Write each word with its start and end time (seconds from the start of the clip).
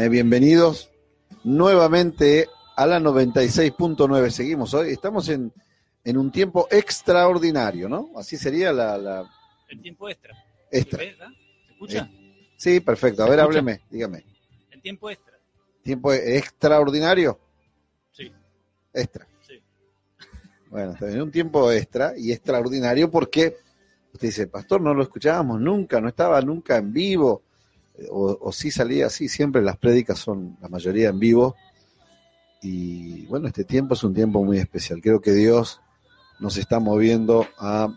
Eh, 0.00 0.08
bienvenidos 0.08 0.92
nuevamente 1.42 2.46
a 2.76 2.86
la 2.86 3.00
96.9. 3.00 4.30
Seguimos 4.30 4.72
hoy. 4.72 4.92
Estamos 4.92 5.28
en, 5.28 5.52
en 6.04 6.16
un 6.16 6.30
tiempo 6.30 6.68
extraordinario, 6.70 7.88
¿no? 7.88 8.10
Así 8.14 8.36
sería 8.36 8.72
la... 8.72 8.96
la... 8.96 9.28
El 9.68 9.82
tiempo 9.82 10.08
extra. 10.08 10.36
Extra. 10.70 11.00
¿Se 11.00 11.72
escucha? 11.72 12.08
Eh, 12.12 12.52
sí, 12.56 12.78
perfecto. 12.78 13.24
A 13.24 13.28
ver, 13.28 13.40
hábleme, 13.40 13.80
dígame. 13.90 14.24
El 14.70 14.80
tiempo 14.80 15.10
extra. 15.10 15.36
¿Tiempo 15.82 16.12
extraordinario? 16.12 17.40
Sí. 18.12 18.30
Extra. 18.92 19.26
Sí. 19.48 19.60
Bueno, 20.70 20.92
está 20.92 21.06
bien. 21.06 21.22
Un 21.22 21.32
tiempo 21.32 21.72
extra 21.72 22.12
y 22.16 22.30
extraordinario 22.30 23.10
porque 23.10 23.56
usted 24.12 24.28
dice, 24.28 24.46
pastor, 24.46 24.80
no 24.80 24.94
lo 24.94 25.02
escuchábamos 25.02 25.60
nunca, 25.60 26.00
no 26.00 26.06
estaba 26.06 26.40
nunca 26.40 26.76
en 26.76 26.92
vivo, 26.92 27.42
o, 28.10 28.38
o 28.40 28.52
sí 28.52 28.70
salía 28.70 29.06
así, 29.06 29.28
siempre 29.28 29.62
las 29.62 29.76
prédicas 29.76 30.18
son 30.18 30.56
la 30.60 30.68
mayoría 30.68 31.08
en 31.08 31.18
vivo. 31.18 31.56
Y 32.60 33.26
bueno, 33.26 33.46
este 33.46 33.64
tiempo 33.64 33.94
es 33.94 34.02
un 34.02 34.14
tiempo 34.14 34.42
muy 34.42 34.58
especial. 34.58 35.00
Creo 35.00 35.20
que 35.20 35.32
Dios 35.32 35.80
nos 36.40 36.56
está 36.56 36.80
moviendo 36.80 37.46
a, 37.58 37.88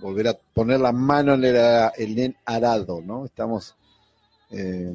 volver 0.00 0.28
a 0.28 0.38
poner 0.54 0.80
la 0.80 0.92
mano 0.92 1.34
en 1.34 1.44
el, 1.44 1.56
ara- 1.56 1.92
en 1.96 2.18
el 2.18 2.36
arado, 2.46 3.02
¿no? 3.02 3.26
Estamos 3.26 3.76
eh, 4.50 4.90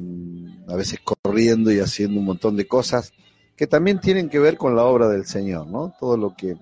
a 0.66 0.74
veces 0.74 0.98
corriendo 1.04 1.70
y 1.72 1.78
haciendo 1.78 2.18
un 2.18 2.26
montón 2.26 2.56
de 2.56 2.66
cosas 2.66 3.12
que 3.56 3.68
también 3.68 4.00
tienen 4.00 4.28
que 4.28 4.40
ver 4.40 4.56
con 4.56 4.74
la 4.74 4.82
obra 4.82 5.06
del 5.08 5.26
Señor, 5.26 5.68
¿no? 5.68 5.94
Todo 6.00 6.16
lo 6.16 6.34
que 6.34 6.56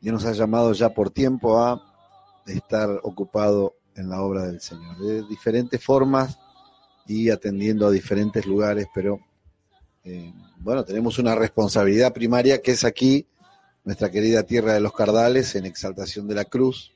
Dios 0.00 0.12
nos 0.12 0.24
ha 0.24 0.32
llamado 0.32 0.72
ya 0.72 0.88
por 0.88 1.10
tiempo 1.10 1.60
a 1.60 1.80
estar 2.46 2.88
ocupado 3.04 3.74
en 4.00 4.08
la 4.08 4.22
obra 4.22 4.46
del 4.46 4.60
Señor, 4.60 4.98
de 4.98 5.22
diferentes 5.22 5.82
formas 5.82 6.38
y 7.06 7.30
atendiendo 7.30 7.86
a 7.86 7.90
diferentes 7.90 8.46
lugares, 8.46 8.86
pero 8.94 9.20
eh, 10.04 10.32
bueno, 10.58 10.84
tenemos 10.84 11.18
una 11.18 11.34
responsabilidad 11.34 12.12
primaria 12.12 12.60
que 12.62 12.72
es 12.72 12.84
aquí, 12.84 13.26
nuestra 13.84 14.10
querida 14.10 14.42
tierra 14.42 14.74
de 14.74 14.80
los 14.80 14.92
Cardales, 14.92 15.54
en 15.54 15.66
exaltación 15.66 16.28
de 16.28 16.34
la 16.34 16.44
cruz, 16.44 16.92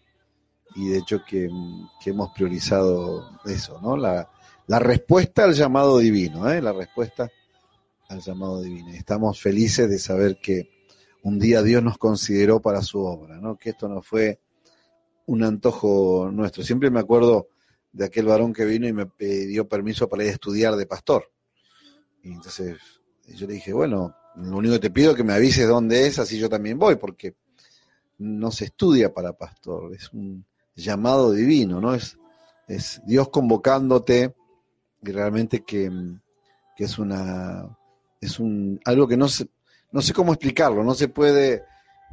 y 0.74 0.88
de 0.88 0.98
hecho 0.98 1.22
que, 1.26 1.48
que 2.02 2.10
hemos 2.10 2.30
priorizado 2.32 3.38
eso, 3.44 3.80
¿no? 3.80 3.96
La, 3.96 4.28
la 4.66 4.78
respuesta 4.78 5.44
al 5.44 5.54
llamado 5.54 5.98
divino, 5.98 6.50
¿eh? 6.50 6.60
La 6.60 6.72
respuesta 6.72 7.30
al 8.08 8.20
llamado 8.20 8.60
divino. 8.60 8.90
Estamos 8.90 9.40
felices 9.40 9.88
de 9.88 9.98
saber 9.98 10.38
que 10.42 10.70
un 11.22 11.38
día 11.38 11.62
Dios 11.62 11.82
nos 11.82 11.96
consideró 11.96 12.60
para 12.60 12.82
su 12.82 13.00
obra, 13.00 13.38
¿no? 13.38 13.56
Que 13.56 13.70
esto 13.70 13.88
no 13.88 14.02
fue 14.02 14.40
un 15.26 15.42
antojo 15.42 16.30
nuestro. 16.32 16.62
Siempre 16.62 16.90
me 16.90 17.00
acuerdo 17.00 17.48
de 17.92 18.04
aquel 18.04 18.26
varón 18.26 18.52
que 18.52 18.64
vino 18.64 18.86
y 18.88 18.92
me 18.92 19.06
pidió 19.06 19.68
permiso 19.68 20.08
para 20.08 20.24
ir 20.24 20.30
a 20.30 20.32
estudiar 20.32 20.76
de 20.76 20.86
pastor. 20.86 21.30
Y 22.22 22.32
entonces 22.32 22.76
yo 23.28 23.46
le 23.46 23.54
dije, 23.54 23.72
bueno, 23.72 24.14
lo 24.36 24.56
único 24.56 24.74
que 24.74 24.80
te 24.80 24.90
pido 24.90 25.12
es 25.12 25.16
que 25.16 25.24
me 25.24 25.32
avises 25.32 25.68
dónde 25.68 26.06
es, 26.06 26.18
así 26.18 26.38
yo 26.38 26.48
también 26.48 26.78
voy, 26.78 26.96
porque 26.96 27.34
no 28.18 28.50
se 28.50 28.66
estudia 28.66 29.12
para 29.12 29.32
pastor, 29.32 29.94
es 29.94 30.12
un 30.12 30.44
llamado 30.74 31.32
divino, 31.32 31.80
¿no? 31.80 31.94
Es, 31.94 32.18
es 32.66 33.00
Dios 33.06 33.28
convocándote 33.28 34.34
y 35.02 35.10
realmente 35.12 35.64
que, 35.64 35.90
que 36.76 36.84
es 36.84 36.98
una 36.98 37.76
es 38.20 38.40
un 38.40 38.80
algo 38.84 39.06
que 39.06 39.16
no 39.16 39.28
se, 39.28 39.48
no 39.92 40.00
sé 40.00 40.12
cómo 40.12 40.32
explicarlo, 40.32 40.82
no 40.82 40.94
se 40.94 41.08
puede 41.08 41.64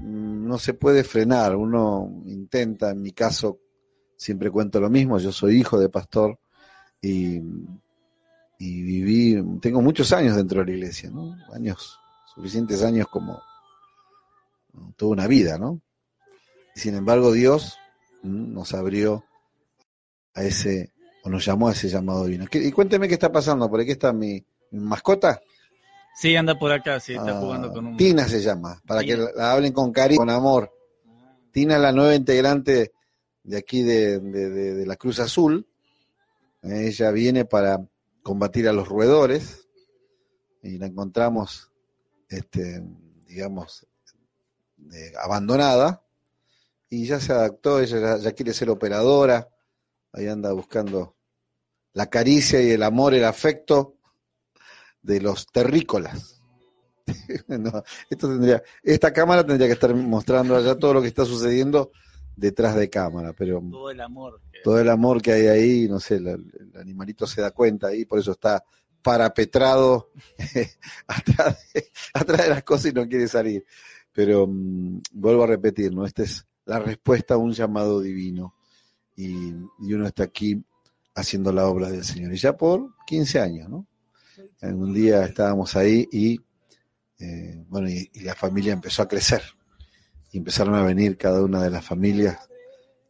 no 0.01 0.57
se 0.57 0.73
puede 0.73 1.03
frenar, 1.03 1.55
uno 1.55 2.23
intenta, 2.25 2.91
en 2.91 3.01
mi 3.01 3.11
caso 3.11 3.59
siempre 4.17 4.51
cuento 4.51 4.79
lo 4.79 4.89
mismo, 4.89 5.17
yo 5.19 5.31
soy 5.31 5.57
hijo 5.59 5.79
de 5.79 5.89
pastor 5.89 6.39
y, 7.01 7.37
y 8.59 8.81
viví, 8.83 9.59
tengo 9.59 9.81
muchos 9.81 10.11
años 10.13 10.35
dentro 10.35 10.59
de 10.59 10.65
la 10.67 10.71
iglesia, 10.73 11.09
¿no? 11.09 11.35
Años, 11.53 11.97
suficientes 12.35 12.83
años 12.83 13.07
como 13.07 13.41
toda 14.95 15.11
una 15.11 15.27
vida, 15.27 15.57
¿no? 15.57 15.81
Sin 16.75 16.95
embargo 16.95 17.31
Dios 17.31 17.77
mm, 18.23 18.53
nos 18.53 18.73
abrió 18.73 19.23
a 20.33 20.43
ese, 20.43 20.93
o 21.23 21.29
nos 21.29 21.43
llamó 21.45 21.67
a 21.67 21.73
ese 21.73 21.89
llamado 21.89 22.25
divino. 22.25 22.45
¿Qué- 22.49 22.63
Y 22.65 22.71
cuénteme 22.71 23.07
qué 23.07 23.15
está 23.15 23.31
pasando, 23.31 23.69
por 23.69 23.79
aquí 23.81 23.91
está 23.91 24.13
mi 24.13 24.43
mascota. 24.71 25.41
Sí, 26.15 26.35
anda 26.35 26.57
por 26.59 26.71
acá, 26.71 26.99
sí, 26.99 27.13
está 27.13 27.31
Ah, 27.37 27.39
jugando 27.39 27.71
con 27.71 27.85
un... 27.87 27.97
Tina 27.97 28.27
se 28.27 28.41
llama, 28.41 28.81
para 28.85 29.01
que 29.01 29.15
Tina. 29.15 29.25
la, 29.25 29.31
la 29.35 29.51
hablen 29.53 29.73
con 29.73 29.91
cariño, 29.91 30.17
con 30.19 30.29
amor. 30.29 30.71
Tina 31.51 31.75
es 31.75 31.81
la 31.81 31.91
nueva 31.91 32.15
integrante 32.15 32.91
de 33.43 33.57
aquí 33.57 33.81
de, 33.81 34.19
de- 34.19 34.49
de- 34.49 34.73
de 34.75 34.85
la 34.85 34.95
Cruz 34.97 35.19
Azul. 35.19 35.67
Ella 36.61 37.11
viene 37.11 37.45
para 37.45 37.79
combatir 38.21 38.67
a 38.67 38.73
los 38.73 38.87
roedores 38.87 39.67
y 40.61 40.77
la 40.77 40.85
encontramos, 40.85 41.71
este, 42.29 42.83
digamos, 43.25 43.87
abandonada 45.23 46.03
y 46.89 47.05
ya 47.07 47.19
se 47.19 47.31
adaptó, 47.33 47.79
ella 47.79 47.99
ya, 47.99 48.17
ya 48.17 48.31
quiere 48.33 48.53
ser 48.53 48.69
operadora, 48.69 49.47
ahí 50.11 50.27
anda 50.27 50.51
buscando 50.51 51.15
la 51.93 52.07
caricia 52.09 52.61
y 52.61 52.71
el 52.71 52.83
amor, 52.83 53.13
el 53.13 53.23
afecto 53.25 53.95
de 55.01 55.21
los 55.21 55.45
terrícolas. 55.47 56.37
No, 57.47 57.83
esto 58.09 58.29
tendría, 58.29 58.61
esta 58.83 59.11
cámara 59.11 59.45
tendría 59.45 59.67
que 59.67 59.73
estar 59.73 59.93
mostrando 59.93 60.55
allá 60.55 60.77
todo 60.77 60.93
lo 60.93 61.01
que 61.01 61.07
está 61.07 61.25
sucediendo 61.25 61.91
detrás 62.35 62.75
de 62.75 62.89
cámara, 62.89 63.33
pero 63.33 63.61
Todo 63.69 63.89
el 63.91 63.99
amor. 64.01 64.39
que- 64.51 64.59
todo 64.63 64.79
el 64.79 64.87
amor 64.89 65.21
que 65.21 65.33
hay 65.33 65.47
ahí, 65.47 65.87
no 65.89 65.99
sé, 65.99 66.19
la- 66.19 66.31
el, 66.33 66.71
animalito 66.79 67.25
se 67.27 67.41
da 67.41 67.51
cuenta 67.51 67.87
ahí, 67.87 68.05
por 68.05 68.19
eso 68.19 68.31
está 68.31 68.63
parapetrado 69.01 70.11
atrás, 71.07 71.67
de, 71.73 71.91
atrás 72.13 72.43
de 72.43 72.49
las 72.49 72.63
cosas 72.63 72.91
y 72.91 72.93
no 72.93 73.07
quiere 73.07 73.27
salir. 73.27 73.65
Pero 74.13 74.47
mm, 74.47 75.01
vuelvo 75.13 75.43
a 75.43 75.47
repetir, 75.47 75.93
¿no? 75.93 76.05
Esta 76.05 76.23
es 76.23 76.45
la 76.65 76.79
respuesta 76.79 77.33
a 77.33 77.37
un 77.37 77.51
llamado 77.53 77.99
divino. 77.99 78.55
Y, 79.15 79.49
y 79.79 79.93
uno 79.93 80.05
está 80.07 80.23
aquí 80.23 80.63
haciendo 81.15 81.51
la 81.51 81.67
obra 81.67 81.89
del 81.89 82.03
Señor. 82.05 82.33
Y 82.33 82.37
ya 82.37 82.55
por 82.55 82.95
15 83.05 83.39
años, 83.39 83.69
¿no? 83.69 83.85
En 84.61 84.75
un 84.81 84.93
día 84.93 85.23
estábamos 85.25 85.75
ahí 85.75 86.07
y, 86.11 86.39
eh, 87.19 87.63
bueno, 87.67 87.89
y, 87.89 88.09
y 88.13 88.21
la 88.21 88.35
familia 88.35 88.73
empezó 88.73 89.01
a 89.03 89.07
crecer. 89.07 89.41
Y 90.31 90.37
empezaron 90.37 90.75
a 90.75 90.83
venir 90.83 91.17
cada 91.17 91.41
una 91.43 91.61
de 91.63 91.69
las 91.69 91.83
familias 91.85 92.37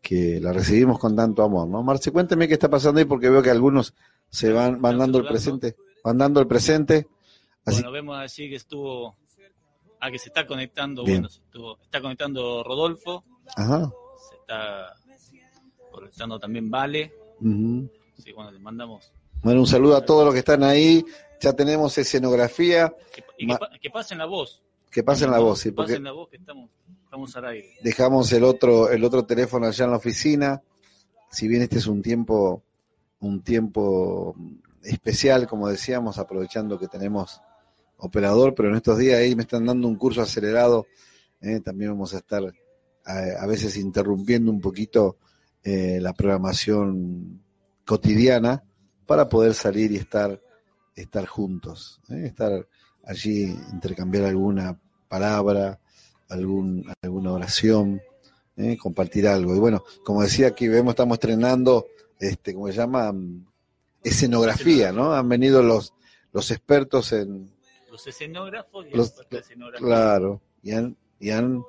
que 0.01 0.39
la 0.41 0.51
recibimos 0.53 0.97
con 0.97 1.15
tanto 1.15 1.43
amor, 1.43 1.67
¿no? 1.67 1.83
Marce, 1.83 2.11
cuénteme 2.11 2.47
qué 2.47 2.55
está 2.55 2.69
pasando 2.69 2.99
ahí 2.99 3.05
porque 3.05 3.29
veo 3.29 3.43
que 3.43 3.51
algunos 3.51 3.93
se 4.29 4.51
van, 4.51 4.81
van 4.81 4.97
dando 4.97 5.19
el 5.19 5.27
presente, 5.27 5.75
van 6.03 6.17
dando 6.17 6.39
el 6.39 6.47
presente. 6.47 7.07
Así, 7.63 7.77
Bueno, 7.77 7.91
vemos 7.91 8.17
allí 8.17 8.49
que 8.49 8.55
estuvo... 8.55 9.15
Ah, 9.99 10.09
que 10.09 10.17
se 10.17 10.29
está 10.29 10.47
conectando, 10.47 11.03
Bien. 11.03 11.17
bueno, 11.17 11.29
se 11.29 11.41
estuvo- 11.41 11.77
está 11.83 12.01
conectando 12.01 12.63
Rodolfo, 12.63 13.23
ajá. 13.55 13.91
se 14.29 14.35
está 14.37 14.95
conectando 15.91 16.39
también 16.39 16.71
Vale. 16.71 17.13
Sí, 18.17 18.31
bueno, 18.33 18.49
le 18.51 18.57
mandamos... 18.59 19.11
Bueno, 19.43 19.61
un 19.61 19.67
saludo 19.67 19.95
a 19.95 20.05
todos 20.05 20.23
los 20.25 20.33
que 20.33 20.39
están 20.39 20.63
ahí. 20.63 21.03
Ya 21.39 21.53
tenemos 21.53 21.97
escenografía. 21.97 22.93
Que, 23.13 23.23
y 23.39 23.47
que, 23.47 23.55
pa- 23.57 23.69
que 23.81 23.89
pasen 23.89 24.17
la 24.19 24.25
voz. 24.25 24.61
Que 24.91 25.03
pasen 25.03 25.31
la 25.31 25.39
voz, 25.39 25.59
sí, 25.59 25.71
porque 25.71 25.93
pasen 25.93 26.03
la 26.03 26.11
voz 26.11 26.29
que 26.29 26.35
estamos, 26.37 26.69
estamos 27.05 27.35
al 27.37 27.45
aire. 27.45 27.69
dejamos 27.81 28.31
el 28.33 28.43
otro, 28.43 28.89
el 28.89 29.03
otro 29.05 29.25
teléfono 29.25 29.65
allá 29.67 29.85
en 29.85 29.91
la 29.91 29.97
oficina. 29.97 30.61
Si 31.31 31.47
bien 31.47 31.61
este 31.61 31.77
es 31.77 31.87
un 31.87 32.01
tiempo, 32.01 32.61
un 33.21 33.41
tiempo 33.41 34.35
especial, 34.83 35.47
como 35.47 35.69
decíamos, 35.69 36.17
aprovechando 36.19 36.77
que 36.77 36.87
tenemos 36.89 37.41
operador, 37.97 38.53
pero 38.53 38.67
en 38.69 38.75
estos 38.75 38.97
días 38.97 39.19
ahí 39.19 39.33
me 39.35 39.43
están 39.43 39.65
dando 39.65 39.87
un 39.87 39.95
curso 39.95 40.21
acelerado. 40.21 40.85
eh, 41.39 41.61
también 41.61 41.91
vamos 41.91 42.13
a 42.13 42.17
estar 42.17 42.43
a, 43.05 43.13
a 43.39 43.45
veces 43.47 43.77
interrumpiendo 43.77 44.51
un 44.51 44.59
poquito 44.59 45.17
eh, 45.63 45.99
la 46.01 46.11
programación 46.13 47.41
cotidiana 47.85 48.61
para 49.05 49.27
poder 49.29 49.53
salir 49.53 49.91
y 49.91 49.97
estar, 49.97 50.39
estar 50.95 51.25
juntos, 51.25 51.99
eh, 52.09 52.23
estar 52.27 52.67
allí, 53.05 53.43
intercambiar 53.71 54.25
alguna 54.25 54.79
palabra, 55.07 55.79
algún, 56.29 56.85
alguna 57.01 57.33
oración, 57.33 58.01
eh, 58.57 58.77
compartir 58.77 59.27
algo. 59.27 59.55
Y 59.55 59.59
bueno, 59.59 59.83
como 60.03 60.21
decía 60.23 60.47
aquí, 60.47 60.67
vemos, 60.67 60.91
estamos 60.93 61.15
estrenando, 61.15 61.87
este, 62.19 62.53
¿cómo 62.53 62.67
se 62.67 62.73
llama? 62.73 63.11
Mm, 63.11 63.45
Escenografía, 64.03 64.91
¿no? 64.91 65.13
Han 65.13 65.29
venido 65.29 65.61
los, 65.61 65.93
los 66.33 66.49
expertos 66.51 67.11
en, 67.13 67.51
Los 67.91 68.07
escenógrafos 68.07 68.85
y 68.87 68.95
Los- 68.95 69.13
la 69.29 69.39
escenografía. 69.39 69.85
claro, 69.87 70.41
y 70.63 70.71
han, 70.71 70.97
y 71.19 71.29
han, 71.31 71.63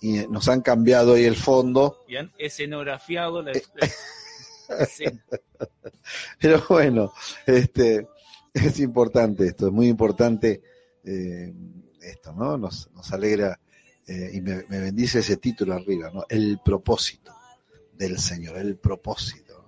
y 0.00 0.18
nos 0.28 0.48
han 0.48 0.60
cambiado 0.60 1.14
ahí 1.14 1.24
el 1.24 1.36
fondo, 1.36 2.04
Y 2.08 2.16
han 2.16 2.30
escenografiado 2.38 3.40
la, 3.42 3.52
pero 6.40 6.62
bueno, 6.68 7.12
este, 7.46 8.06
es 8.52 8.80
importante 8.80 9.46
esto, 9.46 9.66
es 9.68 9.72
muy 9.72 9.88
importante 9.88 10.62
eh, 11.04 11.52
esto, 12.00 12.32
¿no? 12.32 12.56
Nos, 12.56 12.90
nos 12.92 13.12
alegra 13.12 13.58
eh, 14.06 14.30
y 14.34 14.40
me, 14.40 14.64
me 14.68 14.80
bendice 14.80 15.20
ese 15.20 15.36
título 15.36 15.74
arriba, 15.74 16.10
¿no? 16.12 16.24
El 16.28 16.60
propósito 16.64 17.34
del 17.98 18.18
Señor, 18.18 18.56
el 18.56 18.76
propósito. 18.76 19.64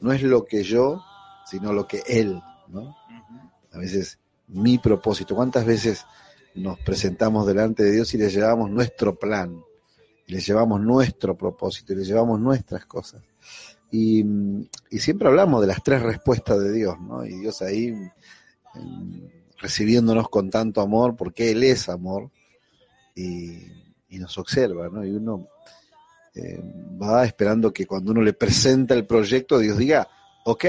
No 0.00 0.12
es 0.12 0.22
lo 0.22 0.44
que 0.44 0.64
yo, 0.64 1.02
sino 1.46 1.72
lo 1.72 1.86
que 1.86 2.02
Él, 2.06 2.40
¿no? 2.68 2.80
Ujú. 2.80 3.78
veces 3.78 4.18
mi 4.48 4.78
propósito. 4.78 5.34
¿Cuántas 5.34 5.64
veces 5.64 6.04
nos 6.54 6.78
presentamos 6.80 7.46
delante 7.46 7.82
de 7.82 7.92
Dios 7.92 8.12
y 8.14 8.18
le 8.18 8.30
llevamos 8.30 8.70
nuestro 8.70 9.14
plan? 9.14 9.62
Y 10.26 10.32
le 10.32 10.40
llevamos 10.40 10.80
nuestro 10.80 11.36
propósito 11.36 11.92
y 11.92 11.96
le 11.96 12.04
llevamos 12.04 12.40
nuestras 12.40 12.86
cosas. 12.86 13.22
Y, 13.92 14.24
siempre 14.98 15.28
hablamos 15.28 15.60
de 15.60 15.66
las 15.68 15.82
tres 15.82 16.02
respuestas 16.02 16.58
de 16.58 16.72
Dios, 16.72 16.98
¿no? 17.00 17.24
Y 17.24 17.38
Dios 17.38 17.60
ahí 17.62 17.94
em, 18.74 19.28
recibiéndonos 19.58 20.28
con 20.28 20.50
tanto 20.50 20.80
amor, 20.80 21.14
porque 21.14 21.50
Él 21.52 21.62
es 21.62 21.88
amor, 21.88 22.30
y, 23.14 23.66
y 24.08 24.18
nos 24.18 24.36
observa, 24.38 24.88
¿no? 24.88 25.04
Y 25.04 25.10
uno 25.10 25.46
eh, 26.34 26.58
va 27.00 27.26
esperando 27.26 27.72
que 27.72 27.86
cuando 27.86 28.12
uno 28.12 28.22
le 28.22 28.32
presenta 28.32 28.94
el 28.94 29.06
proyecto, 29.06 29.58
Dios 29.58 29.76
diga, 29.76 30.08
ok, 30.44 30.64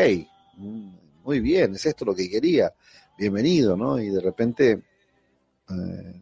muy 1.24 1.40
bien, 1.40 1.76
es 1.76 1.86
esto 1.86 2.04
lo 2.04 2.14
que 2.14 2.30
quería, 2.30 2.74
bienvenido, 3.18 3.78
¿no? 3.78 3.98
Y 3.98 4.10
de 4.10 4.19
repente 4.19 4.84
eh, 5.69 6.22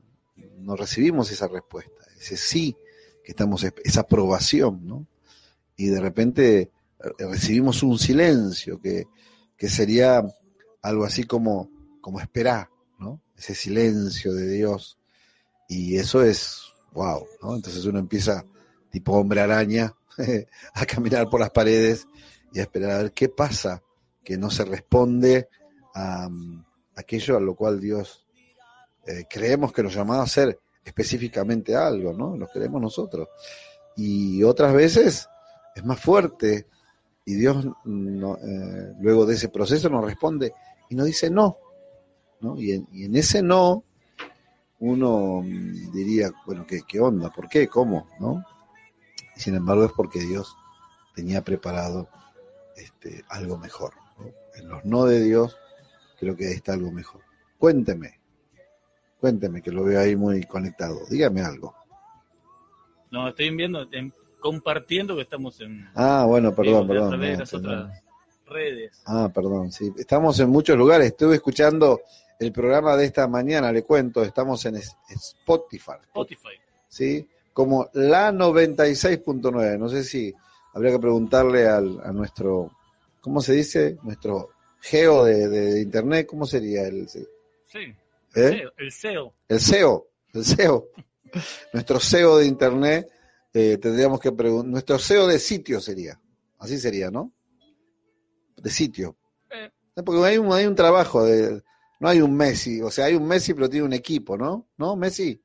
no 0.59 0.75
recibimos 0.75 1.31
esa 1.31 1.47
respuesta, 1.47 2.05
ese 2.19 2.37
sí, 2.37 2.75
que 3.23 3.31
estamos, 3.31 3.65
esa 3.83 4.01
aprobación, 4.01 4.85
¿no? 4.85 5.07
Y 5.75 5.87
de 5.87 5.99
repente 5.99 6.69
recibimos 7.17 7.83
un 7.83 7.97
silencio 7.97 8.79
que, 8.79 9.05
que 9.57 9.69
sería 9.69 10.23
algo 10.81 11.05
así 11.05 11.23
como, 11.23 11.69
como 12.01 12.19
esperar, 12.19 12.69
¿no? 12.99 13.21
Ese 13.37 13.55
silencio 13.55 14.33
de 14.33 14.47
Dios. 14.47 14.97
Y 15.67 15.97
eso 15.97 16.23
es, 16.23 16.63
wow, 16.93 17.25
¿no? 17.41 17.55
Entonces 17.55 17.85
uno 17.85 17.99
empieza 17.99 18.45
tipo 18.89 19.13
hombre 19.13 19.41
araña, 19.41 19.93
a 20.73 20.85
caminar 20.85 21.29
por 21.29 21.39
las 21.39 21.51
paredes 21.51 22.07
y 22.53 22.59
a 22.59 22.63
esperar 22.63 22.91
a 22.91 22.97
ver 23.03 23.11
qué 23.13 23.29
pasa, 23.29 23.81
que 24.23 24.37
no 24.37 24.51
se 24.51 24.65
responde 24.65 25.47
a, 25.93 26.27
um, 26.27 26.63
aquello 26.95 27.37
a 27.37 27.39
lo 27.39 27.55
cual 27.55 27.79
Dios 27.79 28.25
eh, 29.05 29.25
creemos 29.29 29.71
que 29.71 29.83
nos 29.83 29.93
llamaba 29.93 30.21
a 30.21 30.25
hacer 30.25 30.59
específicamente 30.83 31.75
algo, 31.75 32.13
¿no? 32.13 32.35
Lo 32.35 32.47
queremos 32.47 32.81
nosotros. 32.81 33.27
Y 33.95 34.43
otras 34.43 34.73
veces 34.73 35.27
es 35.75 35.85
más 35.85 35.99
fuerte 35.99 36.67
y 37.25 37.35
Dios 37.35 37.65
no, 37.85 38.37
eh, 38.37 38.93
luego 38.99 39.25
de 39.25 39.35
ese 39.35 39.49
proceso 39.49 39.89
nos 39.89 40.03
responde 40.03 40.53
y 40.89 40.95
nos 40.95 41.05
dice 41.05 41.29
no, 41.29 41.57
¿no? 42.39 42.59
Y 42.59 42.71
en, 42.71 42.87
y 42.91 43.05
en 43.05 43.15
ese 43.15 43.41
no 43.41 43.83
uno 44.79 45.41
mm, 45.43 45.91
diría, 45.91 46.31
bueno, 46.45 46.65
¿qué, 46.65 46.81
¿qué 46.87 46.99
onda? 46.99 47.29
¿Por 47.29 47.47
qué? 47.47 47.67
¿Cómo? 47.67 48.07
¿No? 48.19 48.43
sin 49.35 49.55
embargo 49.55 49.85
es 49.85 49.91
porque 49.91 50.19
Dios 50.19 50.55
tenía 51.15 51.41
preparado 51.43 52.07
este, 52.75 53.23
algo 53.29 53.57
mejor. 53.57 53.93
En 54.55 54.67
los 54.67 54.85
no 54.85 55.05
de 55.05 55.23
Dios 55.23 55.57
creo 56.19 56.35
que 56.35 56.51
está 56.51 56.73
algo 56.73 56.91
mejor. 56.91 57.21
Cuénteme, 57.57 58.19
cuénteme 59.19 59.61
que 59.61 59.71
lo 59.71 59.83
veo 59.83 59.99
ahí 59.99 60.15
muy 60.15 60.43
conectado. 60.43 60.99
Dígame 61.09 61.41
algo. 61.41 61.75
No, 63.09 63.27
estoy 63.29 63.55
viendo, 63.55 63.87
compartiendo 64.41 65.15
que 65.15 65.21
estamos 65.21 65.61
en... 65.61 65.87
Ah, 65.95 66.25
bueno, 66.27 66.53
perdón, 66.53 66.87
perdón. 66.87 67.13
A 67.13 67.17
las 67.17 67.53
otras 67.53 68.03
redes. 68.45 69.01
Ah, 69.05 69.31
perdón, 69.33 69.71
sí. 69.71 69.93
Estamos 69.97 70.37
en 70.41 70.49
muchos 70.49 70.77
lugares. 70.77 71.07
Estuve 71.07 71.35
escuchando 71.35 72.01
el 72.39 72.51
programa 72.51 72.97
de 72.97 73.05
esta 73.05 73.27
mañana, 73.27 73.71
le 73.71 73.83
cuento, 73.83 74.23
estamos 74.23 74.65
en 74.65 74.75
Spotify. 74.75 75.93
Spotify. 76.01 76.49
Sí, 76.87 77.27
como 77.53 77.89
la 77.93 78.31
96.9. 78.31 79.77
No 79.77 79.87
sé 79.87 80.03
si 80.03 80.33
habría 80.73 80.91
que 80.91 80.99
preguntarle 80.99 81.67
al, 81.67 82.01
a 82.03 82.11
nuestro, 82.11 82.71
¿cómo 83.21 83.41
se 83.41 83.53
dice? 83.53 83.97
Nuestro 84.01 84.49
geo 84.81 85.23
de, 85.23 85.81
internet, 85.81 86.25
¿cómo 86.27 86.45
sería 86.45 86.87
el? 86.87 87.07
Sí. 87.07 87.23
¿Eh? 88.35 88.63
El 88.75 88.91
SEO. 88.91 89.33
El 89.47 89.59
SEO, 89.59 90.07
el 90.33 90.43
SEO. 90.43 90.87
nuestro 91.73 91.99
SEO 91.99 92.37
de 92.37 92.47
internet, 92.47 93.09
eh, 93.53 93.77
tendríamos 93.77 94.19
que 94.19 94.31
preguntar, 94.31 94.71
nuestro 94.71 94.99
SEO 94.99 95.27
de 95.27 95.39
sitio 95.39 95.79
sería, 95.79 96.19
así 96.59 96.79
sería, 96.79 97.11
¿no? 97.11 97.33
De 98.57 98.69
sitio. 98.69 99.17
Eh. 99.49 99.69
Porque 100.05 100.23
hay 100.25 100.37
un, 100.37 100.51
hay 100.53 100.65
un 100.65 100.75
trabajo 100.75 101.23
de, 101.23 101.61
no 101.99 102.07
hay 102.07 102.21
un 102.21 102.35
Messi, 102.35 102.81
o 102.81 102.89
sea, 102.89 103.05
hay 103.05 103.15
un 103.15 103.27
Messi 103.27 103.53
pero 103.53 103.69
tiene 103.69 103.85
un 103.85 103.93
equipo, 103.93 104.37
¿no? 104.37 104.69
¿No, 104.77 104.95
Messi? 104.95 105.41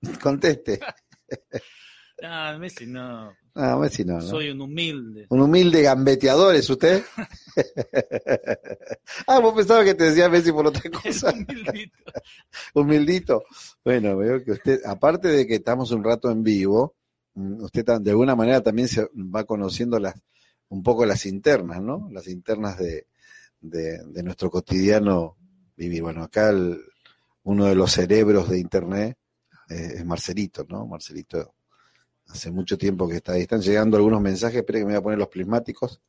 Conteste. 0.22 0.80
Ah, 2.22 2.56
Messi 2.58 2.86
no. 2.86 3.32
Ah, 3.54 3.76
Messi 3.76 4.04
no, 4.04 4.20
Soy 4.20 4.50
un 4.50 4.60
humilde. 4.60 5.26
Un 5.28 5.40
humilde 5.40 5.82
gambeteador, 5.82 6.54
¿es 6.54 6.70
usted? 6.70 7.02
ah, 9.26 9.40
vos 9.40 9.54
pensabas 9.54 9.84
que 9.84 9.94
te 9.94 10.04
decía 10.04 10.28
Messi 10.28 10.52
por 10.52 10.66
otra 10.66 10.90
cosa. 11.02 11.32
humildito. 11.32 11.98
humildito. 12.74 13.44
Bueno, 13.84 14.16
veo 14.16 14.42
que 14.44 14.52
usted, 14.52 14.80
aparte 14.86 15.28
de 15.28 15.46
que 15.46 15.56
estamos 15.56 15.90
un 15.90 16.04
rato 16.04 16.30
en 16.30 16.42
vivo, 16.42 16.94
mm, 17.34 17.64
usted 17.64 17.84
de 18.00 18.10
alguna 18.10 18.36
manera 18.36 18.62
también 18.62 18.88
se 18.88 19.08
va 19.14 19.44
conociendo 19.44 19.98
las, 19.98 20.14
un 20.68 20.82
poco 20.82 21.04
las 21.04 21.26
internas, 21.26 21.82
¿no? 21.82 22.08
Las 22.12 22.28
internas 22.28 22.78
de, 22.78 23.06
de, 23.60 24.22
nuestro 24.22 24.50
cotidiano 24.50 25.36
vivir. 25.76 26.02
Bueno, 26.02 26.22
acá 26.22 26.54
uno 27.44 27.64
de 27.64 27.74
los 27.74 27.92
cerebros 27.92 28.48
de 28.48 28.58
Internet 28.58 29.18
eh, 29.68 29.94
es 29.96 30.04
Marcelito, 30.04 30.64
¿no? 30.68 30.86
Marcelito, 30.86 31.54
hace 32.28 32.50
mucho 32.50 32.78
tiempo 32.78 33.08
que 33.08 33.16
está 33.16 33.32
ahí. 33.32 33.42
Están 33.42 33.60
llegando 33.60 33.96
algunos 33.96 34.20
mensajes, 34.20 34.58
espere 34.58 34.80
que 34.80 34.84
me 34.86 34.92
voy 34.92 34.98
a 34.98 35.02
poner 35.02 35.18
los 35.18 35.28
prismáticos. 35.28 36.00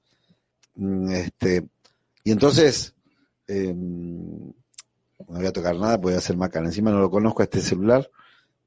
Mm, 0.75 1.11
este, 1.11 1.67
y 2.23 2.31
entonces, 2.31 2.95
em, 3.47 4.47
no 4.47 5.25
voy 5.27 5.45
a 5.45 5.53
tocar 5.53 5.75
nada, 5.75 5.97
voy 5.97 6.13
a 6.13 6.17
hacer 6.17 6.37
macana. 6.37 6.67
Encima 6.67 6.91
no 6.91 6.99
lo 6.99 7.09
conozco 7.09 7.41
a 7.41 7.45
este 7.45 7.61
celular, 7.61 8.09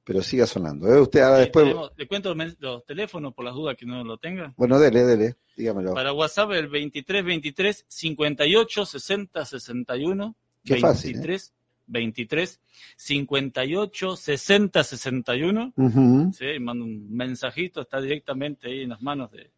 pero 0.04 0.22
siga 0.22 0.46
sonando. 0.46 0.88
¿eh? 0.88 1.00
Usted 1.00 1.20
ahora 1.20 1.38
después. 1.38 1.74
¿Le 1.96 2.06
cuento 2.06 2.34
los 2.34 2.84
teléfonos 2.84 3.34
por 3.34 3.44
las 3.44 3.54
dudas 3.54 3.76
que 3.76 3.86
no 3.86 4.04
lo 4.04 4.18
tenga? 4.18 4.54
Bueno, 4.56 4.78
dele, 4.78 5.04
dele, 5.04 5.36
dígamelo. 5.56 5.94
Para 5.94 6.12
WhatsApp 6.12 6.52
el 6.52 6.64
2323 6.64 7.86
58 7.88 8.86
60 8.86 9.44
61. 9.44 10.36
Qué 10.64 10.76
fácil. 10.76 11.16
¿eh? 11.18 11.38
23 11.86 12.60
58 12.96 14.16
60 14.16 14.84
61. 14.84 15.72
¿sí? 16.32 16.44
Manda 16.60 16.84
un 16.84 17.14
mensajito, 17.14 17.82
está 17.82 18.00
directamente 18.00 18.68
ahí 18.68 18.82
en 18.82 18.90
las 18.90 19.02
manos 19.02 19.30
de, 19.30 19.50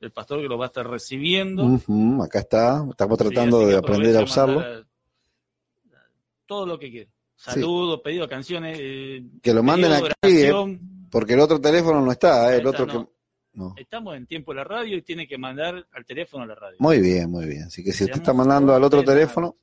del 0.00 0.10
pastor 0.10 0.40
que 0.40 0.48
lo 0.48 0.58
va 0.58 0.66
a 0.66 0.68
estar 0.68 0.88
recibiendo. 0.88 1.80
Acá 2.22 2.40
está, 2.40 2.86
estamos 2.90 3.18
tratando 3.18 3.66
de 3.66 3.76
aprender 3.76 4.16
a 4.16 4.22
usarlo. 4.22 4.62
todo 6.46 6.66
lo 6.66 6.78
que 6.78 6.90
quiera. 6.90 7.10
Saludos, 7.36 8.00
pedido 8.02 8.28
canciones. 8.28 8.76
Eh, 8.80 9.22
que 9.40 9.54
lo 9.54 9.62
manden 9.62 9.92
aquí, 9.92 10.08
eh, 10.22 10.52
porque 11.08 11.34
el 11.34 11.40
otro 11.40 11.60
teléfono 11.60 12.00
no 12.00 12.10
está, 12.10 12.52
eh, 12.52 12.58
el 12.58 12.66
otro 12.66 12.86
que... 12.86 13.06
Estamos 13.76 14.16
en 14.16 14.26
tiempo 14.26 14.52
de 14.52 14.56
la 14.56 14.64
radio 14.64 14.96
y 14.96 15.02
tiene 15.02 15.26
que 15.26 15.36
mandar 15.36 15.86
al 15.92 16.04
teléfono 16.04 16.44
a 16.44 16.46
la 16.46 16.54
radio. 16.54 16.76
Muy 16.78 17.00
bien, 17.00 17.30
muy 17.30 17.46
bien. 17.46 17.64
Así 17.64 17.82
que 17.82 17.92
si 17.92 18.04
usted 18.04 18.18
está 18.18 18.32
mandando 18.32 18.72
al 18.72 18.84
otro 18.84 19.02
teléfono, 19.02 19.56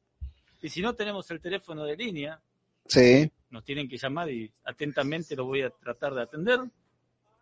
y 0.65 0.69
si 0.69 0.81
no 0.81 0.95
tenemos 0.95 1.29
el 1.29 1.39
teléfono 1.39 1.83
de 1.83 1.95
línea, 1.95 2.41
sí. 2.87 3.31
nos 3.51 3.63
tienen 3.63 3.87
que 3.87 3.97
llamar 3.97 4.31
y 4.31 4.51
atentamente 4.63 5.35
lo 5.35 5.45
voy 5.45 5.61
a 5.61 5.69
tratar 5.69 6.15
de 6.15 6.23
atender. 6.23 6.59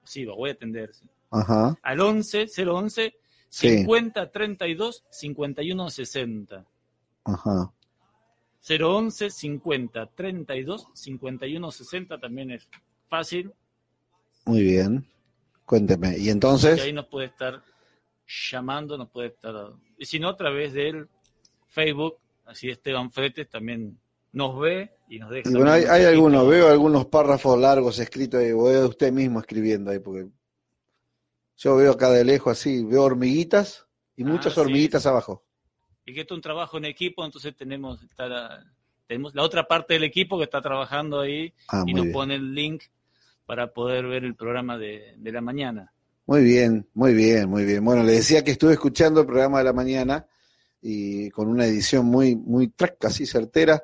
Sí, 0.03 0.25
lo 0.25 0.36
voy 0.36 0.50
a 0.50 0.53
atender. 0.53 0.92
Ajá. 1.32 1.80
Al 1.82 2.01
11 2.01 2.48
011 2.68 3.15
50 3.48 4.30
32 4.30 5.06
51 5.10 5.89
60. 5.89 6.65
Ajá. 7.24 7.74
011 8.68 9.30
50 9.30 10.06
32 10.08 10.88
51 10.94 11.72
60 11.72 12.20
también 12.20 12.51
es 12.51 12.68
fácil. 13.08 13.53
Muy 14.44 14.63
bien. 14.63 15.08
Cuénteme. 15.65 16.18
¿Y 16.18 16.30
entonces? 16.30 16.77
Y 16.77 16.82
ahí 16.82 16.94
nos 16.94 17.08
puede 17.08 17.27
estar 17.27 17.63
llamando, 18.51 18.98
nos 18.98 19.10
puede 19.10 19.30
estar. 19.30 19.56
Y 19.98 20.06
si 20.08 20.20
no, 20.20 20.27
a 20.27 20.36
través 20.36 20.74
del 20.74 21.08
Facebook 21.70 22.18
Así 22.53 22.69
Esteban 22.69 23.10
Fretes 23.10 23.50
también 23.50 24.00
nos 24.31 24.60
ve 24.60 24.91
y 25.10 25.17
nos 25.17 25.31
deja. 25.31 25.50
bueno, 25.50 25.72
hay, 25.72 26.05
algunos, 26.05 26.48
veo 26.48 26.69
algunos 26.69 27.07
párrafos 27.07 27.60
largos 27.60 27.98
escritos 27.98 28.39
ahí, 28.39 28.51
veo 28.51 28.88
usted 28.88 29.12
mismo 29.12 29.39
escribiendo 29.39 29.89
ahí, 29.89 29.98
porque 29.98 30.27
yo 31.57 31.75
veo 31.75 31.93
acá 31.93 32.12
de 32.12 32.24
lejos 32.24 32.51
así, 32.51 32.83
veo 32.83 33.01
hormiguitas 33.01 33.88
y 34.15 34.24
ah, 34.24 34.27
muchas 34.27 34.55
hormiguitas 34.55 35.07
abajo. 35.07 35.43
Y 36.05 36.13
que 36.13 36.22
esto 36.22 36.36
es 36.36 36.38
un 36.38 36.41
trabajo 36.43 36.77
en 36.77 36.86
equipo, 36.86 37.25
entonces 37.25 37.55
tenemos, 37.55 38.00
tenemos 39.07 39.33
la 39.33 39.41
otra 39.41 39.67
parte 39.67 39.95
del 39.95 40.03
equipo 40.03 40.38
que 40.38 40.43
está 40.43 40.62
trabajando 40.62 41.22
ahí 41.22 41.55
ah, 41.69 41.83
y 41.88 41.95
nos 41.95 42.05
pone 42.10 42.36
el 42.36 42.53
link 42.53 42.83
para 43.48 43.74
poder 43.74 44.05
ver 44.05 44.25
el 44.25 44.36
programa 44.36 44.77
de, 44.77 45.15
de 45.17 45.31
la 45.31 45.41
mañana. 45.41 45.91
Muy 46.27 46.43
bien, 46.43 46.88
muy 46.93 47.15
bien, 47.15 47.50
muy 47.50 47.65
bien. 47.65 47.83
Bueno, 47.83 48.03
le 48.03 48.12
decía 48.12 48.43
que 48.43 48.51
estuve 48.51 48.74
escuchando 48.74 49.22
el 49.22 49.25
programa 49.25 49.57
de 49.57 49.63
la 49.63 49.74
mañana 49.74 50.27
y 50.86 51.30
con 51.30 51.48
una 51.48 51.66
edición 51.66 52.06
muy, 52.06 52.36
muy 52.36 52.68
track, 52.68 53.06
así 53.06 53.25
certera, 53.25 53.84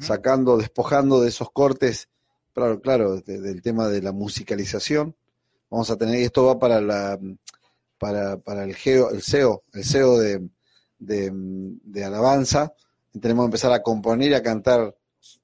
sacando, 0.00 0.56
despojando 0.56 1.20
de 1.20 1.28
esos 1.28 1.50
cortes, 1.52 2.08
claro, 2.52 2.80
claro, 2.80 3.20
del 3.20 3.62
tema 3.62 3.88
de 3.88 4.02
la 4.02 4.12
musicalización. 4.12 5.14
Vamos 5.70 5.90
a 5.90 5.96
tener, 5.96 6.18
y 6.18 6.24
esto 6.24 6.44
va 6.44 6.58
para 6.58 6.80
la 6.80 7.18
para, 7.98 8.38
para 8.38 8.64
el 8.64 8.74
geo, 8.74 9.10
el 9.10 9.20
SEO, 9.20 9.62
el 9.74 9.84
SEO 9.84 10.18
de, 10.18 10.48
de, 10.98 12.04
alabanza, 12.04 12.72
tenemos 13.20 13.44
que 13.44 13.48
empezar 13.48 13.72
a 13.72 13.82
componer 13.82 14.30
y 14.30 14.34
a 14.34 14.42
cantar 14.42 14.96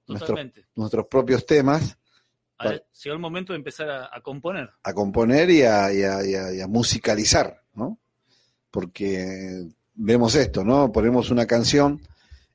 nuestros, 0.07 1.07
propios 1.07 1.45
temas. 1.45 1.99
llegó 2.59 3.15
el 3.15 3.19
momento 3.19 3.53
de 3.53 3.59
empezar 3.59 3.91
a, 3.91 4.21
componer. 4.23 4.71
A 4.83 4.95
componer 4.95 5.51
y 5.51 5.65
a, 5.65 6.67
musicalizar, 6.67 7.63
¿no? 7.75 7.99
Porque 8.71 9.69
vemos 9.97 10.35
esto, 10.35 10.65
¿no? 10.65 10.93
Ponemos 10.93 11.31
una 11.31 11.47
canción 11.47 12.01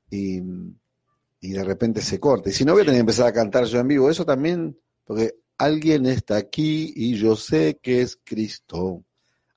y, 0.09 0.39
y 1.39 1.51
de 1.51 1.63
repente 1.63 2.01
se 2.01 2.19
corta. 2.19 2.49
Y 2.49 2.53
si 2.53 2.63
no, 2.63 2.73
voy 2.73 2.83
a 2.83 2.85
tener 2.85 2.97
que 2.97 3.01
empezar 3.01 3.27
a 3.27 3.33
cantar 3.33 3.65
yo 3.65 3.79
en 3.79 3.87
vivo. 3.87 4.09
Eso 4.09 4.25
también, 4.25 4.79
porque 5.03 5.35
alguien 5.57 6.05
está 6.05 6.37
aquí 6.37 6.93
y 6.95 7.15
yo 7.15 7.35
sé 7.35 7.79
que 7.81 8.01
es 8.01 8.19
Cristo. 8.23 9.03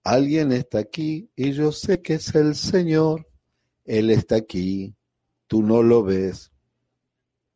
Alguien 0.02 0.52
está 0.52 0.78
aquí 0.78 1.30
y 1.36 1.52
yo 1.52 1.72
sé 1.72 2.02
que 2.02 2.14
es 2.14 2.34
el 2.34 2.54
Señor. 2.54 3.26
Él 3.84 4.10
está 4.10 4.36
aquí. 4.36 4.94
Tú 5.46 5.62
no 5.62 5.82
lo 5.82 6.02
ves. 6.02 6.50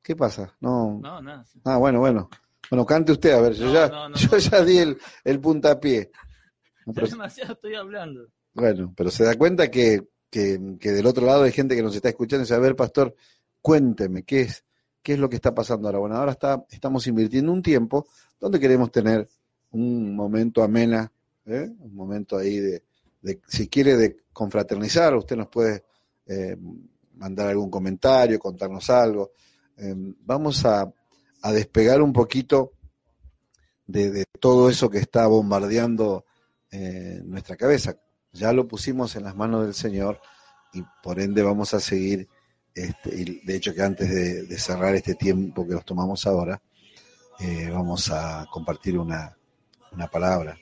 ¿Qué 0.02 0.16
pasa? 0.16 0.56
No. 0.60 1.00
No, 1.02 1.20
nada. 1.20 1.44
Ah, 1.64 1.76
bueno, 1.76 2.00
bueno. 2.00 2.30
Bueno, 2.70 2.84
cante 2.84 3.12
usted, 3.12 3.32
a 3.32 3.40
ver, 3.40 3.54
yo, 3.54 3.72
ya, 3.72 3.90
yo 4.14 4.36
ya 4.36 4.62
di 4.62 4.78
el, 4.78 4.98
el 5.24 5.40
puntapié. 5.40 6.10
demasiado 6.86 7.54
estoy 7.54 7.74
hablando. 7.74 8.28
Bueno, 8.52 8.92
pero 8.96 9.10
se 9.10 9.24
da 9.24 9.36
cuenta 9.36 9.70
que, 9.70 10.02
que, 10.30 10.58
del 10.58 11.06
otro 11.06 11.26
lado 11.26 11.44
hay 11.44 11.52
gente 11.52 11.74
que 11.76 11.82
nos 11.82 11.94
está 11.94 12.08
escuchando 12.08 12.42
y 12.42 12.44
dice, 12.44 12.54
a 12.54 12.58
ver, 12.58 12.76
pastor, 12.76 13.14
cuénteme, 13.60 14.22
¿qué 14.22 14.42
es, 14.42 14.64
qué 15.02 15.14
es 15.14 15.18
lo 15.18 15.28
que 15.28 15.36
está 15.36 15.54
pasando 15.54 15.88
ahora? 15.88 15.98
Bueno, 15.98 16.16
ahora 16.16 16.32
está, 16.32 16.64
estamos 16.70 17.06
invirtiendo 17.06 17.52
un 17.52 17.62
tiempo 17.62 18.06
donde 18.38 18.60
queremos 18.60 18.90
tener 18.90 19.28
un 19.70 20.14
momento 20.14 20.62
amena, 20.62 21.10
¿eh? 21.46 21.68
un 21.78 21.94
momento 21.94 22.36
ahí 22.36 22.58
de, 22.58 22.82
si 23.46 23.68
quiere, 23.68 23.96
de 23.96 24.16
confraternizar, 24.32 25.14
usted 25.16 25.36
nos 25.36 25.48
puede 25.48 25.84
eh, 26.26 26.56
mandar 27.14 27.48
algún 27.48 27.70
comentario, 27.70 28.38
contarnos 28.38 28.88
algo. 28.90 29.32
Em, 29.76 30.14
vamos 30.20 30.64
a, 30.64 30.92
despegar 31.52 32.02
un 32.02 32.12
poquito 32.12 32.72
de, 33.86 34.24
todo 34.40 34.68
eso 34.68 34.90
que 34.90 34.98
está 34.98 35.26
bombardeando 35.26 36.24
eh, 36.70 37.22
nuestra 37.24 37.56
cabeza. 37.56 37.96
Ya 38.32 38.52
lo 38.52 38.68
pusimos 38.68 39.16
en 39.16 39.24
las 39.24 39.36
manos 39.36 39.64
del 39.64 39.74
Señor 39.74 40.20
y 40.72 40.82
por 41.02 41.20
ende 41.20 41.42
vamos 41.42 41.74
a 41.74 41.80
seguir, 41.80 42.28
este, 42.74 43.14
y 43.14 43.40
de 43.44 43.56
hecho 43.56 43.74
que 43.74 43.82
antes 43.82 44.08
de, 44.48 44.58
cerrar 44.58 44.94
este 44.94 45.14
tiempo 45.14 45.66
que 45.66 45.74
nos 45.74 45.84
tomamos 45.84 46.26
ahora, 46.26 46.60
eh, 47.40 47.70
vamos 47.72 48.10
a 48.10 48.46
compartir 48.50 48.98
una, 48.98 49.34
palabra. 50.12 50.56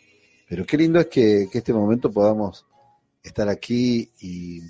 Pero 0.49 0.65
qué 0.65 0.77
lindo 0.77 1.01
es 1.01 1.07
que, 1.07 1.49
que 1.51 1.59
este 1.59 1.73
momento 1.73 2.11
podamos 2.11 2.65
estar 3.23 3.49
aquí 3.49 4.11
y, 4.21 4.63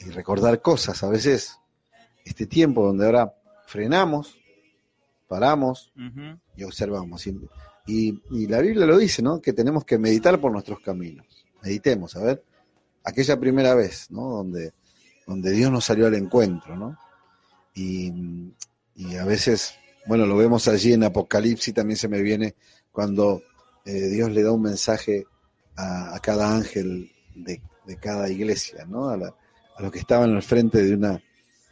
y 0.00 0.10
recordar 0.10 0.60
cosas. 0.60 1.02
A 1.02 1.08
veces 1.08 1.58
este 2.24 2.46
tiempo 2.46 2.84
donde 2.86 3.06
ahora 3.06 3.34
frenamos, 3.66 4.38
paramos 5.28 5.92
y 6.56 6.64
observamos. 6.64 7.26
Y, 7.86 8.46
la 8.46 8.60
Biblia 8.60 8.86
lo 8.86 8.96
dice, 8.96 9.22
¿no? 9.22 9.40
Que 9.40 9.52
tenemos 9.52 9.84
que 9.84 9.98
meditar 9.98 10.40
por 10.40 10.52
nuestros 10.52 10.80
caminos. 10.80 11.43
Meditemos, 11.64 12.14
a 12.16 12.20
ver, 12.20 12.44
aquella 13.02 13.40
primera 13.40 13.74
vez, 13.74 14.10
¿no? 14.10 14.28
Donde, 14.28 14.74
donde 15.26 15.50
Dios 15.52 15.72
nos 15.72 15.86
salió 15.86 16.06
al 16.06 16.14
encuentro, 16.14 16.76
¿no? 16.76 16.98
Y, 17.74 18.12
a 19.18 19.24
veces, 19.24 19.74
bueno, 20.06 20.26
lo 20.26 20.36
vemos 20.36 20.68
allí 20.68 20.92
en 20.92 21.04
Apocalipsis, 21.04 21.72
también 21.72 21.96
se 21.96 22.06
me 22.08 22.20
viene 22.22 22.54
cuando 22.92 23.42
eh, 23.84 24.08
Dios 24.08 24.30
le 24.30 24.42
da 24.42 24.52
un 24.52 24.62
mensaje 24.62 25.26
a, 25.76 26.18
cada 26.22 26.54
ángel 26.54 27.10
de, 27.34 27.60
cada 28.00 28.28
iglesia, 28.28 28.84
¿no? 28.86 29.08
A, 29.08 29.14
a 29.14 29.82
los 29.82 29.90
que 29.90 29.98
estaban 29.98 30.34
al 30.34 30.42
frente 30.42 30.82
de 30.82 30.94
una, 30.94 31.22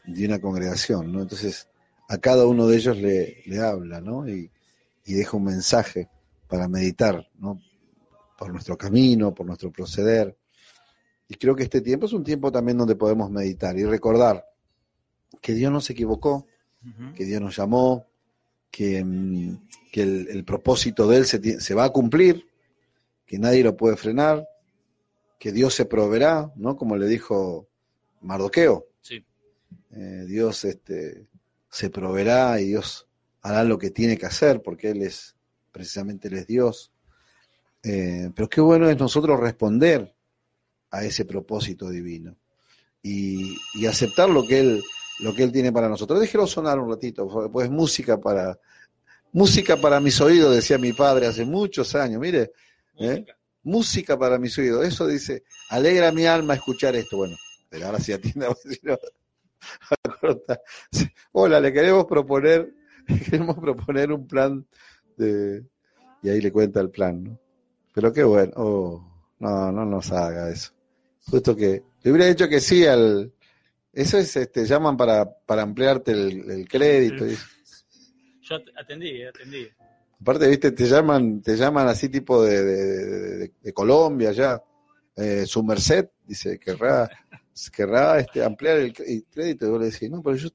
de 0.06 0.26
una 0.26 0.40
congregación, 0.40 1.12
¿no? 1.12 1.20
Entonces, 1.20 1.68
a 2.08 2.16
cada 2.18 2.46
uno 2.46 2.66
de 2.66 2.76
ellos 2.76 2.96
le, 2.96 3.42
le 3.46 3.60
habla, 3.60 4.00
¿no? 4.00 4.26
Y, 4.26 4.50
y, 5.04 5.14
deja 5.14 5.36
un 5.36 5.44
mensaje 5.44 6.08
para 6.48 6.66
meditar, 6.66 7.28
¿no? 7.38 7.60
Por 8.42 8.52
nuestro 8.52 8.76
camino, 8.76 9.34
por 9.34 9.46
nuestro 9.46 9.70
proceder. 9.70 10.36
Y 11.28 11.34
creo 11.36 11.54
que 11.54 11.62
este 11.62 11.80
tiempo 11.80 12.06
es 12.06 12.12
un 12.12 12.24
tiempo 12.24 12.50
también 12.50 12.76
donde 12.76 12.96
podemos 12.96 13.30
meditar 13.30 13.78
y 13.78 13.84
recordar 13.84 14.44
que 15.40 15.54
Dios 15.54 15.72
no 15.72 15.80
se 15.80 15.92
equivocó, 15.92 16.46
que 17.14 17.24
Dios 17.24 17.40
nos 17.40 17.56
llamó, 17.56 18.06
que, 18.70 19.04
mm, 19.04 19.68
que 19.92 20.02
el, 20.02 20.28
el, 20.28 20.44
propósito 20.44 21.06
de 21.06 21.18
Él 21.18 21.26
se, 21.26 21.60
se 21.60 21.74
va 21.74 21.84
a 21.84 21.90
cumplir, 21.90 22.48
que 23.24 23.38
nadie 23.38 23.62
lo 23.62 23.76
puede 23.76 23.96
frenar, 23.96 24.46
que 25.38 25.52
Dios 25.52 25.74
se 25.74 25.84
proveerá, 25.84 26.52
¿no? 26.56 26.76
Como 26.76 26.96
le 26.96 27.06
dijo 27.06 27.68
Mardoqueo. 28.20 28.86
Sí. 29.00 29.24
Eh, 29.90 30.24
Dios 30.26 30.64
este, 30.64 31.26
se 31.68 31.90
proveerá 31.90 32.60
y 32.60 32.66
Dios 32.66 33.08
hará 33.40 33.64
lo 33.64 33.78
que 33.78 33.90
tiene 33.90 34.16
que 34.16 34.26
hacer 34.26 34.62
porque 34.62 34.90
Él 34.90 35.02
es, 35.02 35.34
precisamente 35.70 36.28
Él 36.28 36.34
es 36.34 36.46
Dios. 36.46 36.91
Eh, 37.82 38.30
pero 38.34 38.48
qué 38.48 38.60
bueno 38.60 38.88
es 38.88 38.98
nosotros 38.98 39.40
responder 39.40 40.14
a 40.90 41.04
ese 41.04 41.24
propósito 41.24 41.90
divino 41.90 42.36
y, 43.02 43.56
aceptar 43.86 44.28
lo 44.28 44.46
que 44.46 44.60
Él 44.60 44.82
lo 45.20 45.34
que 45.34 45.42
Él 45.42 45.52
tiene 45.52 45.72
para 45.72 45.88
nosotros. 45.88 46.20
Déjelo 46.20 46.46
sonar 46.46 46.78
un 46.78 46.90
ratito, 46.90 47.50
pues 47.52 47.70
música 47.70 48.18
para 48.18 48.58
música 49.32 49.76
para 49.76 50.00
mis 50.00 50.20
oídos, 50.20 50.54
decía 50.54 50.78
mi 50.78 50.92
padre 50.92 51.26
hace 51.26 51.44
muchos 51.44 51.94
años. 51.94 52.20
Mire, 52.20 52.52
¿eh? 52.98 53.24
música, 53.62 54.18
para 54.18 54.38
mis 54.38 54.56
oídos. 54.58 54.86
Eso 54.86 55.06
dice, 55.06 55.44
alegra 55.70 56.12
mi 56.12 56.26
alma 56.26 56.54
escuchar 56.54 56.94
esto. 56.96 57.16
Bueno, 57.16 57.36
pero 57.68 57.86
ahora 57.86 58.00
sí 58.00 58.12
atiende 58.12 58.48
Hola, 61.32 61.60
le 61.60 61.72
queremos 61.72 62.06
proponer, 62.06 62.74
queremos 63.30 63.58
proponer 63.58 64.12
un 64.12 64.26
plan 64.26 64.66
de 65.16 65.64
y 66.22 66.28
ahí 66.28 66.40
le 66.40 66.52
cuenta 66.52 66.80
el 66.80 66.90
plan, 66.90 67.24
¿no? 67.24 67.41
Pero 67.92 68.12
qué 68.12 68.24
bueno, 68.24 68.52
oh, 68.56 69.24
no, 69.38 69.72
no 69.72 69.84
nos 69.84 70.10
haga 70.12 70.50
eso. 70.50 70.72
Justo 71.26 71.54
que 71.54 71.82
le 72.02 72.10
hubiera 72.10 72.26
dicho 72.26 72.48
que 72.48 72.60
sí 72.60 72.86
al 72.86 73.32
eso 73.92 74.16
es 74.16 74.34
este 74.36 74.64
llaman 74.64 74.96
para, 74.96 75.30
para 75.30 75.62
ampliarte 75.62 76.12
el, 76.12 76.66
crédito. 76.66 77.26
Yo 78.40 78.56
atendí, 78.76 79.22
atendí. 79.22 79.68
Aparte, 80.20 80.48
viste, 80.48 80.72
te 80.72 80.86
llaman, 80.86 81.42
te 81.42 81.56
llaman 81.56 81.88
así 81.88 82.08
tipo 82.08 82.42
de, 82.42 83.50
de, 83.60 83.72
Colombia 83.74 84.32
ya. 84.32 84.62
Eh, 85.14 85.44
su 85.44 85.62
merced, 85.62 86.08
dice, 86.24 86.58
querrá 86.58 87.10
querrá 87.70 88.18
este, 88.18 88.42
ampliar 88.42 88.78
el, 88.78 88.94
crédito. 88.94 89.66
Y 89.66 89.68
vos 89.68 89.80
le 89.80 89.90
decís, 89.90 90.10
no, 90.10 90.22
pero 90.22 90.36
yo 90.36 90.48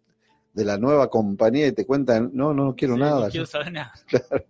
de 0.54 0.66
la 0.66 0.80
nueva 0.80 1.08
compañía 1.08 1.68
y 1.68 1.74
te 1.74 1.86
cuentan, 1.86 2.32
no, 2.34 2.56
no, 2.56 2.76
quiero 2.76 2.98
nada. 2.98 3.26
No 3.26 3.30
quiero 3.30 3.46
saber 3.46 3.72
nada. 3.72 3.94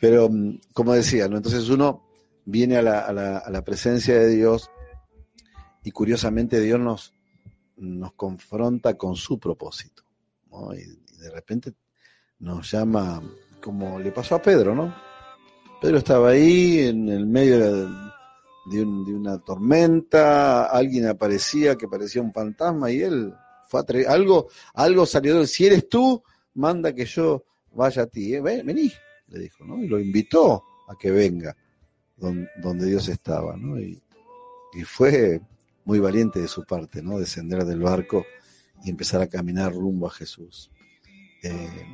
Pero, 0.00 0.28
mm, 0.28 0.60
como 0.72 0.92
decía, 0.92 1.28
¿no? 1.28 1.36
entonces 1.36 1.68
uno 1.68 2.02
viene 2.44 2.76
a 2.76 2.82
la, 2.82 3.00
a, 3.00 3.12
la, 3.12 3.38
a 3.38 3.50
la, 3.50 3.64
presencia 3.64 4.18
de 4.18 4.28
Dios 4.28 4.70
y 5.82 5.90
curiosamente 5.90 6.60
Dios 6.60 6.78
nos, 6.80 7.12
nos 7.76 8.12
confronta 8.14 8.94
con 8.94 9.16
su 9.16 9.38
propósito. 9.38 10.02
Y, 10.74 11.06
de 11.20 11.30
repente 11.30 11.74
nos 12.38 12.70
llama, 12.70 13.22
como 13.60 13.98
le 13.98 14.12
pasó 14.12 14.36
a 14.36 14.42
Pedro, 14.42 14.74
¿no? 14.74 14.94
Pedro 15.80 15.98
estaba 15.98 16.30
ahí 16.30 16.80
en 16.80 17.08
el 17.08 17.26
medio 17.26 17.58
de, 17.58 17.88
de, 18.66 18.82
una 18.82 19.38
tormenta, 19.38 20.66
alguien 20.66 21.08
aparecía 21.08 21.76
que 21.76 21.88
parecía 21.88 22.22
un 22.22 22.32
fantasma 22.32 22.90
y 22.90 23.00
él 23.00 23.34
fue 23.68 23.80
a 23.80 24.12
algo, 24.12 24.48
algo 24.74 25.06
salió 25.06 25.40
de 25.40 25.46
si 25.46 25.66
eres 25.66 25.88
tú, 25.88 26.22
manda 26.54 26.94
que 26.94 27.04
yo 27.04 27.44
vaya 27.72 28.02
a 28.02 28.06
ti, 28.06 28.34
¿eh? 28.34 28.40
vení, 28.40 28.92
le 29.28 29.40
dijo, 29.40 29.64
¿no? 29.64 29.82
Y 29.82 29.88
lo 29.88 29.98
invitó 29.98 30.62
a 30.88 30.96
que 30.96 31.10
venga 31.10 31.56
donde, 32.16 32.86
Dios 32.86 33.08
estaba, 33.08 33.56
¿no? 33.56 33.78
Y, 33.78 34.02
fue 34.84 35.40
muy 35.86 36.00
valiente 36.00 36.38
de 36.38 36.48
su 36.48 36.64
parte, 36.64 37.00
¿no? 37.00 37.18
Descender 37.18 37.64
del 37.64 37.80
barco 37.80 38.26
y 38.84 38.90
empezar 38.90 39.22
a 39.22 39.26
caminar 39.26 39.72
rumbo 39.72 40.06
a 40.06 40.10
Jesús. 40.10 40.70
Eh, 41.42 41.86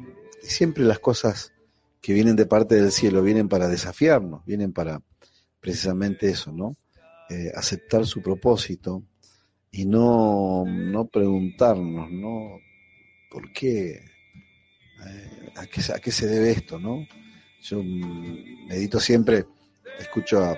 y 0.42 0.46
siempre 0.46 0.82
las 0.82 0.98
cosas 0.98 1.52
que 2.00 2.12
vienen 2.12 2.34
de 2.34 2.46
parte 2.46 2.74
del 2.74 2.90
cielo 2.90 3.22
vienen 3.22 3.48
para 3.48 3.68
desafiarnos, 3.68 4.44
vienen 4.44 4.72
para 4.72 5.00
precisamente 5.60 6.28
eso, 6.28 6.50
¿no? 6.50 6.76
Eh, 7.30 7.52
aceptar 7.54 8.04
su 8.04 8.20
propósito 8.20 9.04
y 9.70 9.84
no, 9.84 10.64
no 10.66 11.06
preguntarnos, 11.06 12.10
¿no? 12.10 12.58
¿Por 13.30 13.52
qué? 13.52 14.04
Eh, 15.06 15.52
¿a, 15.54 15.66
qué 15.66 16.10
se 16.10 16.26
debe 16.26 16.50
esto, 16.50 16.80
no? 16.80 17.06
Yo 17.62 17.82
medito 17.82 18.98
siempre, 19.00 19.46
escucho 19.98 20.56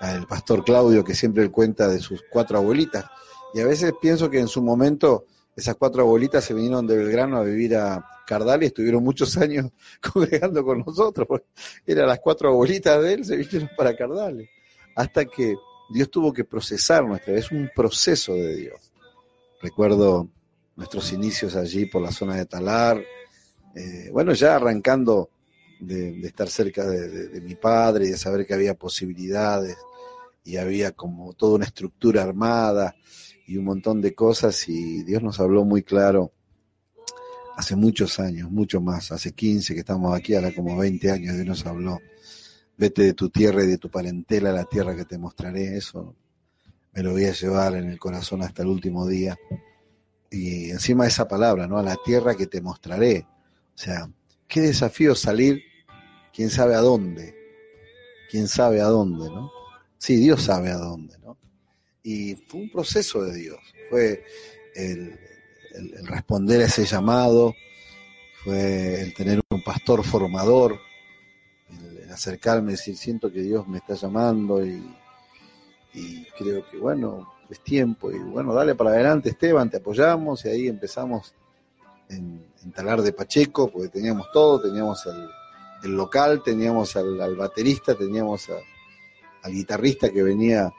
al 0.00 0.26
pastor 0.26 0.64
Claudio 0.64 1.04
que 1.04 1.14
siempre 1.14 1.42
él 1.42 1.50
cuenta 1.50 1.86
de 1.86 1.98
sus 1.98 2.24
cuatro 2.30 2.58
abuelitas 2.58 3.04
y 3.52 3.60
a 3.60 3.66
veces 3.66 3.92
pienso 4.00 4.30
que 4.30 4.38
en 4.38 4.48
su 4.48 4.62
momento 4.62 5.26
esas 5.56 5.74
cuatro 5.76 6.02
abuelitas 6.02 6.44
se 6.44 6.54
vinieron 6.54 6.86
de 6.86 6.96
Belgrano 6.96 7.36
a 7.36 7.42
vivir 7.42 7.76
a 7.76 8.04
Cardal 8.26 8.62
y 8.62 8.66
estuvieron 8.66 9.02
muchos 9.02 9.36
años 9.36 9.70
congregando 10.12 10.64
con 10.64 10.80
nosotros. 10.86 11.42
Eran 11.84 12.06
las 12.06 12.20
cuatro 12.20 12.50
abuelitas 12.50 13.02
de 13.02 13.14
él, 13.14 13.24
se 13.24 13.36
vinieron 13.36 13.68
para 13.76 13.96
Cardales. 13.96 14.48
Hasta 14.94 15.24
que 15.24 15.56
Dios 15.90 16.10
tuvo 16.10 16.32
que 16.32 16.44
procesar 16.44 17.04
nuestra. 17.04 17.34
Es 17.34 17.50
un 17.50 17.68
proceso 17.74 18.32
de 18.32 18.56
Dios. 18.56 18.92
Recuerdo 19.60 20.28
nuestros 20.76 21.12
inicios 21.12 21.56
allí 21.56 21.86
por 21.86 22.00
la 22.00 22.12
zona 22.12 22.36
de 22.36 22.46
Talar. 22.46 23.02
Eh, 23.74 24.08
bueno, 24.12 24.32
ya 24.32 24.56
arrancando 24.56 25.30
de, 25.80 26.20
estar 26.26 26.48
cerca 26.48 26.86
de, 26.86 27.40
mi 27.40 27.54
padre 27.54 28.06
y 28.06 28.10
de 28.10 28.16
saber 28.16 28.46
que 28.46 28.54
había 28.54 28.74
posibilidades 28.74 29.76
y 30.44 30.56
había 30.56 30.92
como 30.92 31.32
toda 31.32 31.56
una 31.56 31.64
estructura 31.64 32.22
armada 32.22 32.94
y 33.46 33.56
un 33.56 33.64
montón 33.64 34.00
de 34.00 34.14
cosas 34.14 34.68
y 34.68 35.02
Dios 35.04 35.22
nos 35.22 35.40
habló 35.40 35.64
muy 35.64 35.82
claro 35.82 36.32
hace 37.56 37.76
muchos 37.76 38.18
años, 38.18 38.50
mucho 38.50 38.80
más, 38.80 39.12
hace 39.12 39.32
15 39.32 39.74
que 39.74 39.80
estamos 39.80 40.16
aquí, 40.16 40.34
ahora 40.34 40.54
como 40.54 40.76
20 40.76 41.10
años 41.10 41.34
Dios 41.34 41.46
nos 41.46 41.66
habló, 41.66 41.98
vete 42.76 43.02
de 43.02 43.14
tu 43.14 43.28
tierra 43.28 43.64
y 43.64 43.66
de 43.66 43.78
tu 43.78 43.90
parentela 43.90 44.50
a 44.50 44.54
la 44.54 44.64
tierra 44.64 44.96
que 44.96 45.04
te 45.04 45.18
mostraré, 45.18 45.76
eso 45.76 46.14
me 46.92 47.02
lo 47.02 47.12
voy 47.12 47.24
a 47.26 47.32
llevar 47.32 47.74
en 47.74 47.88
el 47.88 47.98
corazón 47.98 48.42
hasta 48.42 48.62
el 48.62 48.68
último 48.68 49.06
día. 49.06 49.38
Y 50.30 50.70
encima 50.70 51.06
esa 51.06 51.26
palabra, 51.28 51.66
¿no? 51.66 51.78
A 51.78 51.82
la 51.82 51.96
tierra 52.04 52.34
que 52.34 52.46
te 52.46 52.60
mostraré. 52.60 53.26
O 53.74 53.78
sea, 53.78 54.10
qué 54.46 54.60
desafío 54.60 55.14
salir, 55.14 55.62
quién 56.34 56.50
sabe 56.50 56.74
a 56.74 56.80
dónde, 56.80 57.34
quién 58.30 58.48
sabe 58.48 58.80
a 58.80 58.86
dónde, 58.86 59.28
¿no? 59.30 59.50
Sí, 59.98 60.16
Dios 60.16 60.42
sabe 60.42 60.70
a 60.70 60.76
dónde, 60.76 61.18
¿no? 61.18 61.36
Y 62.02 62.34
fue 62.34 62.60
un 62.60 62.70
proceso 62.70 63.22
de 63.22 63.34
Dios, 63.34 63.58
fue 63.90 64.24
el, 64.74 65.18
responder 66.04 66.62
a 66.62 66.64
ese 66.64 66.84
llamado, 66.84 67.54
fue 68.42 69.02
el 69.02 69.14
tener 69.14 69.40
un 69.50 69.62
pastor 69.62 70.02
formador, 70.04 70.78
el, 71.68 72.10
acercarme 72.10 72.72
y 72.72 72.76
decir, 72.76 72.96
siento 72.96 73.30
que 73.30 73.42
Dios 73.42 73.68
me 73.68 73.78
está 73.78 73.94
llamando 73.94 74.64
y, 74.64 74.96
creo 76.38 76.68
que, 76.70 76.78
bueno, 76.78 77.34
es 77.50 77.60
tiempo 77.62 78.12
y 78.12 78.18
bueno, 78.18 78.54
dale 78.54 78.76
para 78.76 78.90
adelante 78.90 79.30
Esteban, 79.30 79.68
te 79.68 79.78
apoyamos 79.78 80.44
y 80.44 80.48
ahí 80.48 80.68
empezamos 80.68 81.34
en, 82.08 82.48
Talar 82.74 83.02
de 83.02 83.12
Pacheco, 83.12 83.70
porque 83.70 83.88
teníamos 83.88 84.30
todo, 84.32 84.60
teníamos 84.60 85.04
el, 85.06 85.28
local, 85.82 86.42
teníamos 86.42 86.96
al, 86.96 87.36
baterista, 87.36 87.94
teníamos 87.94 88.48
al 89.42 89.52
guitarrista 89.52 90.10
que 90.10 90.22
venía, 90.22 90.72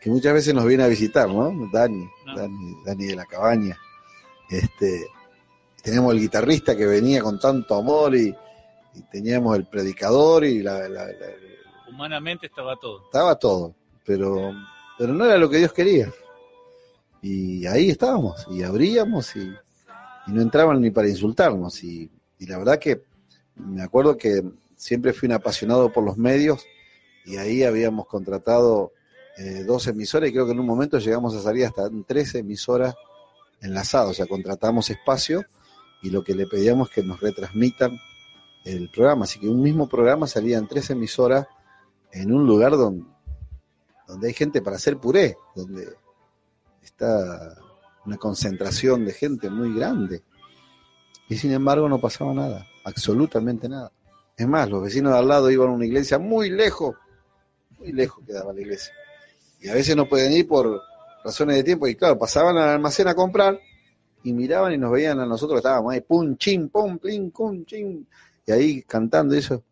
que 0.00 0.10
muchas 0.10 0.34
veces 0.34 0.54
nos 0.54 0.64
viene 0.64 0.84
a 0.84 0.88
visitar, 0.88 1.28
¿no? 1.28 1.68
Dani, 1.72 2.08
Dani, 2.34 2.76
Dani 2.84 3.04
de 3.04 3.16
la 3.16 3.24
cabaña. 3.26 3.78
Este, 4.50 5.06
teníamos 5.82 6.14
el 6.14 6.20
guitarrista 6.20 6.76
que 6.76 6.86
venía 6.86 7.22
con 7.22 7.38
tanto 7.38 7.76
amor 7.76 8.14
y, 8.16 8.34
teníamos 9.10 9.56
el 9.56 9.66
predicador 9.66 10.44
y 10.44 10.62
la, 10.62 10.86
Humanamente 11.88 12.46
estaba 12.46 12.76
todo. 12.76 13.04
Estaba 13.04 13.36
todo, 13.36 13.74
pero, 14.04 14.52
pero 14.96 15.12
no 15.12 15.24
era 15.24 15.36
lo 15.36 15.50
que 15.50 15.58
Dios 15.58 15.72
quería. 15.72 16.12
Y 17.20 17.66
ahí 17.66 17.90
estábamos, 17.90 18.46
y 18.50 18.62
abríamos 18.62 19.34
y, 19.36 19.52
no 20.26 20.40
entraban 20.40 20.80
ni 20.80 20.90
para 20.90 21.08
insultarnos. 21.08 21.82
Y, 21.82 22.10
y 22.38 22.46
la 22.46 22.58
verdad 22.58 22.78
que 22.78 23.02
me 23.56 23.82
acuerdo 23.82 24.16
que 24.16 24.42
siempre 24.76 25.12
fui 25.12 25.26
un 25.26 25.34
apasionado 25.34 25.92
por 25.92 26.04
los 26.04 26.16
medios 26.16 26.66
y 27.24 27.36
ahí 27.36 27.62
habíamos 27.62 28.06
contratado 28.06 28.92
eh, 29.36 29.64
dos 29.64 29.86
emisoras 29.86 30.28
y 30.28 30.32
creo 30.32 30.46
que 30.46 30.52
en 30.52 30.60
un 30.60 30.66
momento 30.66 30.98
llegamos 30.98 31.34
a 31.34 31.40
salir 31.40 31.64
hasta 31.64 31.88
tres 32.06 32.34
emisoras 32.34 32.94
enlazadas, 33.60 34.10
o 34.10 34.14
sea, 34.14 34.26
contratamos 34.26 34.90
espacio 34.90 35.44
y 36.02 36.10
lo 36.10 36.22
que 36.22 36.34
le 36.34 36.46
pedíamos 36.46 36.88
es 36.88 36.94
que 36.96 37.02
nos 37.02 37.20
retransmitan 37.20 37.98
el 38.64 38.90
programa, 38.90 39.24
así 39.24 39.38
que 39.38 39.48
un 39.48 39.62
mismo 39.62 39.88
programa 39.88 40.26
salía 40.26 40.58
en 40.58 40.68
tres 40.68 40.90
emisoras 40.90 41.46
en 42.12 42.32
un 42.32 42.46
lugar 42.46 42.72
donde, 42.72 43.04
donde 44.06 44.28
hay 44.28 44.34
gente 44.34 44.62
para 44.62 44.76
hacer 44.76 44.98
puré, 44.98 45.36
donde 45.54 45.88
está 46.82 47.56
una 48.04 48.16
concentración 48.16 49.04
de 49.04 49.12
gente 49.12 49.50
muy 49.50 49.74
grande. 49.74 50.22
Y 51.28 51.36
sin 51.36 51.52
embargo 51.52 51.88
no 51.88 52.00
pasaba 52.00 52.34
nada, 52.34 52.66
absolutamente 52.84 53.68
nada. 53.68 53.90
Es 54.36 54.46
más, 54.46 54.68
los 54.68 54.82
vecinos 54.82 55.12
de 55.12 55.18
al 55.18 55.28
lado 55.28 55.50
iban 55.50 55.68
a 55.68 55.72
una 55.72 55.86
iglesia 55.86 56.18
muy 56.18 56.50
lejos, 56.50 56.96
muy 57.78 57.92
lejos 57.92 58.24
quedaba 58.26 58.52
la 58.52 58.60
iglesia. 58.60 58.92
Y 59.60 59.68
a 59.68 59.74
veces 59.74 59.96
no 59.96 60.08
pueden 60.08 60.32
ir 60.32 60.46
por 60.46 60.80
razones 61.24 61.56
de 61.56 61.64
tiempo. 61.64 61.86
Y 61.86 61.94
claro, 61.94 62.18
pasaban 62.18 62.56
al 62.58 62.68
almacén 62.68 63.08
a 63.08 63.14
comprar 63.14 63.58
y 64.22 64.32
miraban 64.32 64.72
y 64.72 64.78
nos 64.78 64.92
veían 64.92 65.20
a 65.20 65.26
nosotros, 65.26 65.58
estábamos 65.58 65.92
ahí, 65.92 66.00
pum, 66.00 66.36
chim, 66.36 66.68
pum, 66.68 66.98
plin, 66.98 67.30
pum, 67.30 67.64
chim. 67.64 68.04
Y 68.46 68.52
ahí 68.52 68.82
cantando 68.82 69.34
eso. 69.34 69.62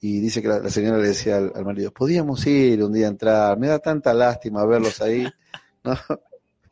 Y 0.00 0.20
dice 0.20 0.42
que 0.42 0.48
la, 0.48 0.68
señora 0.70 0.98
le 0.98 1.08
decía 1.08 1.36
al, 1.36 1.64
marido, 1.64 1.90
podíamos 1.92 2.46
ir 2.46 2.82
un 2.84 2.92
día 2.92 3.06
a 3.06 3.10
entrar, 3.10 3.58
me 3.58 3.68
da 3.68 3.78
tanta 3.78 4.12
lástima 4.12 4.64
verlos 4.64 5.00
ahí. 5.00 5.26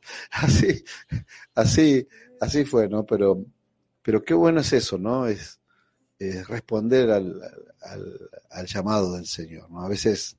Así, 0.30 0.84
así, 1.54 2.08
así 2.40 2.64
fue, 2.64 2.88
¿no? 2.88 3.04
Pero, 3.04 3.44
pero 4.06 4.22
qué 4.22 4.34
bueno 4.34 4.60
es 4.60 4.72
eso, 4.72 4.98
¿no? 4.98 5.26
Es, 5.26 5.60
responder 6.46 7.10
al, 7.10 7.42
al, 8.50 8.66
llamado 8.66 9.14
del 9.16 9.26
Señor, 9.26 9.68
¿no? 9.68 9.82
A 9.82 9.88
veces 9.88 10.38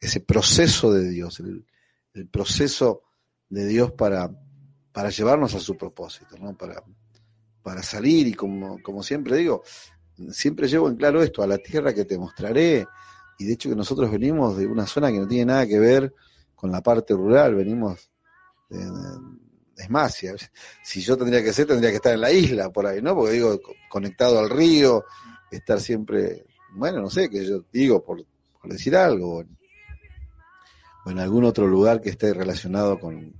ese 0.00 0.20
proceso 0.20 0.90
de 0.90 1.10
Dios, 1.10 1.38
el, 1.40 2.28
proceso 2.28 3.02
de 3.50 3.66
Dios 3.66 3.92
para, 3.92 4.30
para 4.92 5.10
llevarnos 5.10 5.54
a 5.54 5.60
su 5.60 5.76
propósito, 5.76 6.38
¿no? 6.38 6.56
Para, 6.56 6.82
para 7.62 7.82
salir 7.82 8.28
y 8.28 8.32
como, 8.32 8.82
como 8.82 9.02
siempre 9.02 9.36
digo, 9.36 9.62
siempre 10.30 10.66
llevo 10.66 10.88
en 10.88 10.96
claro 10.96 11.22
esto, 11.22 11.42
a 11.42 11.46
la 11.46 11.58
tierra 11.58 11.92
que 11.92 12.06
te 12.06 12.18
mostraré, 12.18 12.86
y 13.38 13.44
de 13.44 13.52
hecho 13.52 13.68
que 13.68 13.76
nosotros 13.76 14.10
venimos 14.10 14.56
de 14.56 14.66
una 14.66 14.86
zona 14.86 15.12
que 15.12 15.20
no 15.20 15.28
tiene 15.28 15.44
nada 15.44 15.66
que 15.66 15.78
ver 15.78 16.14
con 16.54 16.72
la 16.72 16.82
parte 16.82 17.12
rural, 17.12 17.56
venimos 17.56 18.10
de, 18.70 18.80
es 19.76 19.90
más, 19.90 20.14
si, 20.14 20.28
si, 20.82 21.00
yo 21.00 21.16
tendría 21.16 21.42
que 21.42 21.52
ser, 21.52 21.66
tendría 21.66 21.90
que 21.90 21.96
estar 21.96 22.14
en 22.14 22.20
la 22.20 22.32
isla 22.32 22.70
por 22.70 22.86
ahí, 22.86 23.02
¿no? 23.02 23.14
Porque 23.14 23.32
digo, 23.32 23.60
conectado 23.88 24.38
al 24.38 24.48
río, 24.48 25.04
estar 25.50 25.80
siempre, 25.80 26.44
bueno, 26.72 27.00
no 27.00 27.10
sé, 27.10 27.28
que 27.28 27.44
yo 27.44 27.64
digo, 27.72 28.02
por, 28.02 28.24
por 28.60 28.72
decir 28.72 28.96
algo, 28.96 29.44
o 31.04 31.10
en 31.10 31.18
algún 31.18 31.44
otro 31.44 31.66
lugar 31.66 32.00
que 32.00 32.10
esté 32.10 32.32
relacionado 32.32 32.98
con, 32.98 33.34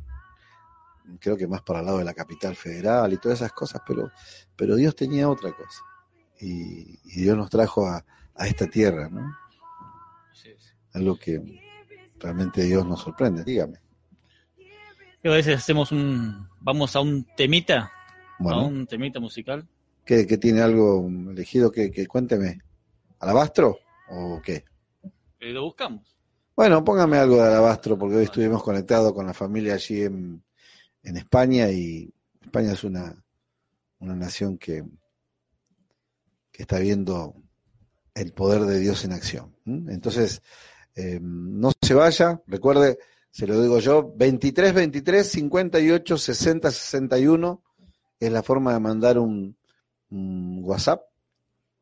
creo 1.21 1.37
que 1.37 1.47
más 1.47 1.63
para 1.63 1.81
el 1.81 1.87
lado 1.87 1.99
de 1.99 2.05
la 2.05 2.15
capital 2.15 2.55
federal 2.55 3.13
y 3.13 3.19
todas 3.19 3.41
esas 3.41 3.53
cosas, 3.53 3.83
pero, 3.87 4.11
pero 4.55 4.77
Dios 4.77 4.95
tenía 4.95 5.29
otra 5.29 5.53
cosa. 5.53 5.83
Y, 6.41 6.99
Dios 7.21 7.37
nos 7.37 7.49
trajo 7.49 7.87
a, 7.87 8.05
esta 8.41 8.67
tierra, 8.67 9.09
¿no? 9.09 9.35
Algo 10.93 11.19
que 11.19 11.41
realmente 12.19 12.63
Dios 12.63 12.87
nos 12.87 13.01
sorprende, 13.01 13.45
dígame. 13.45 13.79
A 15.33 15.37
veces 15.37 15.57
hacemos 15.59 15.93
un, 15.93 16.49
vamos 16.61 16.95
a 16.97 17.01
un 17.01 17.27
temita, 17.37 17.91
a 18.39 18.59
un 18.59 18.87
temita 18.87 19.21
musical. 19.21 19.67
¿Qué, 20.05 20.25
tiene 20.39 20.61
algo 20.61 21.09
elegido? 21.31 21.71
que, 21.71 21.91
que 21.91 22.07
cuénteme? 22.07 22.61
¿Alabastro 23.19 23.79
o 24.09 24.41
qué? 24.43 24.65
Eh, 25.41 25.53
lo 25.53 25.65
buscamos. 25.65 26.17
Bueno, 26.55 26.83
póngame 26.83 27.19
algo 27.19 27.37
de 27.37 27.49
alabastro, 27.49 27.99
porque 27.99 28.17
hoy 28.17 28.25
estuvimos 28.25 28.63
conectados 28.63 29.13
con 29.13 29.27
la 29.27 29.35
familia 29.35 29.75
allí 29.75 30.03
en, 30.03 30.43
España 31.03 31.71
y 31.71 32.13
España 32.43 32.73
es 32.73 32.83
una, 32.83 33.15
una 34.01 34.17
nación 34.17 34.59
que, 34.59 34.83
que 36.51 36.63
está 36.63 36.79
viendo 36.79 37.35
el 38.15 38.33
poder 38.33 38.63
de 38.63 38.81
Dios 38.81 39.05
en 39.05 39.13
acción. 39.13 39.55
Entonces, 39.67 40.43
eh, 40.95 41.19
no 41.21 41.71
se 41.81 41.95
vaya, 41.95 42.43
recuerde, 42.47 42.99
se 43.37 43.47
lo 43.47 43.61
digo 43.61 43.79
yo, 43.81 44.15
23 44.17 44.73
23 44.73 45.29
58 45.29 46.17
60 46.17 46.71
61 46.71 47.63
es 48.19 48.33
la 48.33 48.43
forma 48.43 48.73
de 48.73 48.81
mandar 48.81 49.19
un, 49.19 49.55
un 50.09 50.61
WhatsApp 50.65 51.03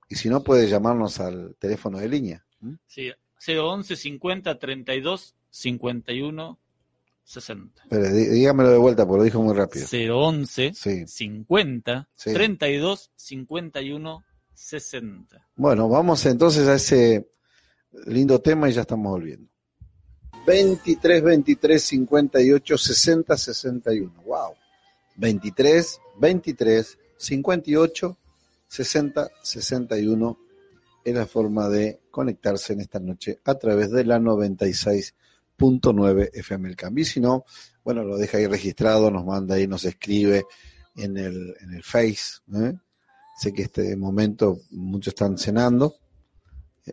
y 0.08 0.16
si 0.16 0.28
no 0.28 0.42
puede 0.42 0.66
llamarnos 0.66 1.20
al 1.20 1.54
teléfono 1.60 2.00
de 2.00 2.08
línea. 2.08 2.44
Sí, 2.88 3.08
011 3.46 3.94
50 3.94 4.58
32 4.58 5.36
51 5.48 6.58
60. 7.22 7.82
Pero 7.88 8.10
dígamelo 8.12 8.70
de 8.70 8.78
vuelta, 8.78 9.06
porque 9.06 9.18
lo 9.18 9.24
dijo 9.24 9.40
muy 9.40 9.54
rápido. 9.54 9.86
011 9.86 10.72
50 11.06 12.08
32 12.16 13.12
51 13.14 14.24
60. 14.54 15.48
Bueno, 15.54 15.88
vamos 15.88 16.26
entonces 16.26 16.66
a 16.66 16.74
ese 16.74 17.30
lindo 18.06 18.40
tema 18.40 18.68
y 18.68 18.72
ya 18.72 18.80
estamos 18.80 19.12
volviendo. 19.12 19.53
23 20.46 21.22
23 21.22 21.82
58 21.82 22.78
60 22.78 23.36
61. 23.36 24.22
Wow. 24.24 24.54
23 25.16 26.00
23 26.20 26.98
58 27.16 28.18
60 28.68 29.30
61 29.42 30.38
es 31.04 31.14
la 31.14 31.26
forma 31.26 31.68
de 31.68 32.00
conectarse 32.10 32.72
en 32.72 32.80
esta 32.80 32.98
noche 32.98 33.38
a 33.44 33.56
través 33.56 33.90
de 33.90 34.04
la 34.04 34.18
96.9 34.18 36.30
FM 36.32 36.70
El 36.70 36.76
Cambio. 36.76 37.02
Y 37.02 37.04
si 37.04 37.20
no, 37.20 37.44
bueno, 37.84 38.02
lo 38.02 38.16
deja 38.16 38.38
ahí 38.38 38.46
registrado, 38.46 39.10
nos 39.10 39.26
manda 39.26 39.56
ahí, 39.56 39.66
nos 39.66 39.84
escribe 39.84 40.46
en 40.96 41.18
el, 41.18 41.54
en 41.60 41.74
el 41.74 41.82
Face. 41.82 42.38
¿eh? 42.54 42.72
Sé 43.36 43.52
que 43.52 43.62
este 43.62 43.96
momento 43.96 44.60
muchos 44.70 45.12
están 45.12 45.36
cenando, 45.36 45.96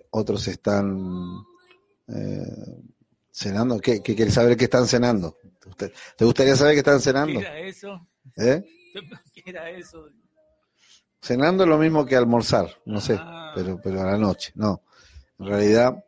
otros 0.09 0.47
están 0.47 1.43
eh, 2.07 2.81
cenando. 3.31 3.79
¿Qué, 3.79 4.01
¿Qué 4.01 4.15
quieres 4.15 4.33
saber 4.33 4.57
qué 4.57 4.65
están 4.65 4.87
cenando? 4.87 5.37
¿Te 6.17 6.25
gustaría 6.25 6.55
saber 6.55 6.73
qué 6.73 6.79
están 6.79 6.99
cenando? 6.99 7.39
Mira 7.39 7.59
eso. 7.59 8.07
¿Eh? 8.37 8.63
¿Qué 9.33 9.43
era 9.45 9.69
eso? 9.69 10.09
Cenando 11.21 11.63
es 11.63 11.69
lo 11.69 11.77
mismo 11.77 12.05
que 12.05 12.15
almorzar, 12.15 12.67
no 12.85 12.99
sé, 12.99 13.15
ah. 13.19 13.51
pero, 13.55 13.79
pero 13.81 14.01
a 14.01 14.05
la 14.05 14.17
noche, 14.17 14.51
no. 14.55 14.81
En 15.37 15.45
realidad, 15.45 16.03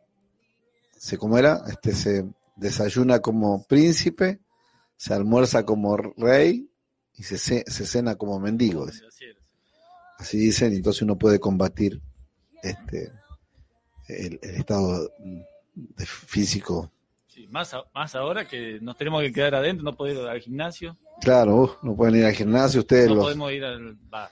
se 0.98 1.16
como 1.18 1.38
era, 1.38 1.62
este 1.68 1.92
se 1.92 2.24
desayuna 2.56 3.20
como 3.20 3.64
príncipe, 3.64 4.40
se 4.96 5.14
almuerza 5.14 5.64
como 5.64 5.96
rey 5.96 6.68
y 7.14 7.22
se, 7.22 7.38
se 7.38 7.86
cena 7.86 8.16
como 8.16 8.40
mendigo. 8.40 8.86
Así 10.18 10.38
dicen, 10.38 10.72
y 10.72 10.76
entonces 10.76 11.02
uno 11.02 11.16
puede 11.16 11.38
combatir 11.38 12.00
este 12.62 13.12
el, 14.08 14.38
estado 14.42 15.12
físico. 15.96 16.92
Sí, 17.34 17.48
más, 17.48 17.74
más 17.92 18.14
ahora 18.14 18.46
que 18.46 18.78
nos 18.80 18.96
tenemos 18.96 19.20
que 19.20 19.32
quedar 19.32 19.56
adentro, 19.56 19.82
no 19.82 19.96
podemos 19.96 20.22
ir 20.22 20.28
al 20.28 20.40
gimnasio. 20.40 20.96
Claro, 21.20 21.80
no 21.82 21.96
pueden 21.96 22.14
ir 22.14 22.26
al 22.26 22.32
gimnasio, 22.32 22.82
ustedes 22.82 23.08
no 23.08 23.22
podemos 23.22 23.50
ir 23.50 23.64
al 23.64 23.96
bar. 24.08 24.30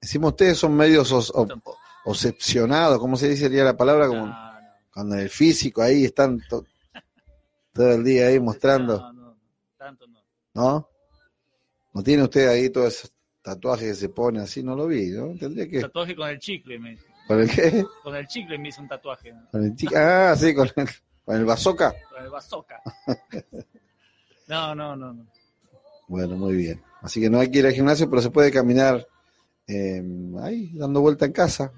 Decimos, 0.00 0.30
ustedes 0.30 0.56
son 0.56 0.74
medios 0.74 1.12
os, 1.12 1.30
obsesionados, 2.06 2.98
¿cómo 2.98 3.18
se 3.18 3.28
diría 3.28 3.64
la 3.64 3.76
palabra? 3.76 4.08
Como, 4.08 4.34
Cuando 4.94 5.16
el 5.16 5.28
físico 5.28 5.82
ahí 5.82 6.06
están 6.06 6.40
todo 6.48 6.64
el 7.76 8.02
día 8.02 8.28
ahí 8.28 8.40
mostrando. 8.40 8.98
No, 8.98 9.12
no, 9.12 9.36
tanto 9.76 10.06
no. 10.06 10.20
¿No? 10.54 10.88
¿No 11.92 12.02
tiene 12.02 12.22
usted 12.22 12.48
ahí 12.48 12.70
todo 12.70 12.86
ese 12.86 13.08
tatuaje 13.42 13.88
que 13.88 13.94
se 13.94 14.08
pone 14.08 14.40
así? 14.40 14.62
No 14.62 14.74
lo 14.74 14.86
vi, 14.86 15.08
¿no? 15.08 15.36
Tendría 15.38 15.68
que... 15.68 15.80
Tatuaje 15.82 16.16
con 16.16 16.30
el 16.30 16.38
chicle, 16.38 16.78
me 16.78 16.96
¿Con 17.26 17.40
el 17.42 17.50
qué? 17.50 17.84
Con 18.02 18.16
el 18.16 18.26
chicle 18.26 18.56
me 18.56 18.68
hizo 18.68 18.80
un 18.80 18.88
tatuaje. 18.88 19.34
¿Con 19.52 19.64
el 19.64 19.76
chicle? 19.76 19.98
Ah, 19.98 20.34
sí, 20.34 20.54
con 20.54 20.66
el, 20.74 20.88
con 21.24 21.36
el 21.36 21.44
bazooka. 21.44 21.94
Con 22.10 22.22
el 22.24 22.30
bazooka. 22.30 22.82
no, 24.48 24.74
no, 24.74 24.96
no, 24.96 25.12
no. 25.12 25.26
Bueno, 26.08 26.36
muy 26.36 26.56
bien. 26.56 26.82
Así 27.02 27.20
que 27.20 27.30
no 27.30 27.38
hay 27.38 27.50
que 27.50 27.60
ir 27.60 27.66
al 27.66 27.72
gimnasio, 27.72 28.10
pero 28.10 28.20
se 28.20 28.30
puede 28.30 28.50
caminar 28.50 29.06
eh, 29.66 30.02
ahí, 30.42 30.70
dando 30.74 31.00
vuelta 31.00 31.24
en 31.24 31.32
casa. 31.32 31.72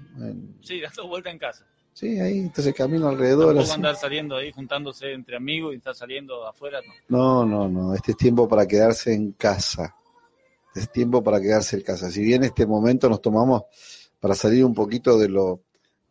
Sí, 0.61 0.81
dando 0.81 1.07
vuelta 1.07 1.29
en 1.29 1.37
casa. 1.37 1.65
Sí, 1.93 2.19
ahí, 2.19 2.39
entonces 2.39 2.73
camino 2.73 3.07
alrededor. 3.07 3.53
No 3.53 3.71
andar 3.71 3.95
saliendo 3.95 4.35
ahí, 4.35 4.51
juntándose 4.51 5.13
entre 5.13 5.37
amigos 5.37 5.73
y 5.73 5.77
estar 5.77 5.93
saliendo 5.93 6.47
afuera, 6.47 6.79
no. 7.07 7.45
No, 7.45 7.45
no, 7.45 7.69
no. 7.69 7.93
Este 7.93 8.11
es 8.11 8.17
tiempo 8.17 8.47
para 8.47 8.67
quedarse 8.67 9.13
en 9.13 9.33
casa. 9.33 9.95
Este 10.69 10.79
es 10.79 10.91
tiempo 10.91 11.23
para 11.23 11.39
quedarse 11.39 11.75
en 11.75 11.83
casa. 11.83 12.09
Si 12.09 12.23
bien 12.23 12.43
este 12.43 12.65
momento 12.65 13.07
nos 13.07 13.21
tomamos 13.21 13.63
para 14.19 14.33
salir 14.33 14.65
un 14.65 14.73
poquito 14.73 15.19
de 15.19 15.29
lo 15.29 15.61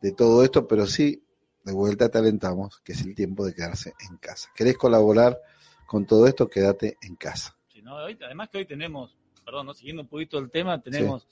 de 0.01 0.13
todo 0.13 0.45
esto, 0.45 0.69
pero 0.69 0.87
sí, 0.87 1.25
de 1.65 1.73
vuelta 1.73 2.09
te 2.09 2.19
alentamos, 2.19 2.81
que 2.81 2.93
es 2.93 3.03
el 3.03 3.15
tiempo 3.15 3.45
de 3.45 3.55
quedarse 3.55 3.95
en 4.11 4.17
casa. 4.17 4.51
¿Querés 4.55 4.77
colaborar 4.77 5.39
con 5.87 6.07
todo 6.07 6.27
esto? 6.27 6.49
Quédate 6.49 6.97
en 7.03 7.17
casa. 7.17 7.57
Sí, 7.69 7.83
no, 7.83 7.97
además 7.97 8.49
que 8.51 8.59
hoy 8.59 8.67
tenemos, 8.67 9.17
perdón, 9.45 9.67
¿no? 9.67 9.75
siguiendo 9.75 10.03
un 10.03 10.09
poquito 10.09 10.39
el 10.39 10.51
tema, 10.51 10.81
tenemos 10.81 11.27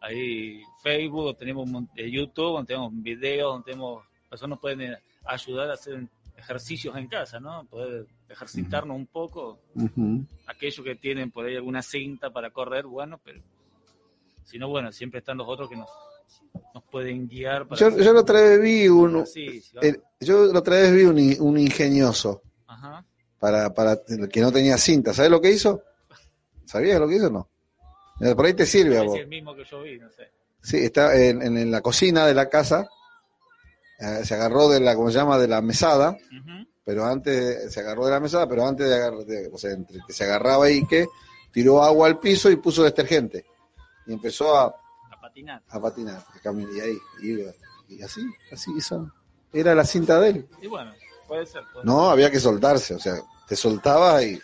ahí 0.00 0.62
Facebook, 0.82 1.36
tenemos 1.36 1.68
YouTube, 1.94 2.52
donde 2.52 2.68
tenemos 2.68 2.92
videos, 2.94 3.52
donde 3.52 3.64
tenemos 3.72 4.04
personas 4.28 4.58
pueden 4.58 4.80
eh, 4.82 4.98
ayudar 5.24 5.70
a 5.70 5.74
hacer 5.74 6.06
ejercicios 6.36 6.96
en 6.96 7.08
casa, 7.08 7.40
¿no? 7.40 7.64
Poder 7.64 8.06
ejercitarnos 8.28 8.96
un 8.96 9.06
poco. 9.06 9.58
Aquellos 10.46 10.84
que 10.84 10.96
tienen 10.96 11.30
por 11.30 11.46
ahí 11.46 11.56
alguna 11.56 11.82
cinta 11.82 12.30
para 12.30 12.50
correr, 12.50 12.86
bueno, 12.86 13.18
pero 13.24 13.40
si 14.44 14.58
no, 14.58 14.68
bueno, 14.68 14.92
siempre 14.92 15.20
están 15.20 15.38
los 15.38 15.48
otros 15.48 15.68
que 15.68 15.76
nos, 15.76 15.88
nos 16.74 16.84
pueden 16.84 17.28
guiar. 17.28 17.66
Para 17.66 17.80
yo, 17.80 17.96
yo 17.98 18.12
la 18.12 18.20
otra 18.20 18.40
vez 18.40 18.60
vi 18.60 18.88
uno, 18.88 19.24
yo 20.20 20.52
la 20.52 20.58
otra 20.58 20.76
vez 20.76 20.92
vi 20.92 21.04
un, 21.04 21.46
un 21.46 21.58
ingenioso 21.58 22.42
Para, 23.38 23.72
para 23.72 23.98
que 24.30 24.40
no 24.40 24.52
tenía 24.52 24.78
cinta. 24.78 25.12
¿Sabes 25.12 25.30
lo 25.30 25.40
que 25.40 25.50
hizo? 25.50 25.82
¿Sabías 26.64 27.00
lo 27.00 27.08
que 27.08 27.16
hizo 27.16 27.28
o 27.28 27.30
no? 27.30 27.48
Por 28.34 28.46
ahí 28.46 28.54
te 28.54 28.66
sirve 28.66 28.98
a 28.98 29.02
vos. 29.02 29.18
el 29.18 29.28
mismo 29.28 29.54
que 29.54 29.64
yo 29.64 29.82
vi, 29.82 29.98
no 29.98 30.10
sé. 30.10 30.30
Sí, 30.62 30.78
está 30.78 31.14
en, 31.14 31.42
en, 31.42 31.70
la 31.70 31.80
cocina 31.80 32.26
de 32.26 32.34
la 32.34 32.48
casa. 32.48 32.88
Eh, 34.00 34.24
se 34.24 34.34
agarró 34.34 34.68
de 34.68 34.80
la, 34.80 34.96
¿cómo 34.96 35.10
se 35.10 35.18
llama? 35.18 35.38
De 35.38 35.46
la 35.46 35.62
mesada. 35.62 36.16
Pero 36.84 37.04
antes, 37.04 37.72
se 37.72 37.80
agarró 37.80 38.06
de 38.06 38.12
la 38.12 38.20
mesada, 38.20 38.48
pero 38.48 38.66
antes 38.66 38.88
de 38.88 38.94
agarrar, 38.94 39.20
o 39.52 39.58
sea, 39.58 39.72
entre 39.72 40.00
que 40.06 40.12
se 40.12 40.24
agarraba 40.24 40.70
y 40.70 40.86
que 40.86 41.06
tiró 41.52 41.82
agua 41.82 42.06
al 42.06 42.18
piso 42.18 42.50
y 42.50 42.56
puso 42.56 42.84
detergente. 42.84 43.44
Y 44.06 44.12
empezó 44.12 44.56
a, 44.56 44.74
a 45.36 45.36
patinar. 45.36 45.62
A 45.68 45.80
patinar, 45.80 46.22
y 46.74 46.80
ahí, 46.80 46.98
y, 47.88 48.02
así, 48.02 48.22
así 48.52 48.70
hizo. 48.76 49.12
Era 49.52 49.74
la 49.74 49.84
cinta 49.84 50.20
de 50.20 50.30
él. 50.30 50.48
Y 50.60 50.66
bueno, 50.66 50.92
puede 51.28 51.46
ser. 51.46 51.62
no, 51.84 52.10
había 52.10 52.30
que 52.30 52.40
soltarse, 52.40 52.94
o 52.94 52.98
sea, 52.98 53.14
te 53.48 53.56
soltaba 53.56 54.22
y 54.22 54.38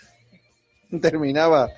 terminaba 1.00 1.68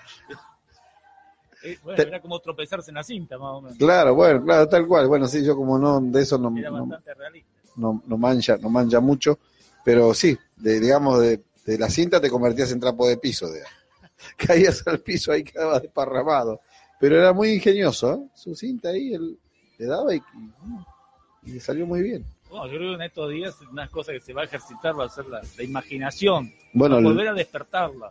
eh, 1.65 1.79
bueno, 1.83 2.03
era 2.03 2.21
como 2.21 2.39
tropezarse 2.41 2.91
en 2.91 2.97
la 2.97 3.03
cinta, 3.03 3.39
más 3.39 3.53
o 3.55 3.63
menos. 3.63 3.79
Claro, 3.79 4.15
bueno, 4.15 4.45
claro, 4.45 4.69
tal 4.69 4.87
cual. 4.87 5.09
Bueno, 5.09 5.27
sí, 5.27 5.43
yo 5.43 5.57
como 5.57 5.79
no, 5.79 5.99
de 5.99 6.21
eso 6.21 6.37
no, 6.37 6.55
era 6.59 6.71
no, 6.71 8.03
no, 8.07 8.19
mancha, 8.19 8.59
no 8.59 8.69
mancha 8.69 9.01
mucho, 9.01 9.39
pero 9.83 10.13
sí, 10.13 10.37
de, 10.57 10.79
digamos, 10.79 11.21
de, 11.21 11.43
de, 11.65 11.79
la 11.79 11.89
cinta 11.89 12.21
te 12.21 12.29
convertías 12.29 12.71
en 12.71 12.81
trapo 12.81 13.09
de 13.09 13.17
piso. 13.17 13.49
De, 13.49 13.63
caías 14.37 14.87
al 14.87 15.01
piso 15.01 15.33
ahí 15.33 15.43
quedabas 15.43 15.81
desparramado. 15.81 16.61
Pero 17.05 17.19
era 17.19 17.35
muy 17.35 17.51
ingenioso, 17.51 18.15
¿eh? 18.15 18.31
Su 18.33 18.55
cinta 18.55 18.89
ahí, 18.89 19.13
él 19.13 19.39
le 19.77 19.85
daba 19.85 20.15
y, 20.15 20.23
y, 21.45 21.61
salió 21.61 21.85
muy 21.85 22.01
bien. 22.01 22.25
Bueno, 22.49 22.67
yo 22.67 22.79
creo 22.79 22.89
que 22.93 22.95
en 22.95 23.03
estos 23.03 23.31
días 23.31 23.57
una 23.71 23.89
cosa 23.89 24.13
que 24.13 24.21
se 24.21 24.33
va 24.33 24.41
a 24.41 24.45
ejercitar 24.47 24.99
va 24.99 25.05
a 25.05 25.11
ser 25.11 25.27
la, 25.27 25.43
imaginación, 25.63 26.51
bueno, 26.73 27.03
volver 27.03 27.29
a 27.29 27.35
despertarla. 27.35 28.11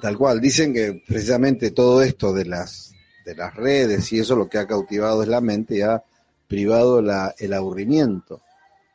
Tal 0.00 0.16
cual, 0.16 0.40
dicen 0.40 0.72
que 0.72 1.02
precisamente 1.04 1.72
todo 1.72 2.02
esto 2.02 2.32
de 2.32 2.44
las, 2.44 2.94
de 3.24 3.34
las 3.34 3.52
redes 3.52 4.12
y 4.12 4.20
eso 4.20 4.36
lo 4.36 4.48
que 4.48 4.58
ha 4.58 4.66
cautivado 4.68 5.24
es 5.24 5.28
la 5.28 5.40
mente 5.40 5.78
y 5.78 5.80
ha 5.80 6.04
privado 6.46 7.02
la, 7.02 7.34
el 7.36 7.52
aburrimiento. 7.52 8.42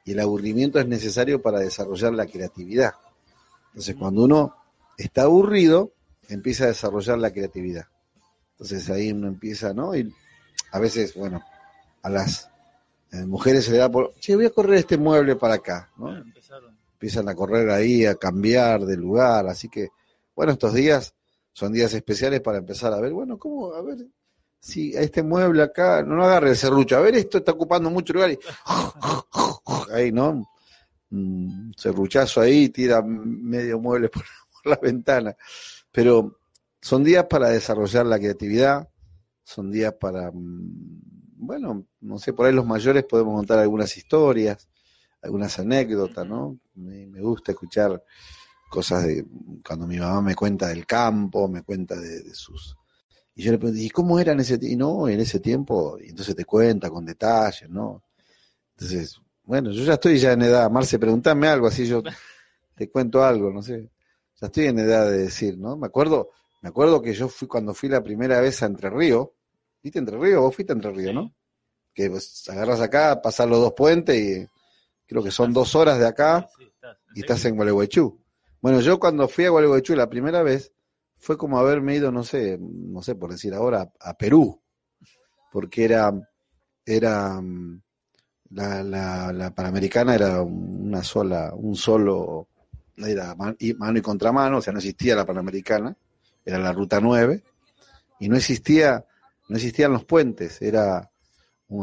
Y 0.06 0.14
el 0.14 0.22
aburrimiento 0.22 0.80
es 0.80 0.88
necesario 0.88 1.42
para 1.42 1.60
desarrollar 1.60 2.14
la 2.14 2.26
creatividad. 2.26 2.94
Entonces, 3.74 3.98
cuando 3.98 4.24
uno 4.24 4.56
está 4.98 5.24
aburrido, 5.24 5.92
empieza 6.30 6.64
a 6.64 6.68
desarrollar 6.68 7.18
la 7.18 7.34
creatividad. 7.34 7.88
Entonces 8.60 8.90
ahí 8.90 9.12
uno 9.12 9.28
empieza, 9.28 9.74
¿no? 9.74 9.96
Y 9.96 10.14
a 10.72 10.80
veces, 10.80 11.16
bueno, 11.16 11.42
a 12.02 12.10
las 12.10 12.50
eh, 13.12 13.26
mujeres 13.26 13.66
se 13.66 13.72
le 13.72 13.78
da 13.78 13.90
por, 13.90 14.14
che, 14.16 14.36
voy 14.36 14.46
a 14.46 14.50
correr 14.50 14.80
este 14.80 14.98
mueble 14.98 15.38
para 15.38 15.56
acá, 15.56 15.90
¿no? 15.98 16.16
Empiezan 16.94 17.30
a 17.30 17.36
correr 17.36 17.70
ahí, 17.70 18.06
a 18.06 18.16
cambiar 18.16 18.82
de 18.82 18.98
lugar, 18.98 19.48
así 19.48 19.70
que 19.70 19.90
bueno, 20.36 20.54
estos 20.54 20.74
días 20.74 21.14
son 21.52 21.74
días 21.74 21.94
especiales 21.94 22.40
para 22.40 22.60
empezar 22.60 22.94
a 22.94 23.02
ver, 23.02 23.12
bueno, 23.12 23.38
¿cómo? 23.38 23.74
A 23.74 23.82
ver, 23.82 23.98
si 24.58 24.96
a 24.96 25.02
este 25.02 25.22
mueble 25.22 25.64
acá, 25.64 26.02
no 26.02 26.16
lo 26.16 26.24
agarre 26.24 26.52
el 26.52 26.56
serrucho, 26.56 26.96
a 26.96 27.02
ver, 27.02 27.16
esto 27.16 27.40
está 27.40 27.52
ocupando 27.52 27.90
mucho 27.90 28.14
lugar 28.14 28.32
y 28.32 28.40
ahí, 29.94 30.14
¿no? 30.14 30.50
Un 31.12 31.74
serruchazo 31.76 32.40
ahí, 32.40 32.70
tira 32.70 33.02
medio 33.02 33.80
mueble 33.80 34.08
por, 34.08 34.24
la 34.64 34.78
ventana. 34.82 35.36
Pero 35.92 36.39
son 36.82 37.04
días 37.04 37.26
para 37.30 37.50
desarrollar 37.50 38.06
la 38.06 38.20
creatividad, 38.20 38.90
son 39.44 39.72
días 39.72 39.94
para, 40.00 40.32
mm, 40.32 41.02
bueno, 41.38 41.88
no 42.02 42.20
sé, 42.20 42.34
por 42.34 42.46
ahí 42.46 42.54
los 42.54 42.66
mayores 42.66 43.04
podemos 43.06 43.36
contar 43.36 43.60
algunas 43.60 43.96
historias, 43.98 44.70
algunas 45.22 45.58
anécdotas, 45.60 46.26
¿no? 46.26 46.60
me 46.76 47.22
gusta 47.22 47.52
escuchar 47.52 48.02
cosas 48.70 49.04
de 49.04 49.26
cuando 49.66 49.88
mi 49.88 49.98
mamá 49.98 50.22
me 50.22 50.36
cuenta 50.36 50.68
del 50.68 50.86
campo, 50.86 51.48
me 51.50 51.64
cuenta 51.64 51.96
de, 51.96 52.34
sus... 52.34 52.78
Y 53.36 53.44
yo 53.44 53.52
le 53.52 53.58
pregunto, 53.58 53.82
¿y 53.82 53.90
cómo 53.90 54.20
era 54.20 54.34
en 54.34 54.40
ese 54.42 54.58
tiempo? 54.58 54.74
Y 54.74 54.78
no, 54.78 55.08
en 55.08 55.20
ese 55.20 55.40
tiempo, 55.40 55.98
y 56.00 56.10
entonces 56.10 56.36
te 56.36 56.46
cuenta 56.46 56.90
con 56.90 57.06
detalles, 57.06 57.70
¿no? 57.70 58.04
Entonces, 58.76 59.20
bueno, 59.44 59.72
yo 59.72 59.84
ya 59.84 59.94
estoy 59.94 60.20
ya 60.20 60.34
en 60.34 60.44
edad, 60.44 60.70
Marce, 60.70 61.00
pregúntame 61.00 61.48
algo, 61.48 61.68
así 61.68 61.88
yo 61.88 62.04
te 62.76 62.90
cuento 62.90 63.24
algo, 63.24 63.52
no 63.52 63.62
sé. 63.62 63.90
Ya 64.40 64.48
estoy 64.48 64.66
en 64.68 64.80
edad 64.80 65.10
de 65.10 65.18
decir, 65.18 65.58
¿no? 65.58 65.76
Me 65.78 65.88
acuerdo, 65.88 66.32
me 66.62 66.70
acuerdo 66.70 67.02
que 67.02 67.14
yo 67.14 67.30
fui 67.30 67.48
cuando 67.48 67.74
fui 67.74 67.90
la 67.90 68.04
primera 68.04 68.42
vez 68.42 68.62
a 68.62 68.66
Entre 68.66 68.90
Ríos, 68.90 69.30
¿viste 69.82 70.00
Entre 70.00 70.18
Ríos? 70.18 70.42
Vos 70.42 70.56
fuiste 70.56 70.74
a 70.74 70.76
Entre 70.76 70.92
Ríos, 70.92 71.14
¿no? 71.14 71.34
Que 71.94 72.10
pues, 72.10 72.48
agarras 72.50 72.82
acá, 72.82 73.22
pasar 73.22 73.48
los 73.48 73.60
dos 73.60 73.74
puentes 73.74 74.16
y 74.16 74.48
creo 75.06 75.24
que 75.24 75.32
son 75.32 75.54
dos 75.54 75.76
horas 75.76 76.00
de 76.00 76.08
acá 76.08 76.48
y 77.16 77.22
estás 77.22 77.46
en 77.46 77.56
Gualeguaychú. 77.56 78.20
Bueno, 78.62 78.82
yo 78.82 79.00
cuando 79.00 79.28
fui 79.28 79.46
a 79.46 79.50
Gualeguaychú 79.50 79.96
la 79.96 80.10
primera 80.10 80.44
vez, 80.44 80.74
fue 81.16 81.38
como 81.38 81.60
haberme 81.60 81.96
ido, 81.96 82.12
no 82.12 82.24
sé, 82.24 82.58
no 82.60 83.02
sé 83.02 83.16
por 83.16 83.32
decir 83.32 83.54
ahora, 83.54 83.92
a, 84.00 84.14
Perú, 84.16 84.62
porque 85.52 85.84
era, 85.84 86.12
era 86.86 87.42
mm, 87.42 87.82
la, 88.52 88.84
la, 88.84 89.34
la, 89.34 89.54
Panamericana 89.54 90.16
era 90.16 90.42
una 90.42 91.04
sola, 91.04 91.54
un 91.56 91.76
solo, 91.76 92.48
era 92.98 93.36
mano 93.36 93.56
y 93.60 94.02
contramano, 94.02 94.58
o 94.58 94.62
sea, 94.62 94.74
no 94.74 94.80
existía 94.80 95.16
la 95.16 95.26
Panamericana, 95.26 95.96
era 96.46 96.60
la 96.60 96.72
Ruta 96.74 97.00
9, 97.00 97.44
y 98.20 98.30
no 98.30 98.36
existía, 98.38 99.06
no 99.48 99.56
existían 99.56 99.92
los 99.94 100.06
puentes, 100.06 100.62
era, 100.62 101.12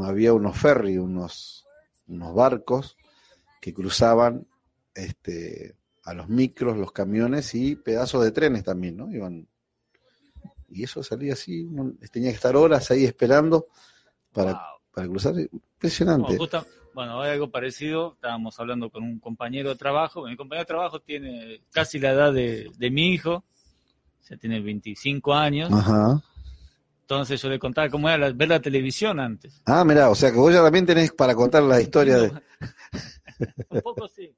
había 0.05 0.33
unos 0.33 0.57
ferries, 0.59 0.99
unos, 0.99 1.67
unos 2.09 2.35
barcos 2.35 2.97
que 3.61 3.73
cruzaban, 3.73 4.47
este, 4.95 5.77
a 6.05 6.15
los 6.15 6.29
micros, 6.29 6.77
los 6.77 6.93
camiones 6.93 7.55
y 7.55 7.77
pedazos 7.77 8.23
de 8.25 8.33
trenes 8.33 8.65
también, 8.65 8.97
¿no? 8.97 9.11
Iban 9.11 9.47
Y 10.69 10.85
eso 10.85 11.03
salía 11.03 11.33
así, 11.35 11.63
uno 11.65 11.93
tenía 12.11 12.31
que 12.31 12.37
estar 12.37 12.57
horas 12.57 12.91
ahí 12.91 13.05
esperando 13.05 13.67
para, 14.33 14.53
Wow. 14.53 14.61
para 14.93 15.07
cruzar. 15.09 15.35
Impresionante. 15.39 16.33
No, 16.33 16.39
justa- 16.39 16.65
bueno, 16.95 17.21
hay 17.21 17.33
algo 17.33 17.51
parecido. 17.51 18.15
Estábamos 18.15 18.59
hablando 18.59 18.91
con 18.91 19.03
un 19.05 19.19
compañero 19.21 19.69
de 19.69 19.77
trabajo. 19.77 20.27
Mi 20.27 20.37
compañero 20.37 20.63
de 20.65 20.67
trabajo 20.69 21.01
tiene 21.01 21.61
casi 21.73 21.99
la 21.99 22.11
edad 22.13 22.33
de, 22.33 22.71
de 22.77 22.91
mi 22.91 23.09
hijo. 23.13 23.45
Sea, 24.27 24.37
tiene 24.37 24.61
25 24.61 25.33
años. 25.35 25.73
Ajá. 25.73 26.21
Entonces 27.03 27.41
yo 27.41 27.49
le 27.49 27.61
contaba 27.61 27.89
cómo 27.89 28.09
era 28.09 28.19
la- 28.19 28.33
ver 28.33 28.49
la 28.49 28.61
televisión 28.61 29.21
antes. 29.21 29.63
Ah, 29.65 29.85
mirá, 29.85 30.11
o 30.11 30.17
sea 30.17 30.33
que 30.33 30.39
vos 30.39 30.53
ya 30.53 30.63
también 30.63 30.85
tenés 30.85 31.13
para 31.13 31.35
contar 31.37 31.63
la 31.63 31.81
historia 31.81 32.17
de... 32.19 32.33
Un 33.71 33.81
poco 33.83 34.09
sí. 34.09 34.35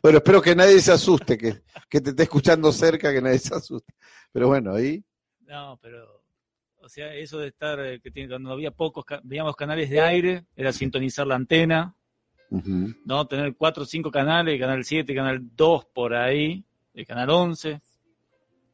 Bueno, 0.00 0.18
espero 0.18 0.40
que 0.40 0.54
nadie 0.54 0.78
se 0.80 0.92
asuste, 0.92 1.36
que, 1.36 1.62
que 1.88 2.00
te 2.00 2.10
esté 2.10 2.22
escuchando 2.22 2.70
cerca, 2.70 3.12
que 3.12 3.20
nadie 3.20 3.40
se 3.40 3.52
asuste. 3.52 3.92
Pero 4.30 4.46
bueno, 4.46 4.74
ahí... 4.74 5.02
No, 5.40 5.76
pero, 5.82 6.22
o 6.76 6.88
sea, 6.88 7.12
eso 7.12 7.38
de 7.40 7.48
estar, 7.48 7.80
eh, 7.80 7.98
que 8.00 8.12
tiene, 8.12 8.28
cuando 8.28 8.52
había 8.52 8.70
pocos, 8.70 9.04
veíamos 9.24 9.56
canales 9.56 9.90
de 9.90 10.00
aire, 10.00 10.44
era 10.54 10.72
sintonizar 10.72 11.26
la 11.26 11.34
antena, 11.34 11.96
¿no? 12.48 13.26
Tener 13.26 13.56
cuatro 13.56 13.82
o 13.82 13.86
cinco 13.86 14.12
canales, 14.12 14.60
canal 14.60 14.84
7, 14.84 15.12
canal 15.12 15.40
2 15.56 15.86
por 15.92 16.14
ahí, 16.14 16.64
el 16.94 17.04
canal 17.04 17.30
11. 17.30 17.80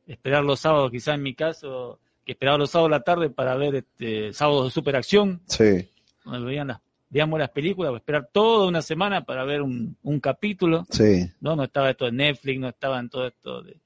Esperar 0.08 0.42
los 0.42 0.60
sábados, 0.60 0.90
quizás 0.90 1.14
en 1.14 1.22
mi 1.22 1.34
caso, 1.34 2.00
que 2.24 2.32
esperaba 2.32 2.58
los 2.58 2.70
sábados 2.70 2.88
a 2.88 2.98
la 2.98 3.04
tarde 3.04 3.30
para 3.30 3.54
ver 3.56 3.76
este, 3.76 4.32
sábados 4.32 4.64
de 4.64 4.70
superacción, 4.70 5.42
Sí, 5.46 5.88
donde 6.24 6.46
veían 6.46 6.68
las, 6.68 6.80
veíamos 7.10 7.38
las 7.38 7.50
películas, 7.50 7.92
o 7.92 7.96
esperar 7.96 8.28
toda 8.32 8.66
una 8.66 8.82
semana 8.82 9.24
para 9.24 9.44
ver 9.44 9.62
un, 9.62 9.96
un 10.02 10.20
capítulo, 10.20 10.86
sí. 10.90 11.30
¿no? 11.40 11.54
No 11.54 11.64
estaba 11.64 11.90
esto 11.90 12.06
de 12.06 12.12
Netflix, 12.12 12.58
no 12.58 12.68
estaba 12.68 12.98
en 12.98 13.08
todo 13.08 13.26
esto 13.28 13.62
de, 13.62 13.80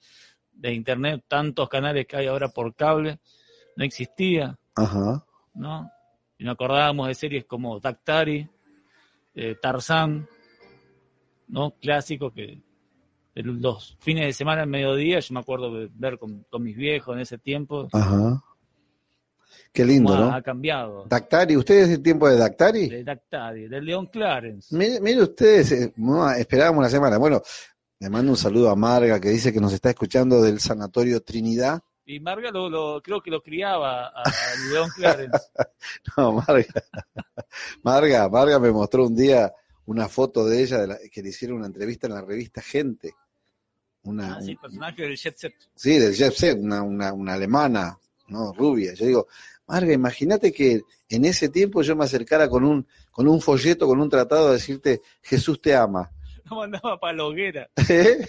de 0.53 0.73
internet, 0.73 1.25
tantos 1.27 1.69
canales 1.69 2.07
que 2.07 2.17
hay 2.17 2.29
ahora 2.29 2.49
por 2.49 2.75
cable, 2.75 3.19
no 3.77 3.85
existía. 3.85 4.57
Ajá. 4.77 5.25
¿no? 5.55 5.91
Y 6.39 6.45
nos 6.45 6.55
acordábamos 6.55 7.09
de 7.09 7.15
series 7.15 7.45
como 7.45 7.79
Dactari, 7.81 8.49
eh, 9.35 9.57
Tarzán, 9.61 10.29
¿no? 11.49 11.73
Clásicos 11.81 12.33
que 12.33 12.61
los 13.35 13.97
fines 14.01 14.27
de 14.27 14.33
semana 14.33 14.63
al 14.63 14.69
mediodía, 14.69 15.21
yo 15.21 15.35
me 15.35 15.41
acuerdo 15.41 15.75
de 15.75 15.89
ver 15.95 16.19
con, 16.19 16.45
con 16.51 16.63
mis 16.63 16.77
viejos 16.77 17.15
en 17.17 17.21
ese 17.23 17.39
tiempo, 17.39 17.89
Ajá. 17.93 18.43
Qué 19.73 19.85
lindo, 19.87 20.15
¿no? 20.15 20.31
ha 20.35 20.43
cambiado. 20.43 21.07
Dactari, 21.09 21.57
¿ustedes 21.57 21.89
el 21.89 22.03
tiempo 22.03 22.29
de 22.29 22.37
Dactari? 22.37 22.91
De 22.91 23.05
Dactari, 23.05 23.69
de 23.69 23.81
León 23.81 24.07
Clarence. 24.07 24.75
Mire, 24.77 25.01
mire 25.01 25.23
ustedes, 25.23 25.73
eh, 25.73 25.93
no, 25.97 26.31
esperábamos 26.31 26.81
una 26.81 26.91
semana. 26.91 27.17
Bueno, 27.17 27.41
le 27.99 28.11
mando 28.11 28.33
un 28.33 28.37
saludo 28.37 28.69
a 28.69 28.77
Marga 28.77 29.19
que 29.19 29.31
dice 29.31 29.51
que 29.51 29.61
nos 29.61 29.73
está 29.73 29.89
escuchando 29.91 30.43
del 30.43 30.61
Sanatorio 30.61 31.23
Trinidad. 31.23 31.81
Y 32.05 32.21
Marga 32.21 32.51
lo, 32.51 32.69
lo- 32.69 33.01
creo 33.03 33.23
que 33.23 33.31
lo 33.31 33.41
criaba 33.43 34.09
a, 34.09 34.23
a 34.23 34.33
León 34.71 34.91
Clarence. 34.95 35.39
No, 36.19 36.33
Marga. 36.33 36.83
Marga, 37.83 38.29
Marga 38.29 38.59
me 38.59 38.71
mostró 38.73 39.07
un 39.07 39.17
día 39.17 39.53
una 39.87 40.07
foto 40.09 40.45
de 40.45 40.63
ella 40.63 40.79
de 40.79 40.87
la- 40.87 40.99
que 41.11 41.23
le 41.23 41.31
hicieron 41.31 41.57
una 41.59 41.67
entrevista 41.67 42.07
en 42.07 42.13
la 42.15 42.21
revista 42.21 42.61
Gente. 42.61 43.15
Una, 44.05 44.37
Ah, 44.37 44.43
sí, 44.43 44.57
personaje 44.57 45.03
del 45.03 45.17
Jet 45.17 45.37
Set. 45.37 45.55
Sí, 45.75 45.99
del 45.99 46.15
Jeff 46.15 46.35
Set, 46.37 46.59
una, 46.59 46.83
una, 46.83 47.13
una 47.13 47.35
alemana, 47.35 47.99
¿no? 48.29 48.53
Rubia. 48.53 48.95
Yo 48.95 49.07
digo, 49.07 49.29
Marga, 49.67 49.93
imagínate 49.93 50.53
que 50.53 50.83
en 51.09 51.25
ese 51.25 51.49
tiempo 51.49 51.83
yo 51.83 51.95
me 51.95 52.05
acercara 52.05 52.49
con 52.49 52.65
un, 52.65 52.87
con 53.11 53.29
un 53.29 53.41
folleto, 53.41 53.87
con 53.87 54.01
un 54.01 54.09
tratado 54.11 54.49
a 54.49 54.53
decirte, 54.53 55.03
Jesús 55.23 55.61
te 55.61 55.75
ama. 55.75 56.11
Lo 56.51 56.57
mandaba 56.57 56.99
para 56.99 57.17
la 57.17 57.25
hoguera. 57.25 57.71
¿Eh? 57.89 58.27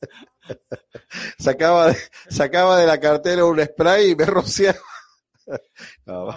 sacaba, 1.38 1.88
de, 1.88 1.96
sacaba 2.28 2.78
de 2.78 2.86
la 2.86 3.00
cartera 3.00 3.44
un 3.44 3.60
spray 3.64 4.10
y 4.10 4.16
me 4.16 4.26
rociaba. 4.26 4.78
No, 6.04 6.28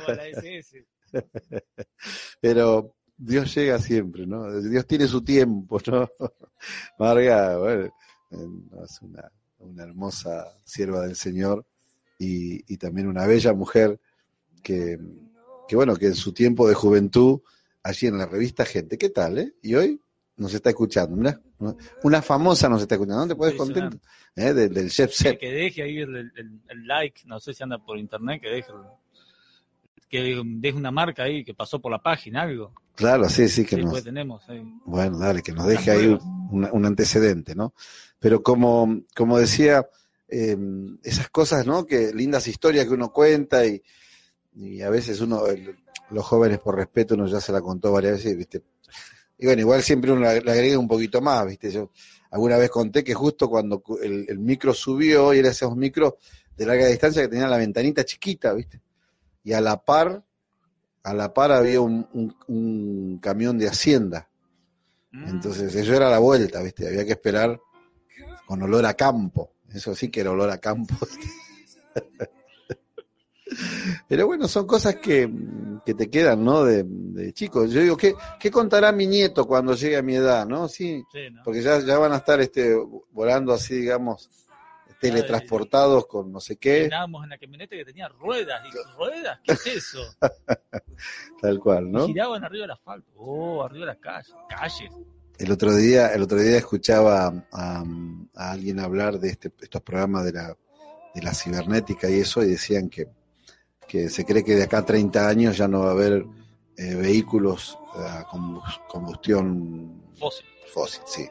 pero 2.40 2.96
Dios 3.18 3.54
llega 3.54 3.78
siempre, 3.80 4.26
¿no? 4.26 4.62
Dios 4.62 4.88
tiene 4.88 5.06
su 5.08 5.22
tiempo, 5.24 5.80
¿no? 5.86 6.10
Marga, 6.98 7.58
bueno, 7.58 7.94
es 8.32 9.02
una, 9.02 9.32
una 9.60 9.84
hermosa 9.84 10.58
sierva 10.64 11.02
del 11.02 11.16
Señor 11.16 11.66
y, 12.18 12.64
y 12.74 12.78
también 12.78 13.08
una 13.08 13.26
bella 13.26 13.54
mujer 13.54 14.00
que, 14.64 14.98
que, 15.68 15.76
bueno, 15.76 15.96
que 15.96 16.08
en 16.08 16.16
su 16.16 16.34
tiempo 16.34 16.68
de 16.68 16.76
juventud, 16.76 17.42
allí 17.84 18.08
en 18.08 18.18
la 18.18 18.26
revista 18.26 18.66
Gente, 18.66 18.98
¿qué 18.98 19.10
tal, 19.10 19.38
eh? 19.40 19.54
Y 19.62 19.76
hoy 19.76 20.00
nos 20.38 20.54
está 20.54 20.70
escuchando, 20.70 21.16
mira, 21.16 21.40
una 22.04 22.22
famosa 22.22 22.68
nos 22.70 22.82
está 22.82 22.96
escuchando, 22.96 23.22
¿no 23.22 23.28
te 23.28 23.36
puedes 23.36 23.54
contento? 23.56 23.98
¿Eh? 24.36 24.54
Del, 24.54 24.74
del 24.74 24.90
Chef 24.90 25.12
que 25.38 25.52
deje 25.52 25.84
ahí 25.84 25.98
el, 26.00 26.16
el- 26.16 26.62
el 26.70 26.88
like, 26.88 27.22
no 27.26 27.40
sé 27.40 27.54
si 27.54 27.62
anda 27.64 27.78
por 27.78 27.98
internet, 27.98 28.42
que 28.42 28.50
deje, 28.50 28.72
que 30.12 30.44
deje 30.46 30.78
una 30.78 30.92
marca 30.92 31.24
ahí 31.24 31.44
que 31.44 31.54
pasó 31.54 31.80
por 31.80 31.92
la 31.92 32.04
página, 32.04 32.42
algo. 32.44 32.74
Claro, 32.96 33.30
sí, 33.30 33.48
sí, 33.48 33.66
que 33.66 33.78
Sí, 33.78 33.82
nos, 33.82 33.92
pues 33.92 34.04
tenemos. 34.04 34.48
ahí. 34.50 34.62
Bueno, 34.86 35.18
dale, 35.18 35.42
que 35.42 35.54
nos 35.54 35.66
deje 35.66 35.90
ahí 35.90 36.06
un, 36.52 36.70
un 36.72 36.86
antecedente, 36.86 37.56
¿no? 37.56 37.74
Pero 38.20 38.44
como, 38.44 39.02
como 39.16 39.40
decía, 39.40 39.88
eh, 40.28 40.58
esas 41.04 41.30
cosas, 41.30 41.66
¿no? 41.66 41.86
Que 41.86 42.14
lindas 42.14 42.48
historias 42.48 42.86
que 42.86 42.94
uno 42.94 43.12
cuenta 43.12 43.66
y, 43.66 43.82
y 44.54 44.82
a 44.82 44.90
veces 44.90 45.22
uno, 45.22 45.48
el- 45.48 45.76
los 46.12 46.26
jóvenes 46.26 46.60
por 46.60 46.76
respeto, 46.76 47.16
uno 47.16 47.26
ya 47.26 47.40
se 47.40 47.54
la 47.54 47.62
contó 47.62 47.94
varias 47.94 48.14
veces, 48.18 48.36
¿viste? 48.38 48.62
Y 49.38 49.46
bueno, 49.46 49.62
igual 49.62 49.82
siempre 49.82 50.12
uno 50.12 50.22
le 50.22 50.28
agrega 50.52 50.78
un 50.78 50.88
poquito 50.90 51.22
más, 51.22 51.48
¿viste? 51.48 51.72
Yo 51.72 51.90
alguna 52.32 52.58
vez 52.58 52.70
conté 52.70 53.04
que 53.04 53.14
justo 53.14 53.50
cuando 53.50 53.80
cu- 53.80 53.98
el, 53.98 54.26
el 54.28 54.38
micro 54.40 54.74
subió, 54.74 55.34
y 55.34 55.40
era 55.40 55.50
esos 55.50 55.76
micros 55.76 56.16
de 56.56 56.66
larga 56.66 56.86
distancia 56.88 57.22
que 57.24 57.30
tenían 57.30 57.50
la 57.50 57.58
ventanita 57.58 58.04
chiquita, 58.04 58.54
¿viste? 58.54 58.82
Y 59.44 59.54
a 59.54 59.62
la 59.62 59.84
par, 59.84 60.24
a 61.04 61.14
la 61.14 61.34
par 61.34 61.52
había 61.52 61.82
un, 61.82 62.08
un- 62.14 62.36
un 62.48 63.18
camión 63.20 63.58
de 63.58 63.68
Hacienda. 63.68 64.30
Mm. 65.12 65.28
Entonces, 65.30 65.74
eso 65.76 65.94
era 65.96 66.10
la 66.10 66.20
vuelta, 66.20 66.62
¿viste? 66.62 66.88
Había 66.88 67.06
que 67.06 67.12
esperar 67.14 67.60
con 68.46 68.62
olor 68.62 68.86
a 68.86 68.94
campo. 68.94 69.54
Eso 69.74 69.96
sí 69.96 70.10
que 70.10 70.22
era 70.22 70.32
olor 70.32 70.50
a 70.50 70.58
campo. 70.60 70.96
Pero 74.08 74.28
bueno, 74.28 74.48
son 74.48 74.66
cosas 74.66 74.96
que, 74.96 75.30
que 75.86 75.94
te 75.94 76.10
quedan, 76.10 76.44
¿no? 76.44 76.64
De, 76.64 76.84
de 76.86 77.34
chicos. 77.34 77.70
Yo 77.72 77.82
digo, 77.82 77.98
¿qué, 77.98 78.14
¿qué 78.40 78.50
contará 78.50 78.92
mi 78.94 79.08
nieto 79.08 79.46
cuando 79.46 79.74
llegue 79.76 79.98
a 79.98 80.02
mi 80.02 80.16
edad, 80.16 80.46
no? 80.46 80.68
Sí, 80.70 81.04
Sí, 81.12 81.30
¿no? 81.32 81.42
porque 81.44 81.62
ya, 81.62 81.80
ya 81.80 81.98
van 81.98 82.14
a 82.14 82.18
estar 82.18 82.40
este, 82.40 82.74
volando 83.12 83.52
así, 83.54 83.76
digamos, 83.76 84.30
teletransportados 85.02 86.06
con 86.08 86.32
no 86.32 86.40
sé 86.40 86.58
qué, 86.58 86.84
Llenábamos 86.84 87.24
en 87.24 87.30
la 87.32 87.38
camioneta 87.38 87.76
que 87.76 87.84
tenía 87.86 88.08
ruedas. 88.08 88.62
Y, 88.66 88.98
¿Ruedas? 88.98 89.40
¿Qué 89.44 89.52
es 89.54 89.68
eso? 89.68 90.00
tal 91.42 91.60
cual, 91.60 91.92
¿no? 91.92 92.06
Y 92.06 92.08
giraban 92.14 92.44
arriba 92.44 92.62
del 92.64 92.72
asfalto. 92.72 93.12
Oh, 93.16 93.64
arriba 93.64 93.82
de 93.88 93.92
las 93.94 93.98
calles. 93.98 94.34
Calles. 94.50 94.92
El 95.38 95.52
otro 95.52 95.76
día, 95.76 96.14
el 96.14 96.22
otro 96.22 96.38
día 96.40 96.58
escuchaba 96.58 97.34
a, 97.52 97.84
a 98.36 98.52
alguien 98.52 98.80
hablar 98.80 99.20
de 99.20 99.30
este, 99.30 99.52
estos 99.60 99.82
programas 99.82 100.24
de 100.26 100.34
la, 100.34 100.56
de 101.16 101.22
la 101.24 101.34
cibernética 101.34 102.10
y 102.10 102.20
eso, 102.20 102.44
y 102.44 102.50
decían 102.50 102.90
que, 102.90 103.08
que 103.88 104.10
se 104.10 104.24
cree 104.24 104.44
que 104.44 104.56
de 104.56 104.64
acá 104.64 104.80
a 104.80 104.86
30 104.86 105.28
años 105.28 105.58
ya 105.58 105.68
no 105.68 105.80
va 105.82 105.88
a 105.90 105.92
haber 105.94 106.26
eh, 106.78 106.94
vehículos 106.96 107.78
a 107.96 108.24
combus- 108.28 108.82
combustión 108.88 110.04
Fósil. 110.16 110.46
fósil, 110.72 111.02
sí. 111.08 111.28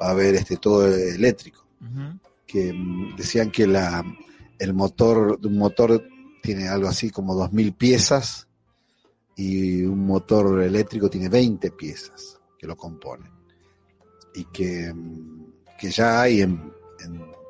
Va 0.00 0.06
a 0.06 0.10
haber 0.12 0.36
este 0.36 0.56
todo 0.56 0.86
eléctrico. 0.88 1.66
Ujú. 1.82 2.18
Que 2.50 2.72
mm, 2.72 3.16
decían 3.16 3.50
que 3.50 3.66
la, 3.66 4.04
el 4.58 4.74
motor, 4.74 5.38
un 5.42 5.58
motor 5.58 6.04
tiene 6.42 6.68
algo 6.68 6.88
así 6.88 7.10
como 7.10 7.34
2.000 7.34 7.76
piezas 7.76 8.48
y 9.36 9.82
un 9.82 10.06
motor 10.06 10.62
eléctrico 10.62 11.08
tiene 11.08 11.28
20 11.28 11.70
piezas 11.72 12.40
que 12.58 12.66
lo 12.66 12.76
componen. 12.76 13.30
Y 14.34 14.44
que, 14.46 14.92
mm, 14.92 15.52
que 15.78 15.90
ya 15.90 16.22
hay 16.22 16.42
en, 16.42 16.72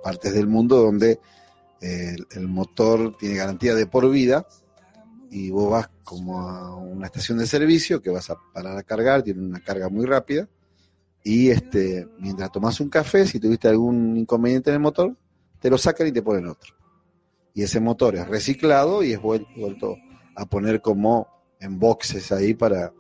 partes 0.02 0.32
del 0.32 0.46
mundo 0.46 0.76
donde 0.80 1.20
eh, 1.80 2.14
el, 2.16 2.26
el 2.30 2.48
motor 2.48 3.16
tiene 3.18 3.36
garantía 3.36 3.74
de 3.74 3.86
por 3.86 4.08
vida 4.10 4.46
y 5.30 5.50
vos 5.50 5.70
vas 5.70 5.90
como 6.04 6.40
a 6.40 6.74
una 6.74 7.06
estación 7.06 7.38
de 7.38 7.46
servicio 7.46 8.00
que 8.00 8.10
vas 8.10 8.30
a 8.30 8.36
parar 8.52 8.76
a 8.78 8.82
cargar, 8.82 9.22
tiene 9.22 9.42
una 9.42 9.60
carga 9.60 9.88
muy 9.88 10.06
rápida 10.06 10.48
y 11.22 11.50
este 11.50 12.08
mientras 12.18 12.50
tomas 12.52 12.80
un 12.80 12.88
café, 12.88 13.26
si 13.26 13.38
tuviste 13.38 13.68
algún 13.68 14.16
inconveniente 14.16 14.70
en 14.70 14.74
el 14.74 14.80
motor, 14.80 15.16
te 15.60 15.68
lo 15.70 15.76
sacan 15.78 16.06
y 16.06 16.12
te 16.12 16.22
ponen 16.22 16.46
otro. 16.46 16.74
Y 17.54 17.62
ese 17.62 17.80
motor 17.80 18.14
es 18.16 18.26
reciclado 18.28 19.02
y 19.02 19.12
es 19.12 19.20
vuel- 19.20 19.46
vuelto 19.56 19.96
a 20.36 20.46
poner 20.46 20.80
como 20.80 21.26
en 21.60 21.78
boxes 21.78 22.32
ahí 22.32 22.54
para 22.54 22.92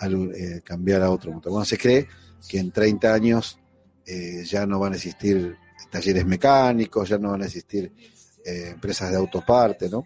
eh, 0.00 0.60
cambiar 0.64 1.02
a 1.02 1.10
otro 1.10 1.32
motor. 1.32 1.52
Bueno, 1.52 1.64
se 1.64 1.76
cree 1.76 2.06
que 2.48 2.58
en 2.58 2.70
30 2.70 3.12
años 3.12 3.58
eh, 4.06 4.44
ya 4.44 4.64
no 4.66 4.78
van 4.78 4.92
a 4.92 4.96
existir 4.96 5.56
talleres 5.90 6.24
mecánicos, 6.24 7.08
ya 7.08 7.18
no 7.18 7.30
van 7.32 7.42
a 7.42 7.46
existir 7.46 7.92
eh, 8.44 8.70
empresas 8.72 9.10
de 9.10 9.16
autoparte, 9.16 9.90
¿no? 9.90 10.04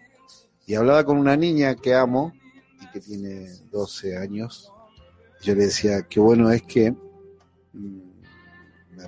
Y 0.65 0.75
hablaba 0.75 1.03
con 1.05 1.17
una 1.17 1.37
niña 1.37 1.75
que 1.75 1.93
amo 1.93 2.33
y 2.81 2.87
que 2.91 2.99
tiene 2.99 3.47
12 3.71 4.17
años. 4.17 4.71
Yo 5.41 5.55
le 5.55 5.65
decía, 5.65 6.03
qué 6.09 6.19
bueno 6.19 6.49
es 6.51 6.63
que, 6.63 6.93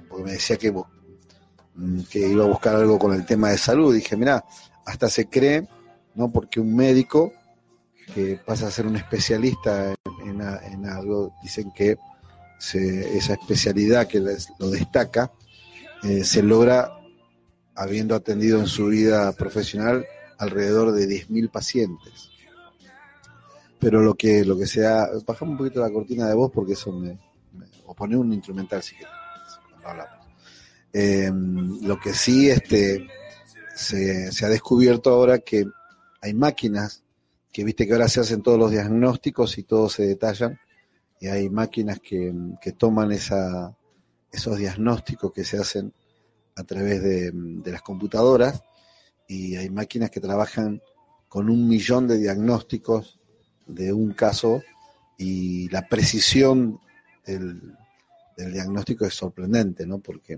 porque 0.10 0.24
me 0.24 0.32
decía 0.32 0.58
que, 0.58 0.72
mm, 0.72 2.02
que 2.10 2.28
iba 2.28 2.46
a 2.46 2.48
buscar 2.48 2.76
algo 2.76 2.98
con 2.98 3.14
el 3.14 3.26
tema 3.26 3.50
de 3.50 3.58
salud. 3.58 3.94
Dije, 3.94 4.16
mira, 4.16 4.44
hasta 4.86 5.10
se 5.10 5.28
cree, 5.28 5.68
¿no? 6.16 6.32
Porque 6.32 6.60
un 6.60 6.76
médico 6.76 7.34
que 8.14 8.40
pasa 8.46 8.68
a 8.68 8.72
ser 8.72 8.86
un 8.86 8.96
especialista 8.96 9.96
en, 10.24 10.86
algo, 10.86 11.34
dicen 11.42 11.72
que 11.72 11.98
esa 12.72 13.34
especialidad 13.34 14.08
que 14.08 14.20
lo 14.20 14.70
destaca 14.70 15.32
eh, 16.04 16.24
se 16.24 16.42
logra 16.42 16.92
habiendo 17.76 18.16
atendido 18.16 18.60
en 18.60 18.68
su 18.68 18.88
vida 18.88 19.32
profesional 19.34 20.06
alrededor 20.38 20.92
de 20.92 21.08
10.000 21.08 21.52
pacientes. 21.52 22.30
Pero 23.80 24.02
lo 24.02 24.16
que, 24.16 24.46
lo 24.46 24.58
que 24.58 24.68
sea, 24.68 25.08
bajamos 25.26 25.54
un 25.54 25.58
poquito 25.58 25.82
la 25.82 25.92
cortina 25.92 26.28
de 26.28 26.36
voz 26.36 26.52
porque 26.52 26.74
eso 26.74 26.92
me, 26.92 27.20
o 27.86 27.94
poner 27.94 28.18
un 28.18 28.34
instrumental 28.34 28.82
si 28.82 28.96
quieres, 28.96 29.14
eh, 30.94 31.32
lo 31.34 32.00
que 32.00 32.14
sí 32.14 32.50
este, 32.50 33.08
se, 33.76 34.32
se 34.32 34.46
ha 34.46 34.50
descubierto 34.50 35.12
ahora 35.12 35.40
que 35.40 35.66
hay 36.22 36.34
máquinas 36.34 37.04
que 37.56 37.64
viste 37.64 37.88
que 37.88 37.94
ahora 37.94 38.10
se 38.10 38.20
hacen 38.20 38.42
todos 38.42 38.60
los 38.60 38.70
diagnósticos 38.70 39.58
y 39.58 39.64
todos 39.64 39.94
se 39.94 40.06
detallan, 40.06 40.60
y 41.22 41.28
hay 41.28 41.50
máquinas 41.50 42.02
que, 42.02 42.34
toman 42.78 43.14
esa, 43.14 43.74
esos 44.30 44.58
diagnósticos 44.58 45.32
que 45.32 45.46
se 45.46 45.58
hacen 45.58 45.94
a 46.58 46.66
través 46.66 47.02
de, 47.02 47.32
las 47.64 47.82
computadoras, 47.82 48.62
y 49.26 49.56
hay 49.56 49.70
máquinas 49.70 50.12
que 50.12 50.20
trabajan 50.20 50.82
con 51.30 51.50
un 51.50 51.66
millón 51.70 52.10
de 52.10 52.18
diagnósticos 52.18 53.22
de 53.68 53.94
un 53.94 54.12
caso, 54.12 54.62
y 55.18 55.70
la 55.70 55.88
precisión 55.88 56.82
del, 57.26 57.62
diagnóstico 58.38 59.06
es 59.06 59.14
sorprendente, 59.14 59.86
¿no? 59.86 60.00
Porque, 60.00 60.38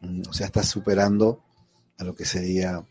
mm, 0.00 0.22
o 0.28 0.32
sea, 0.32 0.46
está 0.46 0.62
superando 0.62 1.42
a 1.98 2.04
lo 2.04 2.14
que 2.14 2.24
sería 2.24 2.82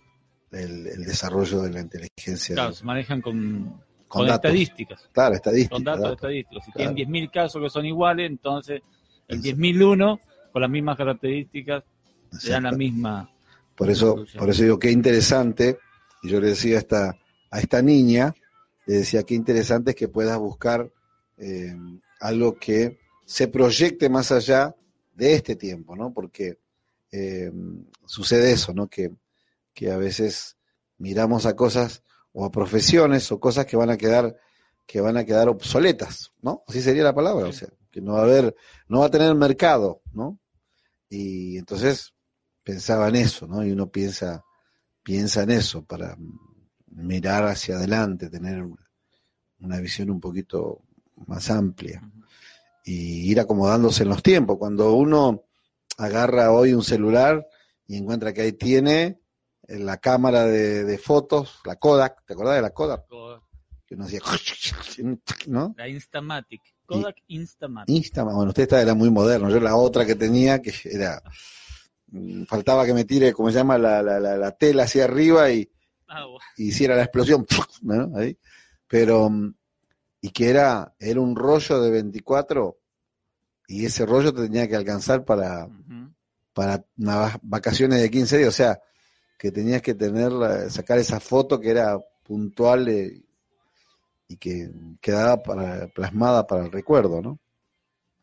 el, 0.51 1.05
desarrollo 1.05 1.61
de 1.63 1.71
la 1.71 1.81
inteligencia. 1.81 2.55
Claro, 2.55 2.73
se 2.73 2.85
manejan 2.85 3.21
con, 3.21 3.81
con, 4.07 4.29
estadísticas. 4.29 5.09
Claro, 5.11 5.35
estadísticas. 5.35 5.75
Con 5.75 5.83
datos 5.83 6.11
estadísticos. 6.13 6.65
Si 6.65 6.71
tienen 6.71 6.95
10.000 6.95 7.31
casos 7.31 7.61
que 7.61 7.69
son 7.69 7.85
iguales, 7.85 8.29
entonces 8.29 8.81
el 9.27 9.41
10.001 9.41 10.19
con 10.51 10.61
las 10.61 10.69
mismas 10.69 10.97
características 10.97 11.83
le 12.43 12.49
dan 12.49 12.63
la 12.63 12.71
misma. 12.71 13.29
Por 13.75 13.89
eso, 13.89 14.23
por 14.37 14.49
eso 14.49 14.63
digo 14.63 14.79
qué 14.79 14.91
interesante, 14.91 15.79
y 16.21 16.29
yo 16.29 16.39
le 16.39 16.49
decía 16.49 16.75
a 16.75 16.79
esta, 16.79 17.17
a 17.49 17.59
esta 17.59 17.81
niña, 17.81 18.33
le 18.85 18.95
decía 18.95 19.23
qué 19.23 19.33
interesante 19.33 19.91
es 19.91 19.95
que 19.95 20.07
puedas 20.07 20.37
buscar 20.37 20.91
eh, 21.37 21.75
algo 22.23 22.55
que 22.55 22.99
se 23.25 23.47
proyecte 23.47 24.09
más 24.09 24.31
allá 24.31 24.75
de 25.13 25.35
este 25.35 25.55
tiempo, 25.55 25.95
¿no? 25.95 26.13
Porque 26.13 26.59
eh, 27.11 27.51
sucede 28.05 28.51
eso, 28.51 28.73
¿no? 28.73 28.87
Que 28.87 29.11
que 29.73 29.91
a 29.91 29.97
veces 29.97 30.57
miramos 30.97 31.45
a 31.45 31.55
cosas 31.55 32.03
o 32.31 32.45
a 32.45 32.51
profesiones 32.51 33.31
o 33.31 33.39
cosas 33.39 33.65
que 33.65 33.77
van 33.77 33.89
a 33.89 33.97
quedar 33.97 34.37
que 34.85 35.01
van 35.01 35.17
a 35.17 35.23
quedar 35.23 35.47
obsoletas, 35.47 36.31
¿no? 36.41 36.63
Así 36.67 36.81
sería 36.81 37.03
la 37.03 37.15
palabra, 37.15 37.47
o 37.47 37.53
sea, 37.53 37.69
que 37.89 38.01
no 38.01 38.13
va 38.13 38.19
a 38.19 38.23
haber, 38.23 38.53
no 38.89 38.99
va 38.99 39.05
a 39.05 39.11
tener 39.11 39.33
mercado, 39.33 40.01
¿no? 40.11 40.39
Y 41.07 41.57
entonces 41.57 42.13
pensaba 42.63 43.07
en 43.07 43.15
eso, 43.15 43.47
¿no? 43.47 43.65
Y 43.65 43.71
uno 43.71 43.89
piensa, 43.89 44.43
piensa 45.01 45.43
en 45.43 45.51
eso 45.51 45.85
para 45.85 46.17
mirar 46.87 47.45
hacia 47.45 47.77
adelante, 47.77 48.29
tener 48.29 48.65
una 49.59 49.79
visión 49.79 50.09
un 50.09 50.19
poquito 50.19 50.81
más 51.27 51.49
amplia 51.49 52.01
y 52.83 53.31
ir 53.31 53.39
acomodándose 53.39 54.03
en 54.03 54.09
los 54.09 54.21
tiempos. 54.21 54.57
Cuando 54.57 54.93
uno 54.93 55.43
agarra 55.97 56.51
hoy 56.51 56.73
un 56.73 56.83
celular 56.83 57.47
y 57.87 57.97
encuentra 57.97 58.33
que 58.33 58.41
ahí 58.41 58.53
tiene 58.53 59.21
en 59.67 59.85
la 59.85 59.97
cámara 59.97 60.45
de, 60.45 60.97
fotos, 60.97 61.59
la 61.65 61.77
Kodak, 61.77 62.25
¿te 62.25 62.33
acordás 62.33 62.55
de 62.55 62.61
la 62.61 62.71
Kodak? 62.71 63.05
Que 63.85 63.95
uno 63.95 64.05
hacía, 64.05 64.19
¿no? 65.47 65.73
La 65.77 65.87
Instamatic, 65.87 66.61
Kodak 66.85 67.15
Instamatic. 67.27 67.95
Instamatic, 67.95 68.35
bueno, 68.35 68.49
usted 68.49 68.63
esta 68.63 68.81
era 68.81 68.93
muy 68.93 69.09
moderno, 69.09 69.49
yo 69.49 69.59
la 69.59 69.75
otra 69.75 70.05
que 70.05 70.15
tenía, 70.15 70.61
que 70.61 70.73
era, 70.85 71.21
mm, 72.07 72.43
faltaba 72.43 72.85
que 72.85 72.93
me 72.93 73.05
tire, 73.05 73.33
como 73.33 73.49
se 73.49 73.57
llama, 73.57 73.77
la, 73.77 74.01
la, 74.01 74.19
la, 74.19 74.51
tela 74.51 74.83
hacia 74.83 75.05
arriba 75.05 75.49
y, 75.51 75.69
ah, 76.09 76.25
hiciera 76.57 76.95
la 76.95 77.03
explosión, 77.03 77.45
¿no? 77.81 78.11
Ahí. 78.17 78.37
Pero, 78.87 79.29
mm, 79.29 79.53
y 80.23 80.29
que 80.29 80.49
era, 80.49 80.95
era 80.99 81.19
un 81.19 81.35
rollo 81.35 81.81
de 81.81 81.91
24 81.91 82.77
y 83.67 83.85
ese 83.85 84.05
rollo 84.05 84.33
te 84.33 84.43
tenía 84.43 84.69
que 84.69 84.77
alcanzar 84.77 85.25
para, 85.25 85.67
para 86.53 86.85
unas 86.97 87.37
vacaciones 87.41 88.01
de 88.01 88.09
15 88.09 88.37
días, 88.37 88.47
o 88.47 88.53
sea, 88.53 88.81
que 89.37 89.51
tenías 89.51 89.81
que 89.81 89.95
tener, 89.95 90.31
sacar 90.71 90.97
esa 90.97 91.19
foto 91.19 91.59
que 91.59 91.71
era 91.71 91.99
puntual 92.23 92.87
eh, 92.87 93.21
y 94.29 94.37
que 94.37 94.71
quedaba 95.01 95.43
para, 95.43 95.87
plasmada 95.87 96.47
para 96.47 96.63
el 96.63 96.71
recuerdo, 96.71 97.21
¿no? 97.21 97.37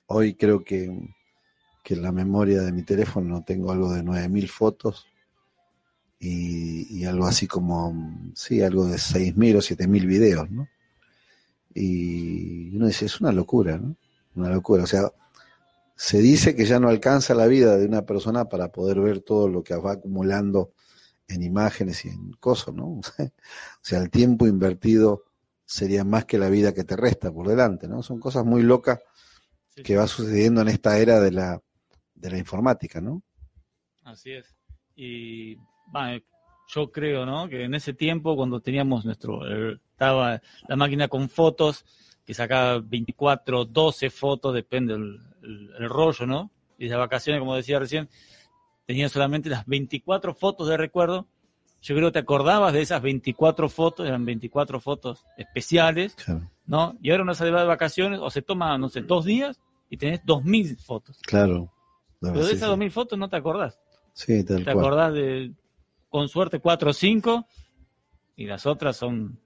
Hoy 0.07 0.37
creo 0.37 0.65
que, 0.65 1.07
que 1.85 1.93
en 1.93 2.03
la 2.03 2.13
memoria 2.13 2.63
de 2.63 2.73
mi 2.73 2.83
teléfono 2.83 3.45
tengo 3.45 3.73
algo 3.73 3.93
de 3.93 4.03
9.000 4.03 4.49
fotos 4.49 5.07
y, 6.19 7.05
algo 7.05 7.27
así 7.27 7.47
como, 7.47 8.33
sí, 8.35 8.63
algo 8.63 8.87
de 8.87 8.97
6.000 8.97 9.57
o 9.57 9.59
7.000 9.59 10.07
videos, 10.07 10.51
¿no? 10.51 10.67
Y 11.75 12.75
uno 12.77 12.87
dice, 12.87 13.07
es 13.07 13.21
una 13.21 13.33
locura, 13.33 13.79
¿no? 13.79 13.97
Una 14.35 14.51
locura, 14.51 14.85
o 14.85 14.87
sea, 14.87 15.11
se 15.97 16.19
dice 16.19 16.55
que 16.55 16.65
ya 16.65 16.81
no 16.81 16.89
alcanza 16.89 17.35
la 17.35 17.47
vida 17.47 17.77
de 17.77 17.87
una 17.87 18.07
persona 18.07 18.47
para 18.49 18.73
poder 18.73 19.01
ver 19.01 19.21
todo 19.21 19.49
lo 19.49 19.63
que 19.63 19.75
va 19.77 19.93
acumulando 19.93 20.73
en 21.29 21.43
imágenes 21.43 22.05
y 22.05 22.09
en 22.09 22.33
cosas, 22.33 22.75
¿no? 22.75 22.87
o 22.99 23.03
sea, 23.83 24.01
el 24.01 24.11
tiempo 24.11 24.47
invertido 24.47 25.25
sería 25.65 26.03
más 26.05 26.25
que 26.25 26.39
la 26.39 26.49
vida 26.49 26.75
que 26.75 26.85
te 26.85 26.97
resta 26.97 27.31
por 27.33 27.47
delante, 27.47 27.87
¿no? 27.87 28.03
Son 28.03 28.19
cosas 28.19 28.45
muy 28.45 28.63
locas 28.63 29.01
que 29.85 29.97
va 29.97 30.07
sucediendo 30.07 30.63
en 30.63 30.69
esta 30.69 30.99
era 30.99 31.21
de 31.21 31.31
la, 31.31 31.63
de 32.15 32.31
la 32.31 32.39
informática, 32.39 33.01
¿no? 33.01 33.23
Así 34.05 34.33
es. 34.33 34.55
Y 34.97 35.57
yo 36.69 36.91
creo, 36.91 37.25
¿no? 37.27 37.49
Que 37.49 37.65
en 37.65 37.75
ese 37.75 37.95
tiempo, 37.95 38.37
cuando 38.37 38.61
teníamos 38.61 39.05
nuestro, 39.05 39.41
estaba 40.01 40.41
la 40.67 40.77
máquina 40.77 41.09
con 41.09 41.29
fotos, 41.29 41.85
que 42.25 42.33
sacaba 42.33 42.79
24, 42.79 43.67
12 43.67 44.09
fotos, 44.09 44.55
depende 44.55 44.95
del 44.95 45.21
el, 45.43 45.89
rollo, 45.91 46.27
¿no? 46.27 46.51
Y 46.79 46.89
de 46.89 46.97
vacaciones, 46.97 47.41
como 47.41 47.55
decía 47.55 47.79
recién, 47.79 48.09
tenía 48.87 49.11
solamente 49.11 49.51
las 49.51 49.67
24 49.67 50.35
fotos 50.35 50.69
de 50.69 50.79
recuerdo. 50.79 51.27
Yo 51.83 51.95
creo 51.95 52.09
que 52.09 52.15
te 52.15 52.19
acordabas 52.21 52.73
de 52.73 52.81
esas 52.81 53.03
24 53.03 53.69
fotos, 53.69 54.07
eran 54.07 54.25
24 54.25 54.81
fotos 54.81 55.27
especiales, 55.37 56.17
¿no? 56.65 56.97
Y 57.03 57.11
ahora 57.11 57.25
uno 57.25 57.35
se 57.35 57.51
va 57.51 57.61
de 57.61 57.67
vacaciones 57.67 58.21
o 58.23 58.31
se 58.31 58.41
toma, 58.41 58.79
no 58.79 58.89
sé, 58.89 59.03
dos 59.03 59.27
días 59.27 59.61
y 59.91 59.99
tenés 59.99 60.25
2.000 60.25 60.79
fotos. 60.79 61.19
Claro. 61.27 61.71
Pero 62.21 62.47
de 62.47 62.53
esas 62.53 62.71
2.000 62.71 62.91
fotos 62.91 63.19
no 63.19 63.29
te 63.29 63.37
acordás. 63.37 63.79
Sí, 64.15 64.45
tal 64.45 64.65
Te 64.65 64.71
acordás 64.71 65.13
de, 65.13 65.53
con 66.09 66.29
suerte, 66.29 66.59
4 66.59 66.91
o 66.91 66.93
5 66.93 67.47
y 68.37 68.47
las 68.47 68.65
otras 68.65 68.97
son, 68.97 69.39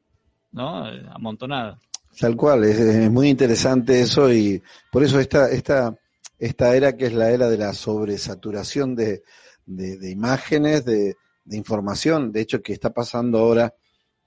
¿no? 0.55 0.85
Amontonadas. 1.13 1.79
Tal 2.19 2.37
cual, 2.37 2.65
es, 2.65 2.79
es, 2.79 3.11
muy 3.11 3.29
interesante 3.29 4.01
eso 4.01 4.33
y 4.33 4.63
por 4.91 5.03
eso 5.03 5.19
esta, 5.19 5.51
esta, 5.51 5.99
esta 6.39 6.77
era 6.77 6.97
que 6.97 7.07
es 7.07 7.13
la 7.13 7.31
era 7.31 7.49
de 7.49 7.59
la 7.59 7.73
sobresaturación 7.73 8.95
de, 8.95 9.25
de, 9.67 10.11
imágenes, 10.11 10.85
de, 10.85 11.17
información, 11.51 12.31
de 12.31 12.41
hecho 12.41 12.63
que 12.63 12.73
está 12.73 12.91
pasando 12.95 13.39
ahora 13.39 13.75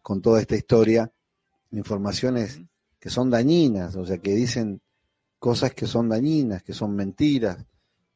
con 0.02 0.22
toda 0.22 0.42
esta 0.42 0.56
historia, 0.56 1.12
informaciones 1.72 2.60
que 3.00 3.10
son 3.10 3.30
dañinas, 3.30 3.96
o 3.96 4.06
sea, 4.06 4.18
que 4.18 4.36
dicen 4.36 4.82
cosas 5.40 5.74
que 5.74 5.88
son 5.88 6.10
dañinas, 6.10 6.64
que 6.64 6.74
son 6.74 6.94
mentiras, 6.94 7.58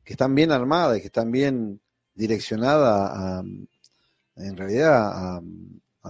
que 0.04 0.14
están 0.14 0.36
bien 0.36 0.52
armadas, 0.52 1.00
que 1.00 1.08
están 1.08 1.32
bien 1.32 1.80
direccionadas 2.14 3.12
a, 3.14 3.44
en 4.36 4.58
realidad, 4.58 5.38
a, 5.38 5.42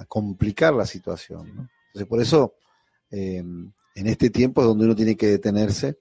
complicar 0.07 0.73
la 0.73 0.85
situación. 0.85 1.53
¿no? 1.55 1.69
Entonces, 1.91 2.07
por 2.07 2.21
eso, 2.21 2.55
eh, 3.09 3.43
en 3.95 4.07
este 4.07 4.29
tiempo 4.29 4.61
es 4.61 4.67
donde 4.67 4.85
uno 4.85 4.95
tiene 4.95 5.17
que 5.17 5.27
detenerse 5.27 5.99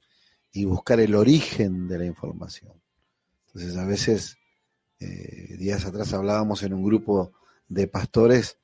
y 0.53 0.65
buscar 0.65 1.01
el 1.01 1.15
origen 1.15 1.89
de 1.89 1.99
la 1.99 2.07
información. 2.07 2.73
Entonces, 3.47 3.77
a 3.77 3.85
veces, 3.85 4.37
eh, 5.01 5.57
días 5.59 5.85
atrás 5.85 6.13
hablábamos 6.15 6.63
en 6.63 6.75
un 6.75 6.85
grupo 6.85 7.33
de 7.69 7.89
pastores 7.89 8.59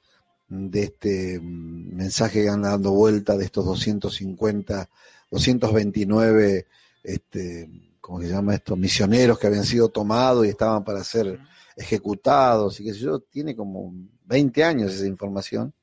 de 0.49 0.85
este 0.85 1.41
mm, 1.41 1.97
mensaje 1.97 2.43
que 2.45 2.49
anda 2.49 2.71
dando 2.71 2.93
vuelta 2.93 3.37
de 3.37 3.45
estos 3.45 3.65
250, 3.65 4.89
229, 5.31 6.67
este, 7.03 7.69
¿cómo 8.01 8.21
se 8.21 8.29
llama 8.29 8.55
esto? 8.55 8.77
Misioneros 8.77 9.39
que 9.39 9.49
habían 9.49 9.65
sido 9.65 9.89
tomados 9.89 10.47
y 10.47 10.51
estaban 10.51 10.85
para 10.85 11.03
ser 11.03 11.41
ejecutados 11.77 12.81
y 12.81 12.93
sé 12.93 12.99
yo, 13.01 13.21
tiene 13.21 13.57
como 13.57 13.93
20 14.25 14.65
años 14.65 14.95
esa 14.95 15.07
información 15.07 15.75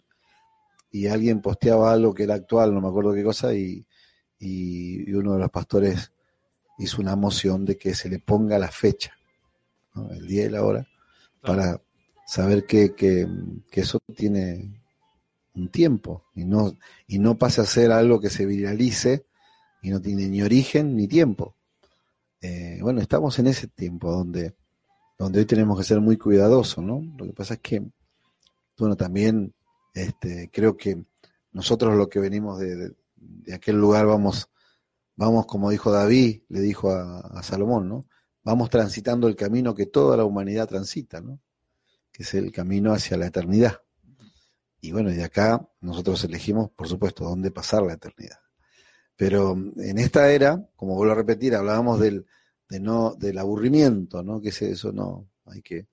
y 0.94 1.08
alguien 1.08 1.42
posteaba 1.42 1.92
algo 1.92 2.14
que 2.14 2.24
era 2.24 2.36
actual, 2.36 2.74
no 2.74 2.80
me 2.80 2.88
acuerdo 2.88 3.14
qué 3.14 3.24
cosa, 3.24 3.54
y, 3.54 3.86
y, 4.40 5.12
uno 5.12 5.34
de 5.34 5.40
los 5.40 5.50
pastores 5.50 6.14
hizo 6.78 7.02
una 7.02 7.18
moción 7.18 7.66
de 7.66 7.78
que 7.78 7.94
se 7.94 8.08
le 8.08 8.20
ponga 8.20 8.58
la 8.58 8.72
fecha, 8.72 9.12
el 10.12 10.26
día 10.28 10.46
y 10.46 10.50
la 10.50 10.64
hora, 10.64 10.88
para, 11.42 11.82
saber 12.26 12.66
que, 12.66 12.94
que, 12.96 13.28
que 13.70 13.82
eso 13.82 14.00
tiene 14.16 14.82
un 15.56 15.70
tiempo 15.70 16.26
y 16.36 16.46
no, 16.46 16.78
y 17.08 17.20
no 17.20 17.38
pasa 17.38 17.64
a 17.64 17.66
ser 17.66 17.92
algo 17.92 18.20
que 18.20 18.30
se 18.30 18.46
viralice 18.46 19.26
y 19.82 19.90
no 19.90 20.02
tiene 20.02 20.28
ni 20.28 20.42
origen 20.42 20.96
ni 20.96 21.08
tiempo. 21.08 21.56
Eh, 22.42 22.80
bueno, 22.82 23.02
estamos 23.02 23.38
en 23.40 23.48
ese 23.48 23.68
tiempo 23.68 24.12
donde, 24.12 24.56
donde 25.18 25.40
hoy 25.40 25.46
tenemos 25.46 25.78
que 25.78 25.84
ser 25.84 26.02
muy 26.02 26.18
cuidadosos, 26.18 26.84
¿no? 26.84 27.02
Lo 27.18 27.26
que 27.26 27.34
pasa 27.34 27.56
es 27.56 27.60
que, 27.60 27.84
bueno, 28.78 28.96
también 28.96 29.54
este, 29.94 30.50
creo 30.52 30.76
que 30.76 31.06
nosotros 31.52 31.96
lo 31.96 32.10
que 32.10 32.20
venimos 32.20 32.60
de, 32.60 32.94
de, 33.16 33.54
aquel 33.54 33.80
lugar 33.80 34.08
vamos, 34.08 34.50
vamos, 35.16 35.46
como 35.46 35.70
dijo 35.70 35.92
David, 35.92 36.42
le 36.50 36.60
dijo 36.62 36.92
a, 36.92 37.42
Salomón, 37.44 37.88
¿no? 37.88 38.08
Vamos 38.44 38.70
transitando 38.70 39.28
el 39.28 39.36
camino 39.36 39.74
que 39.74 39.86
toda 39.86 40.18
la 40.18 40.26
humanidad 40.26 40.68
transita, 40.68 41.22
¿no? 41.22 41.40
Que 42.12 42.24
es 42.24 42.34
el 42.34 42.52
camino 42.52 42.92
hacia 42.94 43.18
la 43.18 43.28
eternidad. 43.28 43.82
Y 44.82 44.92
bueno, 44.92 45.10
de 45.12 45.24
acá 45.24 45.66
nosotros 45.80 46.24
elegimos, 46.26 46.70
por 46.72 46.88
supuesto, 46.88 47.24
dónde 47.24 47.52
pasar 47.52 47.84
la 47.84 47.94
eternidad. 47.94 48.40
Pero 49.16 49.56
en 49.78 49.98
esta 49.98 50.30
era, 50.32 50.68
como 50.76 50.96
vuelvo 50.96 51.14
a 51.14 51.18
repetir, 51.18 51.56
hablábamos 51.56 52.00
del, 52.00 52.26
de 52.68 52.80
no, 52.80 53.16
del 53.16 53.38
aburrimiento, 53.38 54.24
¿no? 54.24 54.42
Que 54.42 54.50
es 54.50 54.62
eso, 54.62 54.92
no. 54.92 55.30
Hay 55.46 55.62
que, 55.62 55.88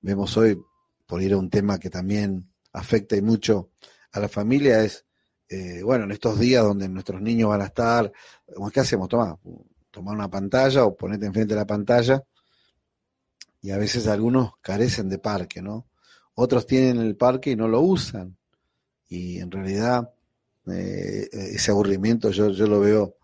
vemos 0.00 0.36
hoy, 0.36 0.60
por 1.06 1.22
ir 1.22 1.32
a 1.32 1.38
un 1.38 1.48
tema 1.48 1.78
que 1.78 1.88
también 1.88 2.50
afecta 2.76 3.16
y 3.16 3.22
mucho 3.22 3.70
a 4.12 4.20
la 4.20 4.28
familia, 4.28 4.84
es, 4.84 5.04
eh, 5.48 5.82
bueno, 5.82 6.04
en 6.04 6.12
estos 6.12 6.38
días 6.38 6.62
donde 6.62 6.88
nuestros 6.88 7.20
niños 7.20 7.48
van 7.48 7.62
a 7.62 7.66
estar, 7.66 8.12
¿qué 8.72 8.80
hacemos? 8.80 9.08
Toma, 9.08 9.38
tomar 9.90 10.14
una 10.14 10.30
pantalla 10.30 10.84
o 10.84 10.94
ponerte 10.94 11.26
enfrente 11.26 11.54
de 11.54 11.60
la 11.60 11.66
pantalla. 11.66 12.22
Y 13.62 13.70
a 13.70 13.78
veces 13.78 14.06
algunos 14.06 14.52
carecen 14.60 15.08
de 15.08 15.18
parque, 15.18 15.62
¿no? 15.62 15.86
Otros 16.34 16.66
tienen 16.66 16.98
el 16.98 17.16
parque 17.16 17.50
y 17.50 17.56
no 17.56 17.66
lo 17.66 17.80
usan. 17.80 18.36
Y 19.08 19.38
en 19.38 19.50
realidad 19.50 20.10
eh, 20.66 21.28
ese 21.32 21.70
aburrimiento 21.70 22.30
yo, 22.30 22.50
yo 22.50 22.66
lo 22.66 22.80
veo 22.80 23.16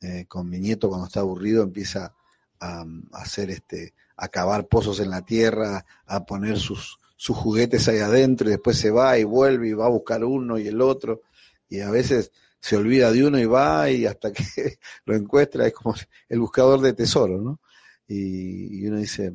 eh, 0.00 0.24
con 0.26 0.48
mi 0.48 0.58
nieto 0.58 0.88
cuando 0.88 1.06
está 1.06 1.20
aburrido, 1.20 1.62
empieza 1.62 2.14
a, 2.58 2.84
hacer 3.12 3.50
este, 3.50 3.94
a 4.16 4.28
cavar 4.28 4.66
pozos 4.66 5.00
en 5.00 5.10
la 5.10 5.22
tierra, 5.22 5.84
a 6.06 6.24
poner 6.24 6.58
sus, 6.58 6.98
sus 7.16 7.36
juguetes 7.36 7.88
ahí 7.88 7.98
adentro 7.98 8.48
y 8.48 8.52
después 8.52 8.78
se 8.78 8.90
va 8.90 9.18
y 9.18 9.24
vuelve 9.24 9.68
y 9.68 9.72
va 9.72 9.86
a 9.86 9.90
buscar 9.90 10.24
uno 10.24 10.58
y 10.58 10.68
el 10.68 10.80
otro. 10.80 11.22
Y 11.68 11.80
a 11.80 11.90
veces 11.90 12.32
se 12.60 12.76
olvida 12.76 13.12
de 13.12 13.26
uno 13.26 13.38
y 13.38 13.46
va 13.46 13.90
y 13.90 14.06
hasta 14.06 14.32
que 14.32 14.42
lo 15.04 15.14
encuentra 15.14 15.66
es 15.66 15.72
como 15.72 15.94
el 16.28 16.40
buscador 16.40 16.80
de 16.80 16.92
tesoro, 16.92 17.40
¿no? 17.40 17.60
Y, 18.06 18.80
y 18.80 18.86
uno 18.86 18.98
dice, 18.98 19.32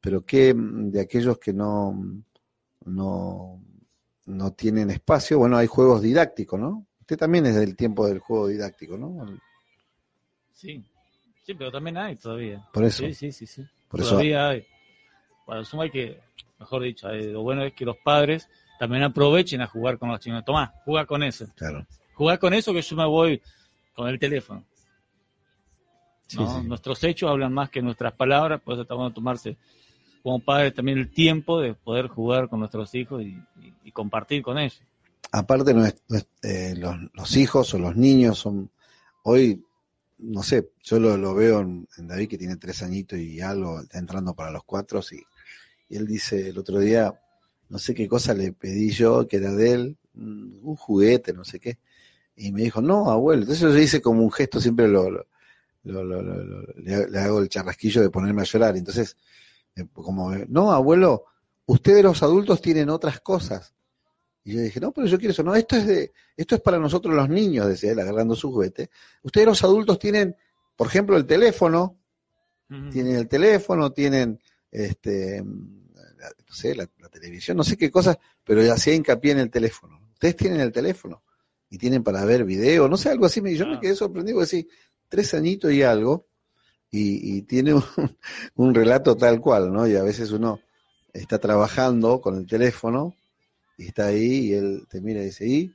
pero 0.00 0.24
qué 0.26 0.52
de 0.56 1.00
aquellos 1.00 1.38
que 1.38 1.52
no, 1.52 2.22
no, 2.84 3.62
no 4.26 4.52
tienen 4.52 4.90
espacio. 4.90 5.38
Bueno, 5.38 5.56
hay 5.56 5.66
juegos 5.66 6.02
didácticos, 6.02 6.58
¿no? 6.58 6.86
Usted 7.00 7.16
también 7.16 7.46
es 7.46 7.54
del 7.54 7.76
tiempo 7.76 8.06
del 8.06 8.18
juego 8.18 8.48
didáctico, 8.48 8.96
¿no? 8.96 9.26
Sí, 10.52 10.84
sí, 11.44 11.54
pero 11.54 11.70
también 11.70 11.96
hay 11.98 12.16
todavía. 12.16 12.68
Por 12.72 12.84
eso. 12.84 13.04
Sí, 13.04 13.14
sí, 13.14 13.32
sí, 13.32 13.46
sí. 13.46 13.64
todavía 13.90 14.48
hay. 14.50 14.66
Para 15.46 15.64
suma 15.64 15.84
hay 15.84 15.90
que, 15.90 16.20
mejor 16.62 16.82
dicho, 16.82 17.08
lo 17.08 17.42
bueno 17.42 17.62
es 17.64 17.72
que 17.74 17.84
los 17.84 17.96
padres 17.98 18.48
también 18.78 19.02
aprovechen 19.04 19.60
a 19.60 19.66
jugar 19.66 19.98
con 19.98 20.08
los 20.08 20.20
chicos. 20.20 20.44
Tomás, 20.44 20.70
juega 20.84 21.06
con 21.06 21.22
eso. 21.22 21.46
Claro. 21.54 21.86
Juega 22.14 22.38
con 22.38 22.54
eso 22.54 22.72
que 22.72 22.82
yo 22.82 22.96
me 22.96 23.06
voy 23.06 23.40
con 23.94 24.08
el 24.08 24.18
teléfono. 24.18 24.64
Nuestros 26.64 27.04
hechos 27.04 27.30
hablan 27.30 27.52
más 27.52 27.70
que 27.70 27.82
nuestras 27.82 28.12
palabras, 28.14 28.60
por 28.60 28.74
eso 28.74 28.82
estamos 28.82 29.10
a 29.10 29.14
tomarse 29.14 29.56
como 30.22 30.38
padres 30.38 30.74
también 30.74 30.98
el 30.98 31.10
tiempo 31.10 31.60
de 31.60 31.74
poder 31.74 32.08
jugar 32.08 32.48
con 32.48 32.60
nuestros 32.60 32.94
hijos 32.94 33.22
y, 33.22 33.36
compartir 33.92 34.42
con 34.42 34.58
ellos. 34.58 34.80
Aparte, 35.32 35.74
eh, 36.42 36.74
los, 36.76 37.36
hijos 37.36 37.74
o 37.74 37.78
los 37.78 37.94
niños 37.94 38.38
son, 38.38 38.70
hoy, 39.22 39.62
no 40.18 40.42
sé, 40.42 40.70
yo 40.82 40.98
lo, 40.98 41.34
veo 41.34 41.60
en, 41.60 41.86
David 41.98 42.28
que 42.28 42.38
tiene 42.38 42.56
tres 42.56 42.82
añitos 42.82 43.18
y 43.18 43.40
algo, 43.40 43.80
está 43.80 43.98
entrando 43.98 44.34
para 44.34 44.50
los 44.50 44.64
cuatro, 44.64 45.00
y, 45.12 45.22
y 45.92 45.96
él 45.96 46.06
dice 46.06 46.48
el 46.48 46.58
otro 46.58 46.78
día, 46.78 47.12
no 47.68 47.78
sé 47.78 47.94
qué 47.94 48.08
cosa 48.08 48.32
le 48.32 48.52
pedí 48.52 48.88
yo, 48.90 49.28
que 49.28 49.36
era 49.36 49.52
de 49.52 49.72
él, 49.72 49.98
un 50.14 50.74
juguete, 50.74 51.34
no 51.34 51.44
sé 51.44 51.60
qué, 51.60 51.78
y 52.34 52.50
me 52.50 52.62
dijo, 52.62 52.80
no, 52.80 53.10
abuelo, 53.10 53.42
entonces 53.42 53.74
yo 53.74 53.78
hice 53.78 54.00
como 54.00 54.22
un 54.22 54.32
gesto, 54.32 54.58
siempre 54.58 54.88
lo, 54.88 55.10
le, 55.84 57.08
le, 57.10 57.18
hago 57.18 57.40
el 57.40 57.50
charrasquillo 57.50 58.00
de 58.00 58.08
ponerme 58.08 58.40
a 58.40 58.46
llorar, 58.46 58.74
entonces 58.74 59.18
eh, 59.76 59.84
como, 59.92 60.34
no, 60.48 60.72
abuelo, 60.72 61.26
ustedes 61.66 62.02
los 62.02 62.22
adultos 62.22 62.62
tienen 62.62 62.88
otras 62.88 63.20
cosas. 63.20 63.74
Y 64.44 64.54
yo 64.54 64.60
dije, 64.62 64.80
no, 64.80 64.92
pero 64.92 65.06
yo 65.06 65.18
quiero 65.18 65.32
eso. 65.32 65.42
No, 65.44 65.54
esto 65.54 65.76
es 65.76 65.86
de, 65.86 66.12
esto 66.36 66.56
es 66.56 66.60
para 66.62 66.78
nosotros 66.78 67.14
los 67.14 67.28
niños, 67.28 67.68
decía 67.68 67.92
él, 67.92 68.00
agarrando 68.00 68.34
su 68.34 68.50
juguete. 68.50 68.90
Ustedes 69.22 69.46
los 69.46 69.62
adultos 69.62 69.98
tienen, 69.98 70.34
por 70.74 70.88
ejemplo, 70.88 71.16
el 71.16 71.26
teléfono, 71.26 71.98
tienen 72.90 73.16
el 73.16 73.28
teléfono, 73.28 73.92
tienen 73.92 74.40
este 74.70 75.44
no 76.48 76.54
sé, 76.54 76.74
la, 76.74 76.86
televisión, 76.86 77.56
no 77.56 77.64
sé 77.64 77.76
qué 77.76 77.90
cosas, 77.90 78.18
pero 78.44 78.62
ya 78.62 78.74
hacía 78.74 78.94
hincapié 78.94 79.32
en 79.32 79.38
el 79.38 79.50
teléfono. 79.50 80.00
Ustedes 80.14 80.36
tienen 80.36 80.60
el 80.60 80.72
teléfono 80.72 81.22
y 81.68 81.78
tienen 81.78 82.02
para 82.02 82.24
ver 82.24 82.44
video, 82.44 82.88
no 82.88 82.96
sé, 82.96 83.10
algo 83.10 83.26
así. 83.26 83.40
Yo 83.56 83.66
me 83.66 83.80
quedé 83.80 83.94
sorprendido, 83.94 84.40
decir, 84.40 84.68
tres 85.08 85.34
añitos 85.34 85.72
y 85.72 85.82
algo, 85.82 86.26
y, 86.90 87.42
tiene 87.42 87.74
un, 88.56 88.74
relato 88.74 89.16
tal 89.16 89.40
cual, 89.40 89.72
¿no? 89.72 89.86
Y 89.86 89.96
a 89.96 90.02
veces 90.02 90.30
uno 90.30 90.60
está 91.12 91.38
trabajando 91.38 92.20
con 92.20 92.36
el 92.36 92.46
teléfono 92.46 93.14
y 93.78 93.86
está 93.86 94.06
ahí 94.06 94.48
y 94.48 94.54
él 94.54 94.86
te 94.88 95.00
mira 95.00 95.22
y 95.22 95.26
dice, 95.26 95.46
¿y? 95.46 95.74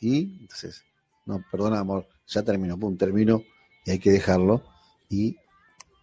¿y? 0.00 0.38
Entonces, 0.40 0.84
no, 1.24 1.42
perdona, 1.50 1.78
amor, 1.78 2.06
ya 2.26 2.42
terminó, 2.42 2.78
pum, 2.78 2.96
termino 2.96 3.42
y 3.84 3.92
hay 3.92 3.98
que 3.98 4.10
dejarlo. 4.10 4.62
Y, 5.08 5.36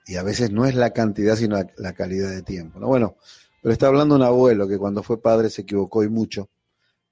y 0.07 0.15
a 0.15 0.23
veces 0.23 0.51
no 0.51 0.65
es 0.65 0.75
la 0.75 0.91
cantidad, 0.91 1.35
sino 1.35 1.57
la, 1.77 1.93
calidad 1.93 2.31
de 2.31 2.41
tiempo, 2.41 2.79
¿no? 2.79 2.87
Bueno, 2.87 3.17
pero 3.65 3.73
está 3.73 3.87
hablando 3.87 4.13
un 4.13 4.21
abuelo 4.21 4.67
que 4.67 4.77
cuando 4.77 5.01
fue 5.01 5.19
padre 5.19 5.49
se 5.49 5.63
equivocó 5.63 6.03
y 6.03 6.07
mucho, 6.07 6.51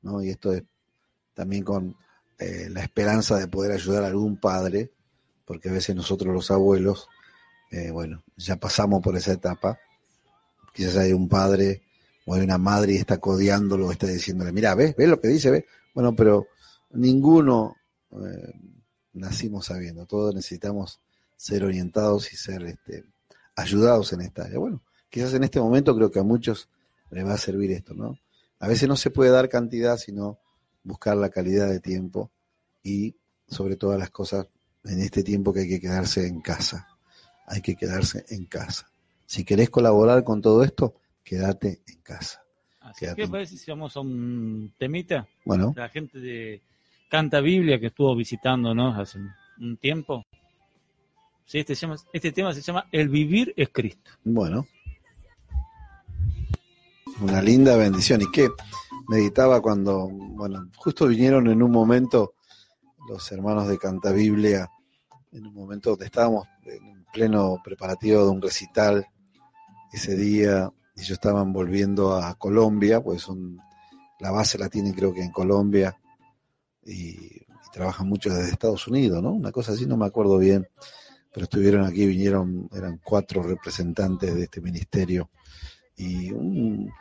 ¿no? 0.03 0.21
Y 0.21 0.29
esto 0.29 0.53
es 0.53 0.61
también 1.33 1.63
con 1.63 1.95
eh, 2.37 2.67
la 2.69 2.83
esperanza 2.83 3.39
de 3.39 3.47
poder 3.47 3.71
ayudar 3.71 4.03
a 4.03 4.07
algún 4.09 4.37
padre, 4.37 4.91
porque 5.45 5.69
a 5.69 5.71
veces 5.71 5.95
nosotros 5.95 6.31
los 6.31 6.51
abuelos 6.51 7.07
eh, 7.71 7.89
bueno, 7.89 8.23
ya 8.37 8.57
pasamos 8.57 9.01
por 9.01 9.17
esa 9.17 9.31
etapa. 9.33 9.79
Quizás 10.75 10.97
hay 10.97 11.11
un 11.11 11.27
padre 11.27 11.81
o 12.27 12.35
hay 12.35 12.41
una 12.41 12.59
madre 12.59 12.93
y 12.93 12.97
está 12.97 13.17
codeándolo, 13.17 13.91
está 13.91 14.05
diciéndole, 14.05 14.51
mira, 14.51 14.75
¿ves? 14.75 14.95
¿Ves 14.95 15.09
lo 15.09 15.19
que 15.19 15.29
dice? 15.29 15.49
¿Ves? 15.49 15.65
Bueno, 15.95 16.15
pero 16.15 16.45
ninguno 16.91 17.77
eh, 18.11 18.53
nacimos 19.13 19.65
sabiendo, 19.65 20.05
todos 20.05 20.35
necesitamos 20.35 20.99
ser 21.35 21.63
orientados 21.63 22.31
y 22.31 22.37
ser 22.37 22.61
este, 22.65 23.05
ayudados 23.55 24.13
en 24.13 24.21
esta 24.21 24.43
área. 24.43 24.59
Bueno, 24.59 24.83
quizás 25.13 25.33
en 25.35 25.43
este 25.43 25.61
momento 25.61 25.95
creo 25.95 26.09
que 26.09 26.19
a 26.19 26.23
muchos 26.23 26.67
les 27.11 27.23
va 27.23 27.35
a 27.35 27.37
servir 27.37 27.71
esto, 27.71 27.93
¿no? 27.93 28.17
A 28.59 28.67
veces 28.67 28.89
no 28.89 28.95
se 28.95 29.11
puede 29.11 29.29
dar 29.29 29.47
cantidad, 29.47 29.97
sino 29.97 30.39
buscar 30.83 31.15
la 31.17 31.29
calidad 31.29 31.69
de 31.69 31.79
tiempo 31.79 32.31
y 32.81 33.15
sobre 33.47 33.75
todas 33.75 33.99
las 33.99 34.09
cosas 34.09 34.47
en 34.85 34.99
este 34.99 35.21
tiempo 35.21 35.53
que 35.53 35.61
hay 35.61 35.69
que 35.69 35.79
quedarse 35.79 36.25
en 36.25 36.41
casa 36.41 36.87
hay 37.47 37.61
que 37.61 37.75
quedarse 37.75 38.25
en 38.29 38.45
casa. 38.45 38.89
Si 39.25 39.43
querés 39.43 39.69
colaborar 39.69 40.23
con 40.23 40.41
todo 40.41 40.63
esto, 40.63 40.95
quédate 41.23 41.81
en 41.87 42.01
casa. 42.01 42.43
Así 42.81 43.05
que 43.15 43.27
parece 43.27 43.57
si 43.57 43.71
vamos 43.71 43.95
a 43.95 44.01
un 44.01 44.73
temita. 44.77 45.27
Bueno. 45.45 45.73
La 45.75 45.89
gente 45.89 46.19
de 46.19 46.61
Canta 47.09 47.39
Biblia 47.39 47.79
que 47.79 47.87
estuvo 47.87 48.15
visitándonos 48.15 48.97
hace 48.97 49.19
un 49.59 49.77
tiempo. 49.77 50.25
Sí, 51.45 51.59
este, 51.59 51.73
este 52.13 52.31
tema 52.31 52.53
se 52.53 52.61
llama 52.61 52.87
El 52.91 53.09
vivir 53.09 53.53
es 53.55 53.69
Cristo. 53.69 54.11
Bueno. 54.23 54.67
Una 57.21 57.41
linda 57.41 57.75
bendición. 57.77 58.21
¿Y 58.21 58.31
qué? 58.31 58.49
Meditaba 59.07 59.61
cuando, 59.61 60.09
bueno, 60.09 60.69
justo 60.75 61.07
vinieron 61.07 61.47
en 61.47 61.61
un 61.61 61.71
momento 61.71 62.35
los 63.07 63.31
hermanos 63.31 63.67
de 63.67 63.77
Canta 63.77 64.11
Biblia, 64.11 64.69
en 65.31 65.47
un 65.47 65.53
momento 65.53 65.91
donde 65.91 66.05
estábamos 66.05 66.47
en 66.65 67.05
pleno 67.11 67.61
preparativo 67.63 68.23
de 68.23 68.29
un 68.29 68.41
recital 68.41 69.05
ese 69.91 70.15
día. 70.15 70.71
Ellos 70.95 71.11
estaban 71.11 71.53
volviendo 71.53 72.15
a 72.15 72.35
Colombia, 72.35 73.01
pues 73.01 73.21
son, 73.21 73.57
la 74.19 74.31
base 74.31 74.57
la 74.57 74.69
tienen 74.69 74.93
creo 74.93 75.13
que 75.13 75.23
en 75.23 75.31
Colombia 75.31 75.97
y, 76.85 77.43
trabajan 77.71 78.07
mucho 78.07 78.31
desde 78.31 78.51
Estados 78.51 78.87
Unidos, 78.87 79.23
¿no? 79.23 79.31
Una 79.31 79.51
cosa 79.51 79.71
así, 79.71 79.87
no 79.87 79.97
me 79.97 80.05
acuerdo 80.05 80.37
bien, 80.37 80.67
pero 81.33 81.45
estuvieron 81.45 81.83
aquí, 81.85 82.05
vinieron, 82.05 82.69
eran 82.71 82.99
cuatro 83.03 83.41
representantes 83.41 84.35
de 84.35 84.43
este 84.43 84.61
ministerio 84.61 85.31
y 85.95 86.31
un, 86.31 86.91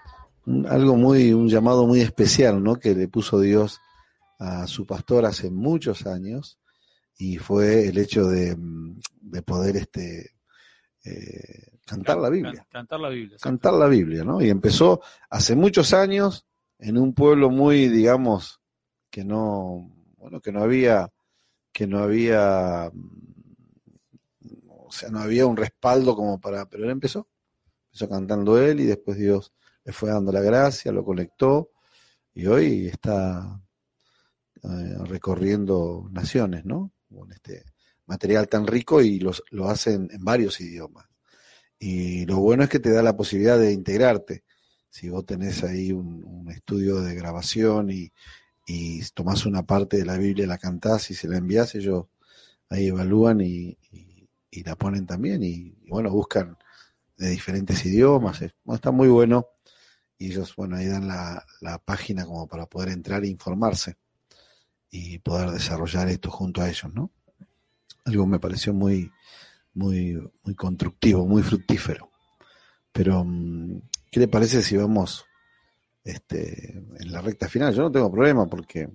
algo 0.69 0.97
muy, 0.97 1.33
un 1.33 1.49
llamado 1.49 1.87
muy 1.87 2.01
especial, 2.01 2.63
¿no? 2.63 2.77
Que 2.77 2.95
le 2.95 3.09
puso 3.09 3.41
Dios 3.41 3.81
a 4.39 4.67
su 4.67 4.87
pastor 4.87 5.25
hace 5.25 5.51
muchos 5.51 6.07
años 6.07 6.59
y 7.17 7.39
fue 7.39 7.87
el 7.89 7.99
hecho 7.99 8.27
de, 8.27 8.57
de 9.21 9.43
poder 9.43 9.77
este, 9.77 10.33
eh, 11.05 11.79
cantar 11.87 12.19
la 12.19 12.29
Biblia. 12.29 12.67
Cantar 12.71 13.01
la 13.01 13.09
Biblia. 13.09 13.37
Cantar 13.41 13.75
la 13.75 13.87
Biblia, 13.87 14.25
¿no? 14.25 14.41
Y 14.41 14.51
empezó 14.51 15.01
hace 15.31 15.55
muchos 15.55 15.93
años 15.93 16.47
en 16.79 16.99
un 16.99 17.15
pueblo 17.15 17.51
muy, 17.51 17.89
digamos, 17.89 18.61
que 19.11 19.25
no, 19.25 19.91
bueno, 20.17 20.41
que 20.41 20.53
no 20.53 20.63
había, 20.63 21.09
que 21.73 21.87
no 21.87 21.99
había, 21.99 22.91
o 24.69 24.91
sea, 24.91 25.11
no 25.11 25.21
había 25.21 25.47
un 25.47 25.57
respaldo 25.57 26.17
como 26.17 26.41
para, 26.41 26.67
pero 26.69 26.85
él 26.85 26.91
empezó, 26.91 27.29
empezó 27.93 28.09
cantando 28.09 28.59
él 28.59 28.81
y 28.81 28.87
después 28.87 29.19
Dios 29.19 29.53
le 29.85 29.93
fue 29.93 30.09
dando 30.11 30.33
la 30.33 30.41
gracia, 30.41 30.93
lo 30.93 31.05
conectó 31.05 31.73
y 32.33 32.47
hoy 32.47 32.87
está 32.89 33.61
eh, 34.63 34.97
recorriendo 35.05 36.09
naciones, 36.11 36.65
¿no? 36.65 36.93
Con 37.15 37.31
este 37.33 37.65
material 38.07 38.49
tan 38.49 38.67
rico 38.67 39.03
y 39.03 39.19
los, 39.19 39.43
lo 39.51 39.69
hacen 39.69 40.09
en 40.11 40.25
varios 40.25 40.61
idiomas. 40.61 41.07
Y 41.79 42.25
lo 42.27 42.39
bueno 42.39 42.63
es 42.65 42.71
que 42.71 42.79
te 42.79 42.91
da 42.91 43.03
la 43.03 43.17
posibilidad 43.17 43.59
de 43.59 43.73
integrarte. 43.73 44.45
Si 44.89 45.09
vos 45.11 45.27
tenés 45.27 45.63
ahí 45.65 45.93
un, 45.93 46.49
estudio 46.51 47.01
de 47.01 47.15
grabación 47.15 47.91
y, 47.91 48.13
y 48.67 49.03
tomás 49.15 49.47
una 49.47 49.65
parte 49.65 49.97
de 49.99 50.07
la 50.07 50.17
Biblia, 50.17 50.47
la 50.47 50.59
cantás 50.59 51.11
y 51.11 51.15
se 51.15 51.29
la 51.29 51.39
envías, 51.39 51.75
ellos 51.75 52.07
ahí 52.73 52.89
evalúan 52.89 53.41
y, 53.41 53.79
la 54.65 54.77
ponen 54.77 55.07
también 55.07 55.43
y, 55.43 55.75
bueno, 55.89 56.11
buscan 56.11 56.57
de 57.17 57.31
diferentes 57.31 57.85
idiomas. 57.85 58.43
está 58.43 58.91
muy 58.91 59.09
bueno 59.09 59.47
y 60.19 60.27
ellos, 60.27 60.55
bueno, 60.57 60.77
ahí 60.77 60.87
dan 60.87 61.09
la, 61.09 61.45
la 61.61 61.79
página 61.79 62.25
como 62.25 62.47
para 62.47 62.67
poder 62.67 62.91
entrar 62.91 63.25
e 63.25 63.29
informarse 63.29 63.97
y 64.91 65.19
poder 65.19 65.51
desarrollar 65.51 66.09
esto 66.09 66.31
junto 66.31 66.63
a 66.63 66.69
ellos, 66.69 66.93
¿no? 66.95 67.11
Algo 68.05 68.27
me 68.27 68.39
pareció 68.39 68.73
muy, 68.75 69.11
muy, 69.75 70.19
muy 70.45 70.55
constructivo, 70.55 71.27
muy 71.27 71.43
fructífero. 71.43 72.11
Pero, 72.93 73.25
mm, 73.25 73.81
¿qué 74.11 74.21
le 74.21 74.29
parece 74.29 74.63
si 74.63 74.77
vamos 74.77 75.25
este, 76.05 76.79
en 77.01 77.11
la 77.11 77.23
recta 77.23 77.49
final? 77.49 77.75
Yo 77.75 77.83
no 77.83 77.91
tengo 77.91 78.13
problema 78.13 78.47
porque 78.47 78.91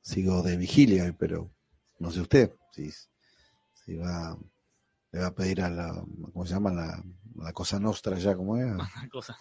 sigo 0.00 0.42
de 0.42 0.56
vigilia, 0.56 1.14
pero 1.18 1.50
no 1.98 2.10
sé 2.10 2.20
usted 2.20 2.54
si, 2.70 2.90
si 3.72 3.96
va, 3.96 4.38
le 5.10 5.20
va 5.20 5.26
a 5.26 5.34
pedir 5.34 5.62
a 5.62 5.68
la, 5.68 6.04
¿cómo 6.32 6.46
se 6.46 6.54
llama? 6.54 6.72
La, 6.72 7.04
la 7.42 7.52
cosa 7.52 7.78
nostra 7.78 8.18
ya, 8.18 8.36
como 8.36 8.56
es? 8.56 8.66
cosa. 9.10 9.36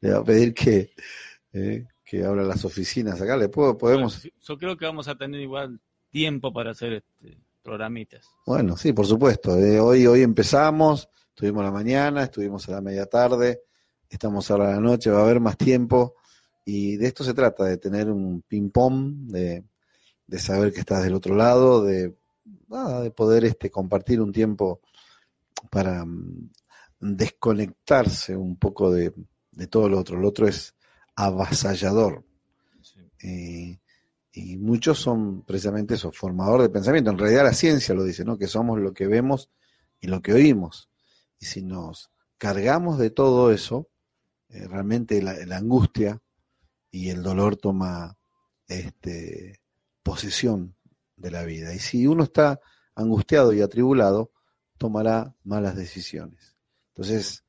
Le 0.00 0.12
va 0.12 0.18
a 0.18 0.24
pedir 0.24 0.54
que, 0.54 0.92
eh, 1.52 1.86
que 2.04 2.24
abra 2.24 2.42
las 2.42 2.64
oficinas 2.64 3.20
acá. 3.20 3.36
¿Le 3.36 3.48
puedo, 3.48 3.76
podemos? 3.76 4.28
Yo 4.40 4.58
creo 4.58 4.76
que 4.76 4.84
vamos 4.84 5.08
a 5.08 5.16
tener 5.16 5.40
igual 5.40 5.80
tiempo 6.10 6.52
para 6.52 6.70
hacer 6.70 6.92
este 6.94 7.38
programitas. 7.68 8.26
Bueno, 8.46 8.78
sí, 8.78 8.94
por 8.94 9.06
supuesto. 9.06 9.58
Eh, 9.58 9.78
hoy, 9.78 10.06
hoy 10.06 10.22
empezamos, 10.22 11.06
estuvimos 11.28 11.62
la 11.62 11.70
mañana, 11.70 12.22
estuvimos 12.22 12.66
a 12.68 12.72
la 12.72 12.80
media 12.80 13.04
tarde, 13.04 13.64
estamos 14.08 14.50
ahora 14.50 14.70
a 14.70 14.74
la 14.76 14.80
noche, 14.80 15.10
va 15.10 15.18
a 15.18 15.24
haber 15.24 15.38
más 15.38 15.58
tiempo. 15.58 16.14
Y 16.64 16.96
de 16.96 17.08
esto 17.08 17.24
se 17.24 17.34
trata, 17.34 17.64
de 17.64 17.76
tener 17.76 18.10
un 18.10 18.40
ping-pong, 18.40 19.30
de, 19.30 19.64
de, 20.26 20.38
saber 20.38 20.72
que 20.72 20.80
estás 20.80 21.02
del 21.02 21.14
otro 21.14 21.34
lado, 21.34 21.84
de, 21.84 22.14
de 22.46 23.10
poder 23.10 23.44
este, 23.44 23.70
compartir 23.70 24.22
un 24.22 24.32
tiempo 24.32 24.80
para 25.70 26.06
desconectarse 27.00 28.36
un 28.36 28.56
poco 28.56 28.90
de, 28.90 29.12
de 29.52 29.66
todo 29.66 29.88
lo 29.88 29.98
otro. 29.98 30.18
Lo 30.18 30.28
otro 30.28 30.48
es 30.48 30.74
avasallador. 31.14 32.24
Eh, 33.22 33.78
y 34.32 34.56
muchos 34.56 35.00
son 35.00 35.42
precisamente 35.42 35.94
eso, 35.94 36.12
formador 36.12 36.62
de 36.62 36.68
pensamiento. 36.68 37.10
En 37.10 37.18
realidad 37.18 37.44
la 37.44 37.52
ciencia 37.52 37.94
lo 37.94 38.04
dice, 38.04 38.24
¿no? 38.24 38.38
Que 38.38 38.46
somos 38.46 38.78
lo 38.78 38.92
que 38.92 39.06
vemos 39.06 39.50
y 40.00 40.06
lo 40.06 40.22
que 40.22 40.32
oímos. 40.32 40.90
Y 41.40 41.46
si 41.46 41.62
nos 41.62 42.10
cargamos 42.36 42.98
de 42.98 43.10
todo 43.10 43.50
eso, 43.50 43.88
eh, 44.48 44.66
realmente 44.68 45.20
la, 45.20 45.56
angustia 45.56 46.22
y 46.90 47.10
el 47.10 47.22
dolor 47.22 47.56
toma 47.56 48.16
este, 48.68 49.60
posesión 50.04 50.76
de 51.16 51.30
la 51.32 51.44
vida. 51.44 51.74
Y 51.74 51.80
si 51.80 52.06
uno 52.06 52.22
está 52.22 52.60
angustiado 52.94 53.52
y 53.52 53.60
atribulado, 53.60 54.30
tomará 54.78 55.34
malas 55.42 55.74
decisiones. 55.74 56.57
Entonces, 56.98 57.44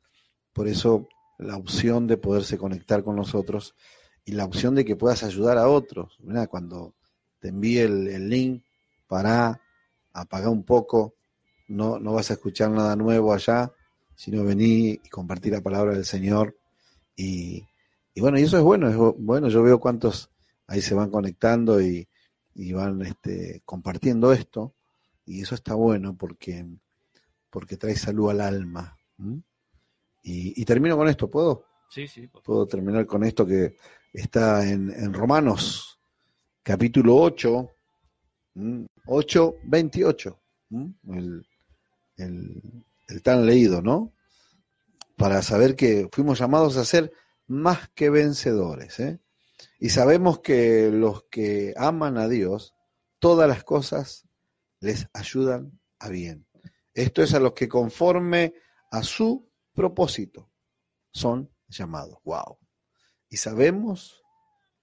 por 0.54 0.68
eso 0.68 1.08
la 1.39 1.58
opción 1.58 2.06
de 2.06 2.18
poderse 2.18 2.60
conectar 2.60 3.04
con 3.04 3.16
nosotros 3.16 3.74
y 4.24 4.34
la 4.34 4.45
opción 4.45 4.76
de 4.76 4.86
que 4.86 4.95
puedas 4.95 5.24
ayudar 5.24 5.58
a 5.58 5.68
otros. 5.68 6.20
Cuando 6.52 6.93
te 7.39 7.47
envíe 7.47 7.80
el, 7.80 8.30
link 8.30 8.64
para 9.08 9.60
apagar 10.14 10.50
un 10.50 10.64
poco, 10.64 11.16
no, 11.68 11.97
no 11.97 12.14
vas 12.14 12.30
a 12.30 12.34
escuchar 12.34 12.70
nada 12.70 12.95
nuevo 12.95 13.34
allá, 13.34 13.74
sino 14.16 14.43
venir 14.43 15.02
y 15.04 15.10
compartir 15.10 15.54
la 15.54 15.62
palabra 15.62 15.93
del 15.93 16.06
Señor. 16.06 16.56
Y, 17.16 17.66
bueno, 18.18 18.38
y 18.38 18.43
eso 18.43 18.60
es 18.60 18.64
bueno, 18.64 18.88
es 18.88 18.97
bueno, 19.18 19.50
yo 19.50 19.64
veo 19.64 19.80
cuántos 19.80 20.30
ahí 20.68 20.82
se 20.84 20.93
van 20.93 21.10
conectando 21.10 21.82
y, 21.82 22.08
van 22.72 23.02
este, 23.02 23.64
compartiendo 23.66 24.32
esto, 24.32 24.76
y 25.26 25.41
eso 25.41 25.56
está 25.56 25.74
bueno 25.74 26.16
porque, 26.16 26.68
porque 27.50 27.78
trae 27.78 27.95
salud 27.95 28.30
al 28.30 28.41
alma. 28.41 28.99
Y, 30.24 30.65
termino 30.65 30.97
con 30.97 31.07
esto, 31.07 31.30
¿puedo? 31.30 31.65
Sí, 31.89 32.07
sí. 32.07 32.28
Puedo 32.28 32.67
terminar 32.67 33.05
con 33.05 33.24
esto 33.24 33.45
que 33.45 33.76
está 34.13 34.67
en, 34.67 35.13
Romanos, 35.13 35.99
capítulo 36.63 37.15
8, 37.15 37.72
8, 39.05 39.55
28. 39.63 40.39
El, 41.09 41.47
el, 42.17 43.22
tan 43.24 43.45
leído, 43.45 43.82
¿no? 43.82 44.13
Para 45.15 45.41
saber 45.41 45.76
que 45.76 46.07
fuimos 46.11 46.39
llamados 46.39 46.78
a 46.78 46.86
ser 46.86 47.11
más 47.47 47.89
que 47.89 48.09
vencedores. 48.09 48.99
¿eh? 48.99 49.20
Y 49.80 49.89
sabemos 49.89 50.39
que 50.39 50.89
los 50.91 51.24
que 51.24 51.74
aman 51.76 52.17
a 52.17 52.28
Dios, 52.28 52.76
todas 53.17 53.49
las 53.49 53.63
cosas 53.63 54.28
les 54.80 55.07
ayudan 55.13 55.80
a 55.99 56.09
bien. 56.09 56.45
Esto 56.93 57.24
es 57.24 57.34
a 57.34 57.39
los 57.39 57.53
que 57.53 57.67
conforme 57.67 58.53
a 58.90 59.04
su 59.04 59.50
propósito 59.74 60.50
son 61.12 61.50
llamados. 61.68 62.20
Wow. 62.24 62.58
Y 63.30 63.38
sabemos 63.38 64.24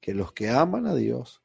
que 0.00 0.14
los 0.14 0.32
que 0.32 0.50
aman 0.50 0.86
a 0.86 0.94
Dios, 0.94 1.42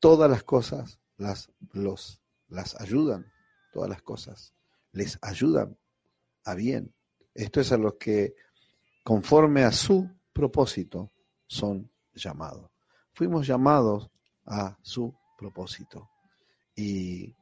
todas 0.00 0.30
las 0.30 0.42
cosas 0.42 1.00
las, 1.16 1.52
los, 1.72 2.22
las 2.48 2.80
ayudan, 2.80 3.30
todas 3.72 3.90
las 3.90 4.02
cosas 4.02 4.54
les 4.92 5.18
ayudan 5.22 5.78
a 6.44 6.54
bien. 6.54 6.94
Esto 7.34 7.60
es 7.60 7.72
a 7.72 7.76
los 7.76 7.94
que, 7.94 8.34
conforme 9.04 9.64
a 9.64 9.72
su 9.72 10.10
propósito, 10.32 11.12
son 11.46 11.90
llamados. 12.14 12.70
Fuimos 13.12 13.46
llamados 13.46 14.10
a 14.46 14.78
su 14.82 15.14
propósito. 15.36 16.10
Y, 16.74 17.34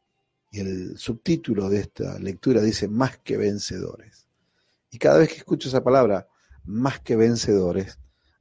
el 0.60 0.98
subtítulo 0.98 1.68
de 1.68 1.80
esta 1.80 2.18
lectura 2.18 2.60
dice 2.60 2.88
más 2.88 3.18
que 3.18 3.36
vencedores. 3.36 4.26
Y 4.90 4.98
cada 4.98 5.18
vez 5.18 5.28
que 5.28 5.36
escucho 5.36 5.68
esa 5.68 5.82
palabra, 5.82 6.28
más 6.64 7.00
que 7.00 7.16
vencedores, 7.16 7.98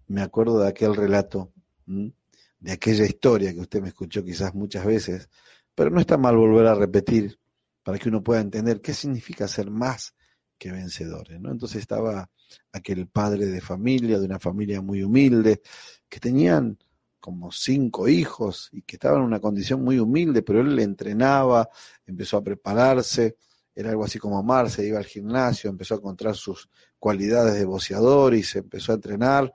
me 0.08 0.22
acuerdo 0.22 0.60
de 0.60 0.68
aquel 0.68 0.96
relato, 0.96 1.52
de 1.86 2.72
aquella 2.72 3.06
historia 3.06 3.54
que 3.54 3.60
usted 3.60 3.82
me 3.82 3.90
escuchó 3.90 4.24
quizás 4.24 4.54
muchas 4.54 4.86
veces, 4.86 5.30
pero 5.74 5.90
no 5.90 6.00
está 6.00 6.18
mal 6.18 6.36
volver 6.36 6.68
a 6.68 6.76
repetir 6.76 7.40
para 7.84 8.00
que 8.00 8.10
uno 8.10 8.24
pueda 8.24 8.42
entender 8.42 8.82
qué 8.82 8.94
significa 8.94 9.48
ser 9.48 9.70
más 9.70 10.16
que 10.58 10.72
vencedores. 10.72 11.40
¿no? 11.40 11.52
Entonces 11.52 11.82
estaba 11.82 12.30
aquel 12.72 13.08
padre 13.08 13.46
de 13.46 13.62
familia, 13.62 14.20
de 14.20 14.26
una 14.26 14.40
familia 14.40 14.82
muy 14.82 15.04
humilde, 15.04 15.62
que 16.10 16.20
tenían 16.20 16.78
como 17.26 17.52
cinco 17.52 18.08
hijos 18.08 18.70
y 18.72 18.84
que 18.84 18.98
estaban 18.98 19.22
en 19.22 19.26
una 19.26 19.40
condición 19.40 19.84
muy 19.84 19.98
humilde, 19.98 20.44
pero 20.44 20.62
él 20.62 20.76
le 20.76 20.84
entrenaba, 20.84 21.68
empezó 22.06 22.38
a 22.38 22.44
prepararse, 22.44 23.38
era 23.74 23.90
algo 23.90 24.06
así 24.06 24.20
como 24.20 24.44
Marce, 24.44 24.86
iba 24.86 25.00
al 25.00 25.06
gimnasio, 25.06 25.72
empezó 25.72 25.96
a 25.96 25.98
encontrar 25.98 26.36
sus 26.36 26.70
cualidades 27.00 27.56
de 27.56 27.66
boceador 27.66 28.36
y 28.36 28.44
se 28.44 28.60
empezó 28.60 28.92
a 28.92 28.96
entrenar 28.96 29.52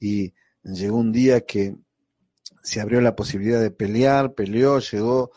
y 0.00 0.34
llegó 0.64 0.96
un 0.96 1.12
día 1.12 1.42
que 1.42 1.76
se 2.60 2.80
abrió 2.80 3.00
la 3.00 3.14
posibilidad 3.14 3.60
de 3.60 3.70
pelear, 3.70 4.34
peleó, 4.34 4.80
llegó, 4.80 5.30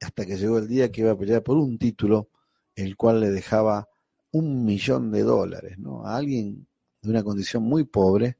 hasta 0.00 0.24
que 0.26 0.36
llegó 0.36 0.58
el 0.58 0.68
día 0.68 0.92
que 0.92 1.00
iba 1.00 1.10
a 1.10 1.18
pelear 1.18 1.42
por 1.42 1.56
un 1.56 1.78
título, 1.78 2.28
el 2.76 2.96
cual 2.96 3.18
le 3.18 3.32
dejaba 3.32 3.88
un 4.30 4.64
millón 4.64 5.10
de 5.10 5.24
dólares, 5.24 5.80
¿no? 5.80 6.06
A 6.06 6.16
alguien 6.16 6.68
de 7.02 7.10
una 7.10 7.24
condición 7.24 7.64
muy 7.64 7.82
pobre, 7.82 8.36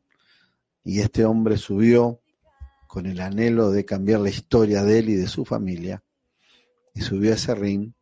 y 0.85 1.01
este 1.01 1.25
hombre 1.25 1.57
subió 1.57 2.21
con 2.95 3.07
el 3.07 3.21
anhelo 3.21 3.73
de 3.73 3.85
cambiar 3.85 4.21
la 4.21 4.31
historia 4.31 4.85
de 4.85 5.01
él 5.01 5.09
y 5.09 5.15
de 5.17 5.27
su 5.27 5.45
familia, 5.45 6.05
y 6.95 7.01
subió 7.01 7.33
a 7.33 7.35
ese 7.35 7.53
ring 7.53 7.93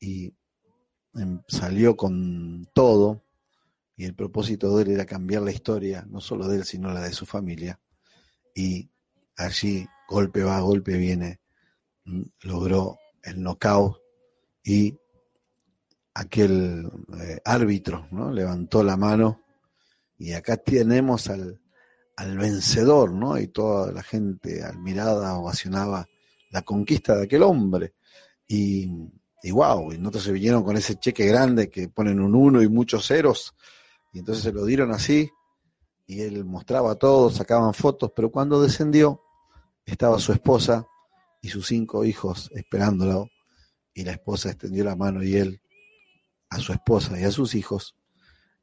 y 0.00 0.34
em, 1.14 1.40
salió 1.46 1.96
con 1.96 2.68
todo, 2.74 3.22
y 3.94 4.06
el 4.06 4.16
propósito 4.16 4.76
de 4.76 4.82
él 4.82 4.90
era 4.90 5.06
cambiar 5.06 5.42
la 5.42 5.52
historia, 5.52 6.04
no 6.10 6.20
solo 6.20 6.48
de 6.48 6.56
él, 6.56 6.64
sino 6.64 6.92
la 6.92 7.02
de 7.02 7.12
su 7.12 7.26
familia. 7.26 7.78
Y 8.56 8.90
allí, 9.36 9.86
golpe 10.08 10.42
va, 10.42 10.58
golpe 10.62 10.96
viene, 10.96 11.38
mm, 12.04 12.22
logró 12.40 12.98
el 13.22 13.40
knockout 13.40 13.98
y 14.64 14.98
aquel 16.14 16.90
eh, 17.20 17.40
árbitro, 17.44 18.08
¿no? 18.10 18.32
Levantó 18.32 18.82
la 18.82 18.96
mano 18.96 19.44
y 20.18 20.32
acá 20.32 20.56
tenemos 20.56 21.28
al, 21.28 21.60
al 22.18 22.36
vencedor, 22.36 23.12
¿no? 23.12 23.38
Y 23.38 23.46
toda 23.46 23.92
la 23.92 24.02
gente 24.02 24.64
admirada 24.64 25.38
ovacionaba 25.38 26.08
la 26.50 26.62
conquista 26.62 27.14
de 27.14 27.24
aquel 27.24 27.44
hombre. 27.44 27.94
Y, 28.48 28.88
wow, 29.52 29.92
y 29.92 29.98
nosotros 29.98 30.24
se 30.24 30.32
vinieron 30.32 30.64
con 30.64 30.76
ese 30.76 30.96
cheque 30.96 31.26
grande 31.26 31.70
que 31.70 31.88
ponen 31.88 32.18
un 32.18 32.34
uno 32.34 32.60
y 32.60 32.68
muchos 32.68 33.06
ceros, 33.06 33.54
y 34.12 34.18
entonces 34.18 34.42
se 34.42 34.52
lo 34.52 34.64
dieron 34.64 34.90
así, 34.90 35.30
y 36.08 36.22
él 36.22 36.44
mostraba 36.44 36.96
todo, 36.96 37.30
sacaban 37.30 37.72
fotos, 37.72 38.10
pero 38.16 38.32
cuando 38.32 38.60
descendió 38.60 39.22
estaba 39.86 40.18
su 40.18 40.32
esposa 40.32 40.88
y 41.40 41.50
sus 41.50 41.68
cinco 41.68 42.04
hijos 42.04 42.50
esperándolo, 42.52 43.28
y 43.94 44.02
la 44.02 44.12
esposa 44.12 44.48
extendió 44.48 44.82
la 44.82 44.96
mano 44.96 45.22
y 45.22 45.36
él 45.36 45.60
a 46.50 46.58
su 46.58 46.72
esposa 46.72 47.20
y 47.20 47.22
a 47.22 47.30
sus 47.30 47.54
hijos 47.54 47.94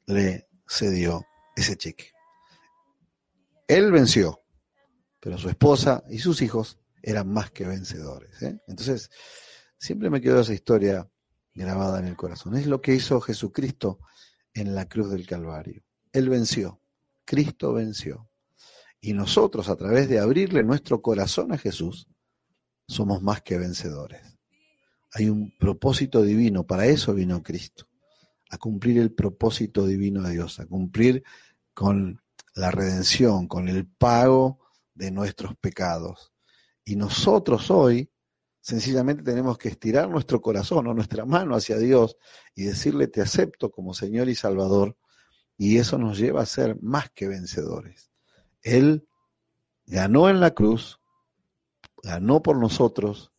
le 0.04 0.46
cedió 0.68 1.24
ese 1.56 1.76
cheque. 1.76 2.15
Él 3.68 3.90
venció, 3.90 4.42
pero 5.20 5.38
su 5.38 5.48
esposa 5.48 6.04
y 6.08 6.18
sus 6.18 6.40
hijos 6.42 6.78
eran 7.02 7.28
más 7.28 7.50
que 7.50 7.66
vencedores. 7.66 8.42
¿eh? 8.42 8.60
Entonces, 8.66 9.10
siempre 9.78 10.10
me 10.10 10.20
quedó 10.20 10.40
esa 10.40 10.54
historia 10.54 11.08
grabada 11.54 11.98
en 11.98 12.06
el 12.06 12.16
corazón. 12.16 12.56
Es 12.56 12.66
lo 12.66 12.80
que 12.80 12.94
hizo 12.94 13.20
Jesucristo 13.20 14.00
en 14.54 14.74
la 14.74 14.88
cruz 14.88 15.10
del 15.10 15.26
Calvario. 15.26 15.82
Él 16.12 16.28
venció, 16.28 16.80
Cristo 17.24 17.72
venció. 17.72 18.30
Y 19.00 19.12
nosotros, 19.12 19.68
a 19.68 19.76
través 19.76 20.08
de 20.08 20.18
abrirle 20.18 20.62
nuestro 20.62 21.02
corazón 21.02 21.52
a 21.52 21.58
Jesús, 21.58 22.08
somos 22.88 23.22
más 23.22 23.42
que 23.42 23.58
vencedores. 23.58 24.38
Hay 25.12 25.28
un 25.28 25.56
propósito 25.58 26.22
divino, 26.22 26.66
para 26.66 26.86
eso 26.86 27.14
vino 27.14 27.42
Cristo, 27.42 27.88
a 28.50 28.58
cumplir 28.58 28.98
el 28.98 29.12
propósito 29.12 29.86
divino 29.86 30.22
de 30.22 30.32
Dios, 30.32 30.60
a 30.60 30.66
cumplir 30.66 31.22
con 31.74 32.20
la 32.56 32.70
redención, 32.70 33.46
con 33.46 33.68
el 33.68 33.86
pago 33.86 34.60
de 34.94 35.10
nuestros 35.10 35.54
pecados. 35.56 36.32
Y 36.84 36.96
nosotros 36.96 37.70
hoy 37.70 38.10
sencillamente 38.60 39.22
tenemos 39.22 39.58
que 39.58 39.68
estirar 39.68 40.08
nuestro 40.08 40.40
corazón 40.40 40.86
o 40.86 40.94
nuestra 40.94 41.24
mano 41.26 41.54
hacia 41.54 41.76
Dios 41.76 42.16
y 42.54 42.64
decirle 42.64 43.06
te 43.08 43.20
acepto 43.20 43.70
como 43.70 43.94
Señor 43.94 44.28
y 44.28 44.34
Salvador. 44.34 44.96
Y 45.58 45.78
eso 45.78 45.98
nos 45.98 46.18
lleva 46.18 46.42
a 46.42 46.46
ser 46.46 46.80
más 46.82 47.10
que 47.10 47.28
vencedores. 47.28 48.10
Él 48.62 49.06
ganó 49.84 50.28
en 50.30 50.40
la 50.40 50.52
cruz, 50.52 50.98
ganó 52.02 52.42
por 52.42 52.56
nosotros, 52.56 53.32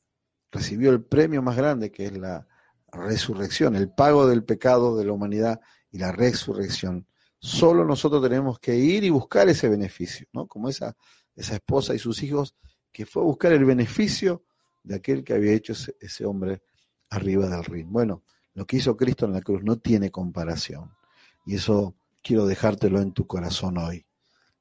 recibió 0.52 0.92
el 0.92 1.04
premio 1.04 1.42
más 1.42 1.58
grande 1.58 1.92
que 1.92 2.06
es 2.06 2.18
la 2.18 2.48
resurrección, 2.92 3.76
el 3.76 3.90
pago 3.90 4.28
del 4.28 4.44
pecado 4.44 4.96
de 4.96 5.06
la 5.06 5.12
humanidad 5.12 5.60
y 5.92 5.98
la 5.98 6.12
resurrección. 6.12 7.08
Solo 7.48 7.86
nosotros 7.86 8.22
tenemos 8.22 8.60
que 8.60 8.76
ir 8.76 9.06
y 9.06 9.10
buscar 9.10 9.48
ese 9.48 9.70
beneficio, 9.70 10.28
¿no? 10.34 10.48
Como 10.48 10.68
esa, 10.68 10.98
esa 11.34 11.56
esposa 11.56 11.96
y 11.96 12.00
sus 12.00 12.22
hijos 12.22 12.58
que 12.92 13.06
fue 13.06 13.22
a 13.22 13.26
buscar 13.26 13.54
el 13.54 13.64
beneficio 13.64 14.44
de 14.84 14.96
aquel 14.96 15.24
que 15.24 15.34
había 15.34 15.54
hecho 15.54 15.72
ese, 15.72 16.26
hombre 16.26 16.62
arriba 17.10 17.48
del 17.48 17.64
ring. 17.64 17.88
Bueno, 17.90 18.24
lo 18.54 18.66
que 18.66 18.76
hizo 18.76 18.98
Cristo 18.98 19.26
en 19.26 19.32
la 19.32 19.40
cruz 19.40 19.64
no 19.64 19.78
tiene 19.78 20.12
comparación. 20.12 20.92
Y 21.46 21.56
eso 21.56 21.96
quiero 22.22 22.46
dejártelo 22.46 23.00
en 23.00 23.14
tu 23.14 23.26
corazón 23.26 23.78
hoy. 23.78 24.06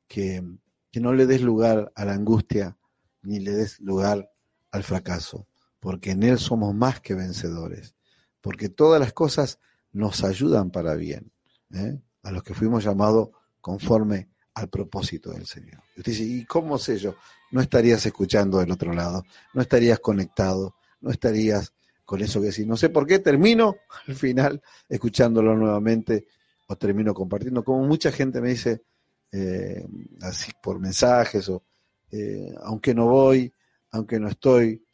Que, 0.07 0.45
que 0.93 1.01
no 1.01 1.13
le 1.13 1.27
des 1.27 1.43
lugar 1.43 1.91
a 1.97 2.05
la 2.05 2.13
angustia 2.13 2.79
ni 3.23 3.41
le 3.41 3.51
des 3.51 3.81
lugar 3.81 4.31
al 4.71 4.85
fracaso, 4.85 5.49
porque 5.81 6.13
en 6.13 6.23
Él 6.23 6.39
somos 6.39 6.73
más 6.73 7.01
que 7.01 7.15
vencedores, 7.15 7.97
porque 8.41 8.69
todas 8.69 9.01
las 9.01 9.13
cosas 9.13 9.59
nos 9.91 10.23
ayudan 10.23 10.71
para 10.71 10.95
bien, 10.95 11.33
¿eh? 11.73 12.01
A 12.27 12.33
los 12.33 12.43
que 12.43 12.55
fuimos 12.55 12.85
llamados 12.85 13.29
conforme 13.61 14.29
al 14.55 14.69
propósito 14.69 15.31
del 15.31 15.47
Señor. 15.47 15.81
Y 15.95 16.01
usted 16.01 16.13
dice, 16.13 16.25
¿y 16.25 16.45
cómo 16.45 16.77
sé 16.77 16.99
yo? 16.99 17.15
No 17.53 17.61
estarías 17.61 18.05
escuchando 18.05 18.59
del 18.59 18.73
otro 18.73 18.93
lado, 18.93 19.23
no 19.55 19.63
estarías 19.63 20.01
conectado, 20.01 20.75
no 21.01 21.11
estarías 21.11 21.73
con 22.05 22.21
eso 22.23 22.41
que 22.41 22.49
decís. 22.49 22.67
No 22.67 22.77
sé 22.77 22.89
por 22.89 23.07
qué 23.07 23.21
termino 23.21 23.77
al 24.09 24.15
final 24.17 24.61
escuchándolo 24.89 25.55
nuevamente 25.55 26.27
o 26.67 26.77
termino 26.77 27.15
compartiendo. 27.15 27.63
Como 27.63 27.87
mucha 27.87 28.11
gente 28.11 28.41
me 28.41 28.49
dice, 28.49 28.83
eh, 29.31 29.87
así 30.23 30.51
por 30.61 30.81
mensajes, 30.81 31.49
o 31.49 31.63
eh, 32.11 32.53
aunque 32.63 32.93
no 32.93 33.07
voy, 33.07 33.53
aunque 33.93 34.19
no 34.19 34.29
estoy, 34.29 34.85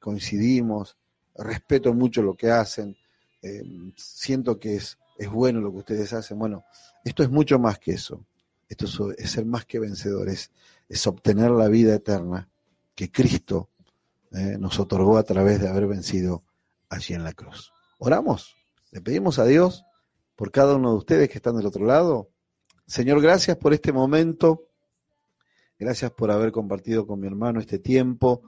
coincidimos, 0.00 0.96
respeto 1.36 1.94
mucho 1.94 2.20
lo 2.20 2.34
que 2.34 2.50
hacen, 2.50 2.96
eh, 3.42 3.62
siento 3.96 4.58
que 4.58 4.74
es, 4.74 4.98
es 5.20 5.30
bueno 5.30 5.60
lo 5.60 5.70
que 5.70 5.78
ustedes 5.78 6.14
hacen. 6.14 6.38
Bueno, 6.38 6.64
esto 7.04 7.22
es 7.22 7.28
mucho 7.28 7.58
más 7.58 7.78
que 7.78 7.92
eso. 7.92 8.24
Esto 8.66 9.12
es, 9.12 9.30
ser 9.30 9.44
más 9.44 9.66
que 9.66 9.78
vencedores, 9.78 10.50
es 10.88 11.06
obtener 11.06 11.50
la 11.50 11.68
vida 11.68 11.94
eterna 11.94 12.48
que 12.94 13.12
Cristo 13.12 13.68
eh, 14.32 14.56
nos 14.58 14.80
otorgó 14.80 15.18
a 15.18 15.22
través 15.22 15.60
de 15.60 15.68
haber 15.68 15.86
vencido 15.86 16.42
allí 16.88 17.12
en 17.12 17.22
la 17.22 17.34
cruz. 17.34 17.70
Oramos, 17.98 18.56
le 18.92 19.02
pedimos 19.02 19.38
a 19.38 19.44
Dios 19.44 19.84
por 20.36 20.50
cada 20.50 20.76
uno 20.76 20.92
de 20.92 20.96
ustedes 20.96 21.28
que 21.28 21.36
están 21.36 21.56
del 21.58 21.66
otro 21.66 21.84
lado. 21.84 22.30
Señor, 22.86 23.20
gracias 23.20 23.58
por 23.58 23.74
este 23.74 23.92
momento. 23.92 24.68
Gracias 25.78 26.12
por 26.12 26.30
haber 26.30 26.50
compartido 26.50 27.06
con 27.06 27.20
mi 27.20 27.26
hermano 27.26 27.60
este 27.60 27.78
tiempo. 27.78 28.40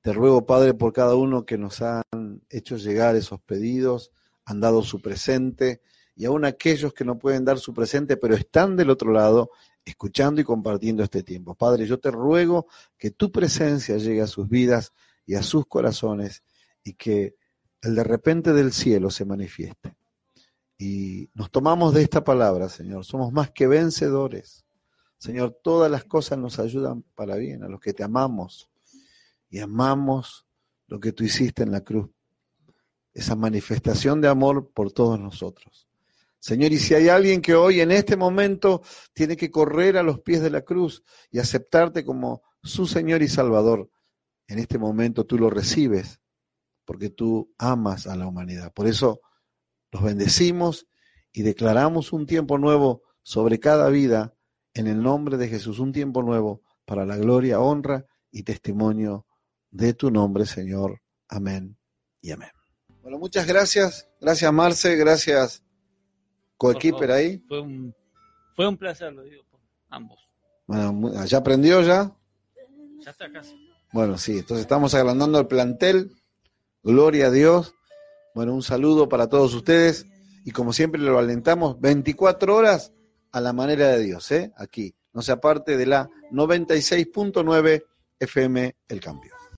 Te 0.00 0.12
ruego, 0.12 0.46
Padre, 0.46 0.74
por 0.74 0.92
cada 0.92 1.14
uno 1.14 1.46
que 1.46 1.58
nos 1.58 1.80
han 1.80 2.42
hecho 2.50 2.76
llegar 2.76 3.14
esos 3.14 3.40
pedidos, 3.40 4.10
han 4.44 4.58
dado 4.58 4.82
su 4.82 5.00
presente 5.00 5.80
y 6.18 6.24
aún 6.24 6.44
aquellos 6.44 6.92
que 6.92 7.04
no 7.04 7.16
pueden 7.16 7.44
dar 7.44 7.60
su 7.60 7.72
presente, 7.72 8.16
pero 8.16 8.34
están 8.34 8.74
del 8.74 8.90
otro 8.90 9.12
lado, 9.12 9.52
escuchando 9.84 10.40
y 10.40 10.44
compartiendo 10.44 11.04
este 11.04 11.22
tiempo. 11.22 11.54
Padre, 11.54 11.86
yo 11.86 12.00
te 12.00 12.10
ruego 12.10 12.66
que 12.98 13.12
tu 13.12 13.30
presencia 13.30 13.96
llegue 13.98 14.20
a 14.20 14.26
sus 14.26 14.48
vidas 14.48 14.92
y 15.24 15.36
a 15.36 15.44
sus 15.44 15.64
corazones 15.66 16.42
y 16.82 16.94
que 16.94 17.36
el 17.82 17.94
de 17.94 18.02
repente 18.02 18.52
del 18.52 18.72
cielo 18.72 19.10
se 19.10 19.24
manifieste. 19.24 19.94
Y 20.76 21.30
nos 21.34 21.52
tomamos 21.52 21.94
de 21.94 22.02
esta 22.02 22.24
palabra, 22.24 22.68
Señor. 22.68 23.04
Somos 23.04 23.32
más 23.32 23.52
que 23.52 23.68
vencedores. 23.68 24.64
Señor, 25.18 25.56
todas 25.62 25.88
las 25.88 26.02
cosas 26.02 26.36
nos 26.36 26.58
ayudan 26.58 27.04
para 27.14 27.36
bien, 27.36 27.62
a 27.62 27.68
los 27.68 27.78
que 27.78 27.92
te 27.92 28.02
amamos 28.02 28.68
y 29.50 29.60
amamos 29.60 30.48
lo 30.88 30.98
que 30.98 31.12
tú 31.12 31.22
hiciste 31.22 31.62
en 31.62 31.70
la 31.70 31.82
cruz. 31.82 32.10
Esa 33.14 33.36
manifestación 33.36 34.20
de 34.20 34.26
amor 34.26 34.68
por 34.72 34.90
todos 34.90 35.20
nosotros. 35.20 35.87
Señor, 36.40 36.72
y 36.72 36.78
si 36.78 36.94
hay 36.94 37.08
alguien 37.08 37.42
que 37.42 37.54
hoy 37.54 37.80
en 37.80 37.90
este 37.90 38.16
momento 38.16 38.82
tiene 39.12 39.36
que 39.36 39.50
correr 39.50 39.96
a 39.96 40.02
los 40.02 40.20
pies 40.20 40.40
de 40.40 40.50
la 40.50 40.62
cruz 40.62 41.02
y 41.30 41.38
aceptarte 41.38 42.04
como 42.04 42.42
su 42.62 42.86
Señor 42.86 43.22
y 43.22 43.28
Salvador, 43.28 43.90
en 44.46 44.58
este 44.58 44.78
momento 44.78 45.26
tú 45.26 45.38
lo 45.38 45.50
recibes 45.50 46.20
porque 46.84 47.10
tú 47.10 47.52
amas 47.58 48.06
a 48.06 48.16
la 48.16 48.26
humanidad. 48.26 48.72
Por 48.72 48.86
eso 48.86 49.20
los 49.90 50.02
bendecimos 50.02 50.86
y 51.32 51.42
declaramos 51.42 52.12
un 52.12 52.24
tiempo 52.24 52.56
nuevo 52.56 53.02
sobre 53.22 53.60
cada 53.60 53.90
vida 53.90 54.34
en 54.74 54.86
el 54.86 55.02
nombre 55.02 55.36
de 55.36 55.48
Jesús, 55.48 55.80
un 55.80 55.92
tiempo 55.92 56.22
nuevo 56.22 56.62
para 56.86 57.04
la 57.04 57.16
gloria, 57.16 57.60
honra 57.60 58.06
y 58.30 58.44
testimonio 58.44 59.26
de 59.70 59.92
tu 59.92 60.10
nombre, 60.10 60.46
Señor. 60.46 61.02
Amén 61.28 61.76
y 62.22 62.30
amén. 62.30 62.50
Bueno, 63.02 63.18
muchas 63.18 63.46
gracias. 63.46 64.08
Gracias, 64.20 64.52
Marce. 64.52 64.96
Gracias 64.96 65.62
coequiper 66.58 67.10
ahí. 67.10 67.38
Fue 67.48 67.60
un, 67.60 67.94
fue 68.54 68.68
un 68.68 68.76
placer, 68.76 69.12
lo 69.12 69.22
digo 69.22 69.42
por 69.50 69.60
ambos. 69.88 70.18
Bueno, 70.66 71.24
¿ya 71.24 71.38
aprendió 71.38 71.80
ya? 71.80 72.12
Ya 73.00 73.10
está 73.10 73.32
casi. 73.32 73.56
Bueno, 73.92 74.18
sí, 74.18 74.38
entonces 74.38 74.60
estamos 74.60 74.92
agrandando 74.92 75.38
el 75.38 75.46
plantel. 75.46 76.10
Gloria 76.82 77.28
a 77.28 77.30
Dios. 77.30 77.74
Bueno, 78.34 78.54
un 78.54 78.62
saludo 78.62 79.08
para 79.08 79.28
todos 79.28 79.54
ustedes 79.54 80.06
y 80.44 80.50
como 80.50 80.72
siempre 80.72 81.00
lo 81.00 81.18
alentamos, 81.18 81.80
24 81.80 82.54
horas 82.54 82.92
a 83.32 83.40
la 83.40 83.52
manera 83.52 83.88
de 83.88 84.02
Dios, 84.02 84.30
¿eh? 84.32 84.52
Aquí, 84.56 84.94
no 85.12 85.22
se 85.22 85.32
aparte 85.32 85.76
de 85.76 85.86
la 85.86 86.08
96.9 86.32 87.84
FM 88.18 88.76
El 88.88 89.00
Cambio. 89.00 89.37